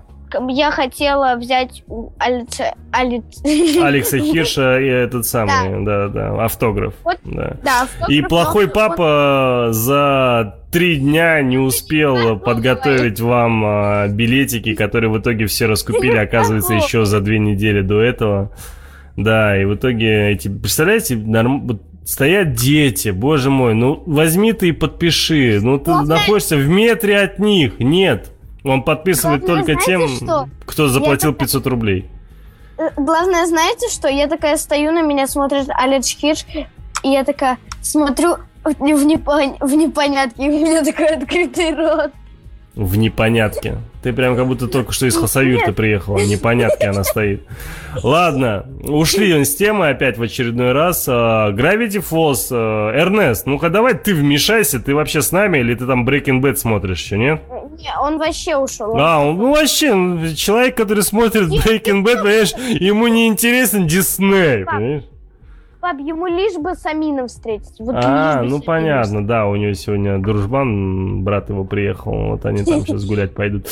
[0.49, 2.73] я хотела взять у Алице...
[2.91, 3.41] Алиц-
[3.81, 6.93] Алекса Хирша и этот самый, да, да, автограф.
[7.03, 7.18] Вот.
[7.23, 7.57] Да.
[7.64, 15.10] Да, автограф, И плохой папа за три дня не успел подготовить вам а, билетики, которые
[15.10, 18.52] в итоге все раскупили, оказывается, еще за две недели до этого.
[19.15, 20.49] Да, и в итоге эти...
[20.49, 25.60] Представляете, норм- стоят дети, боже мой, ну возьми ты и подпиши.
[25.61, 27.80] Ну ты находишься в метре от них.
[27.80, 28.31] Нет.
[28.66, 30.50] Он подписывает Главное, только тем, что?
[30.66, 32.10] кто заплатил Я 500 рублей.
[32.78, 34.08] Э, Главное, знаете что?
[34.08, 36.46] Я такая стою, на меня смотрит Алекс Хирш,
[37.04, 42.12] и я такая смотрю в, в непон- в непонятке, и у меня такой открытый рот.
[42.76, 43.77] В непонятке.
[44.03, 46.18] Ты прям как будто только что из Хасавюрта приехала.
[46.18, 47.41] В непонятке она стоит.
[48.03, 51.06] Ладно, ушли с темы опять в очередной раз.
[51.07, 52.49] А, Gravity Falls.
[52.52, 54.81] а, Эрнест, ну-ка давай ты вмешайся.
[54.81, 57.41] Ты вообще с нами или ты там Breaking Bad смотришь еще, нет?
[57.80, 58.93] Не, он вообще ушел.
[58.97, 64.65] А, он ну, вообще, ну, человек, который смотрит Breaking Bad, понимаешь, ему не интересен Дисней,
[64.65, 65.03] понимаешь?
[65.86, 67.76] Пап, ему лишь бы с Амином встретить.
[67.78, 72.82] Вот А, ну понятно, да, у него сегодня дружбан, брат его приехал, вот они там
[72.82, 73.68] сейчас гулять пойдут.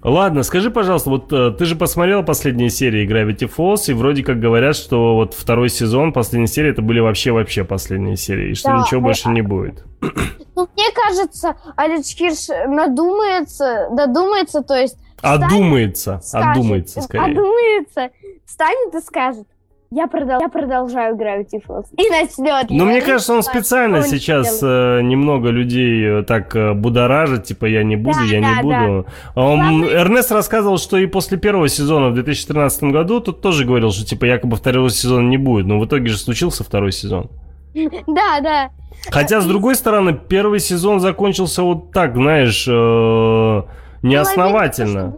[0.00, 4.38] Ладно, скажи, пожалуйста, вот э, ты же посмотрел последние серии Gravity Falls, и вроде как
[4.38, 8.78] говорят, что вот второй сезон, последняя серия, это были вообще-вообще последние серии, и что Да,
[8.78, 9.84] ничего а- больше не будет.
[10.56, 17.32] Ну, мне кажется, Алекс Хирш надумается, додумается, то есть Одумается, скажет, одумается скорее.
[17.32, 18.10] Одумается,
[18.44, 19.46] встанет и скажет,
[19.90, 21.86] я, продол- я продолжаю Gravity Falls.
[21.96, 22.70] И начнет.
[22.70, 27.66] Ну, мне кажется, он специально он сейчас э, немного людей э, так э, будоражит, типа
[27.66, 28.86] я не буду, Да, я да, не да.
[28.86, 29.06] буду.
[29.34, 33.90] А Он, Эрнест рассказывал, что и после первого сезона в 2013 году тут тоже говорил,
[33.90, 37.28] что типа якобы второго сезона не будет, но в итоге же случился второй сезон.
[38.06, 38.70] Да, да.
[39.10, 43.62] Хотя, с другой стороны, первый сезон закончился вот так, знаешь, э,
[44.02, 45.16] неосновательно.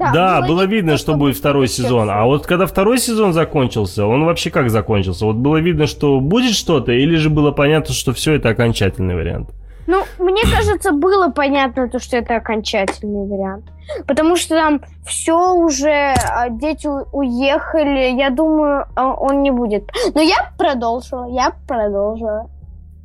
[0.00, 2.10] Видно, что будет- Да, было видно, что будет второй сезон.
[2.10, 5.24] А вот когда второй сезон закончился, он вообще как закончился?
[5.26, 9.50] Вот было видно, что будет что-то, или же было понятно, что все это окончательный вариант?
[9.86, 13.64] Ну, мне кажется, было понятно, то, что это окончательный вариант.
[14.06, 18.16] Потому что там все уже, а, дети уехали.
[18.16, 19.90] Я думаю, а, он не будет.
[20.14, 22.48] Но я продолжила, я продолжила.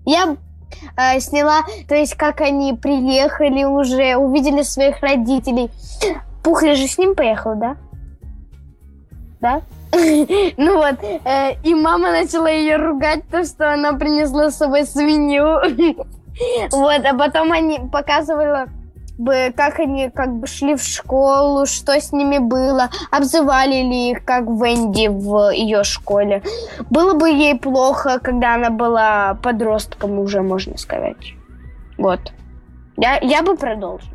[0.05, 0.35] Я
[0.95, 5.71] э, сняла, то есть, как они приехали уже, увидели своих родителей.
[6.45, 7.75] Пухля же с ним поехал, да?
[9.41, 9.61] Да?
[10.57, 15.59] Ну вот, э, и мама начала ее ругать, то, что она принесла с собой свинью.
[16.71, 18.67] Вот, а потом они показывали
[19.55, 24.43] как они как бы шли в школу, что с ними было, обзывали ли их, как
[24.43, 26.43] Венди в ее школе.
[26.89, 31.33] Было бы ей плохо, когда она была подростком уже, можно сказать.
[31.97, 32.19] Вот.
[32.97, 34.14] Я, я бы продолжила.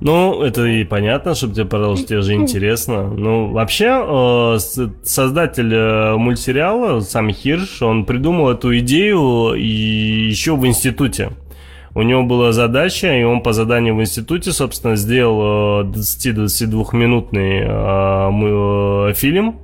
[0.00, 3.04] Ну, это и понятно, чтобы тебе продолжить, тебе же интересно.
[3.08, 4.58] Ну, вообще, э,
[5.02, 11.30] создатель э, мультсериала, сам Хирш, он придумал эту идею еще в институте.
[11.94, 18.30] У него была задача, и он по заданию в институте, собственно, сделал э, 20-22-минутный э,
[18.30, 19.56] мы- э, фильм.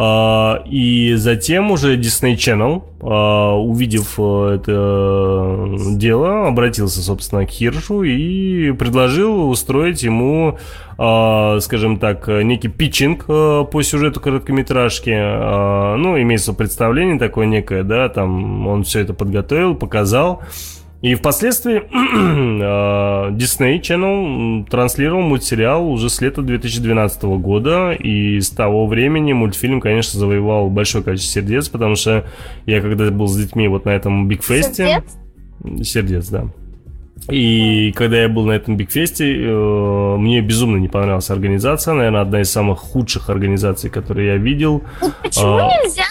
[0.00, 8.04] А, И затем уже Disney Channel, а, увидев э, это дело, обратился, собственно, к Хиршу
[8.04, 10.56] и предложил устроить ему,
[10.98, 15.10] а, скажем так, некий питчинг э, по сюжету короткометражки.
[15.10, 20.42] Ну, имеется представление такое некое, да, там он все это подготовил, показал.
[21.00, 28.86] И впоследствии э, Disney Channel транслировал мультсериал уже с лета 2012 года, и с того
[28.88, 32.26] времени мультфильм, конечно, завоевал большое количество сердец, потому что
[32.66, 35.02] я когда был с детьми вот на этом Бигфесте...
[35.62, 35.88] Сердец?
[35.88, 36.46] Сердец, да.
[37.30, 42.40] И когда я был на этом Бигфесте, э, мне безумно не понравилась организация, наверное, одна
[42.40, 44.82] из самых худших организаций, которые я видел.
[45.00, 45.68] Вот почему А.
[45.84, 46.04] нельзя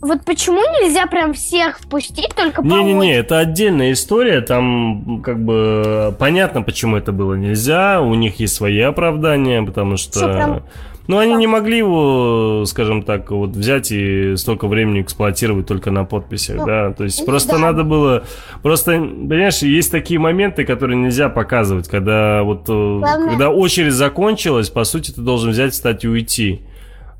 [0.00, 6.14] вот почему нельзя прям всех впустить, только по Не-не-не, это отдельная история, там как бы
[6.18, 10.20] понятно, почему это было нельзя, у них есть свои оправдания, потому что...
[10.28, 10.62] Прям-
[11.08, 16.04] Ну, они не могли его, скажем так, вот взять и столько времени эксплуатировать только на
[16.04, 17.58] подписях, Ну, да, то есть ну просто да.
[17.58, 18.24] надо было,
[18.62, 24.68] просто, понимаешь, есть такие моменты, которые нельзя показывать, когда вот, э, Главное- когда очередь закончилась,
[24.68, 26.60] по сути, ты должен взять, встать и уйти.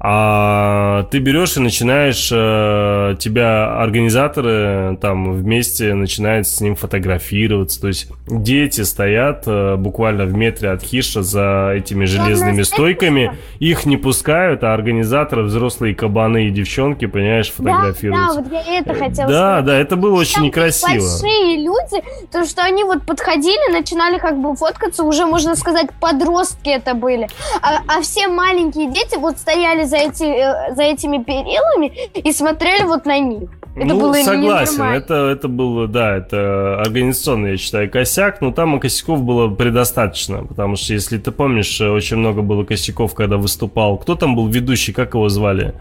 [0.01, 7.81] А ты берешь и начинаешь, э, тебя организаторы там вместе начинают с ним фотографироваться.
[7.81, 13.33] То есть дети стоят э, буквально в метре от хиша за этими железными стойками.
[13.59, 18.41] Их не пускают, а организаторы, взрослые кабаны и девчонки, понимаешь, Да, да, фотографируются.
[18.43, 19.65] вот я это хотела Да, сказать.
[19.65, 20.91] да, это было очень Там некрасиво.
[20.93, 26.69] Большие люди, то что они вот подходили, начинали как бы фоткаться, уже можно сказать подростки
[26.69, 27.27] это были,
[27.63, 32.85] а, а все маленькие дети вот стояли за эти э, за этими перилами и смотрели
[32.85, 33.51] вот на них.
[33.75, 38.77] Это ну, было согласен, это, это было, да, это организационный, я считаю, косяк, но там
[38.77, 43.37] и косяков было предостаточно, потому что, если ты помнишь, э, очень много было косяков, когда
[43.37, 43.99] выступал.
[43.99, 45.75] Кто там был ведущий, как его звали?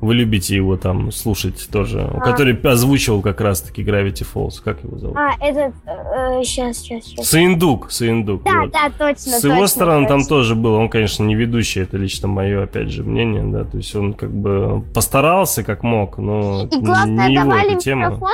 [0.00, 2.20] Вы любите его там слушать тоже, А.
[2.20, 5.16] который озвучивал как раз-таки Gravity Falls, как его зовут?
[5.16, 5.74] А, этот
[6.42, 7.26] сейчас сейчас сейчас.
[7.28, 8.42] Саиндук, Саиндук.
[8.44, 8.70] Да, вот.
[8.72, 9.32] да, точно.
[9.32, 10.28] С его точно, стороны там точно.
[10.28, 13.94] тоже был, он, конечно, не ведущий, это лично мое, опять же, мнение, да, то есть
[13.94, 18.06] он как бы постарался как мог, но И главное, не его давали эта тема.
[18.06, 18.32] микрофон,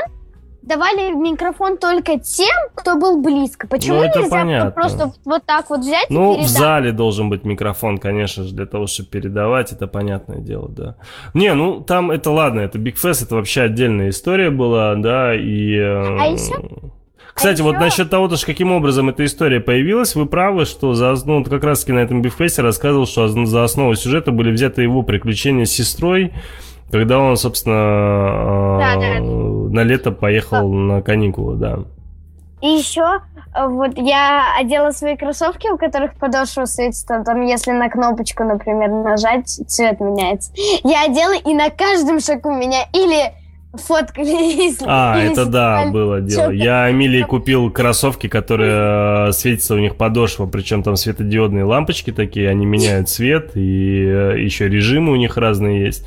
[0.67, 3.67] давали микрофон только тем, кто был близко.
[3.67, 4.71] Почему Ну, это нельзя понятно.
[4.73, 6.51] просто вот так вот взять Ну, и в передать?
[6.59, 10.97] зале должен быть микрофон, конечно же, для того, чтобы передавать, это понятное дело, да.
[11.35, 15.75] Не, ну, там это ладно, это Big Fest, это вообще отдельная история была, да, и...
[15.77, 16.91] э, А ещё-
[17.35, 20.65] Кстати, а вот ещё- насчет того, то, что каким образом эта история появилась, вы правы,
[20.65, 24.83] что за, ну, как раз-таки на этом Бифесте рассказывал, что за основу сюжета были взяты
[24.83, 26.33] его приключения с сестрой,
[26.91, 29.21] когда он, собственно, Да, э, да.
[29.21, 31.79] на лето поехал на каникулы, да.
[32.63, 33.21] И еще
[33.69, 39.49] вот я одела свои кроссовки, у которых подошва светится, там если на кнопочку, например, нажать,
[39.49, 40.53] цвет меняется.
[40.85, 43.33] Я одела, и на каждом шагу меня или
[43.75, 46.51] фоткали, из- А, или это да, было дело.
[46.51, 52.49] Я Эмилии купил кроссовки, которые э, светятся у них подошва, причем там светодиодные лампочки такие,
[52.49, 56.07] они меняют цвет, и э, еще режимы у них разные есть.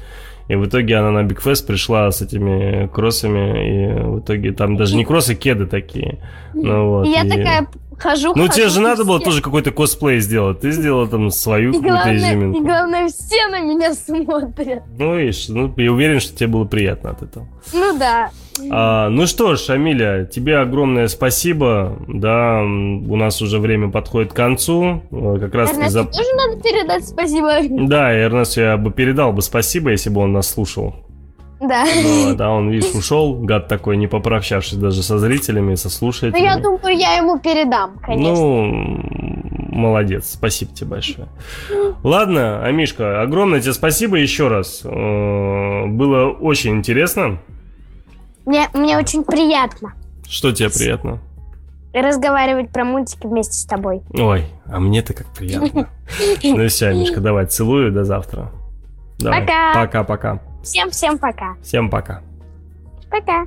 [0.49, 4.75] И в итоге она на Big Fest пришла с этими кроссами, и в итоге там
[4.75, 6.17] даже не кроссы, кеды такие.
[6.53, 7.67] Ну, вот, я и- такая
[7.97, 10.59] хожу, Ну, хожу, тебе же надо было все- тоже какой-то косплей сделать.
[10.61, 12.61] Ты сделала там свою И какую-то главное, и изюминку.
[12.63, 14.83] главное, все на меня смотрят.
[14.97, 17.47] Ну, видишь, ну, я уверен, что тебе было приятно от этого.
[17.73, 18.31] Ну да.
[18.71, 21.97] А, ну что ж, Амиля, тебе огромное спасибо.
[22.07, 25.01] Да, у нас уже время подходит к концу.
[25.11, 26.03] Э, Как раз Эрнесту за...
[26.05, 27.59] тоже надо передать спасибо.
[27.87, 30.95] Да, Эрнесту я бы передал бы спасибо, если бы он нас слушал.
[31.59, 31.85] Да.
[32.25, 36.39] Но, да, он, видишь, ушел, гад такой, не попрощавшись даже со зрителями, со Ну, слушателями.
[36.45, 38.33] я думаю, я ему передам, конечно.
[38.33, 38.99] Ну,
[39.69, 41.27] молодец, спасибо тебе большое.
[42.01, 44.81] Ладно, Амишка, огромное тебе спасибо еще раз.
[44.85, 47.39] Э, Было очень интересно.
[48.45, 49.93] Мне, мне очень приятно
[50.27, 51.19] Что тебе приятно?
[51.93, 54.01] разговаривать про мультики вместе с тобой.
[54.13, 55.89] Ой, а мне-то как приятно.
[56.43, 58.51] Ну все, Мишка, давай, целую, до завтра.
[59.19, 59.41] Давай.
[59.41, 59.73] Пока.
[59.73, 60.39] Пока-пока.
[60.63, 61.55] Всем-всем пока.
[61.61, 62.21] Всем пока.
[63.09, 63.45] Пока.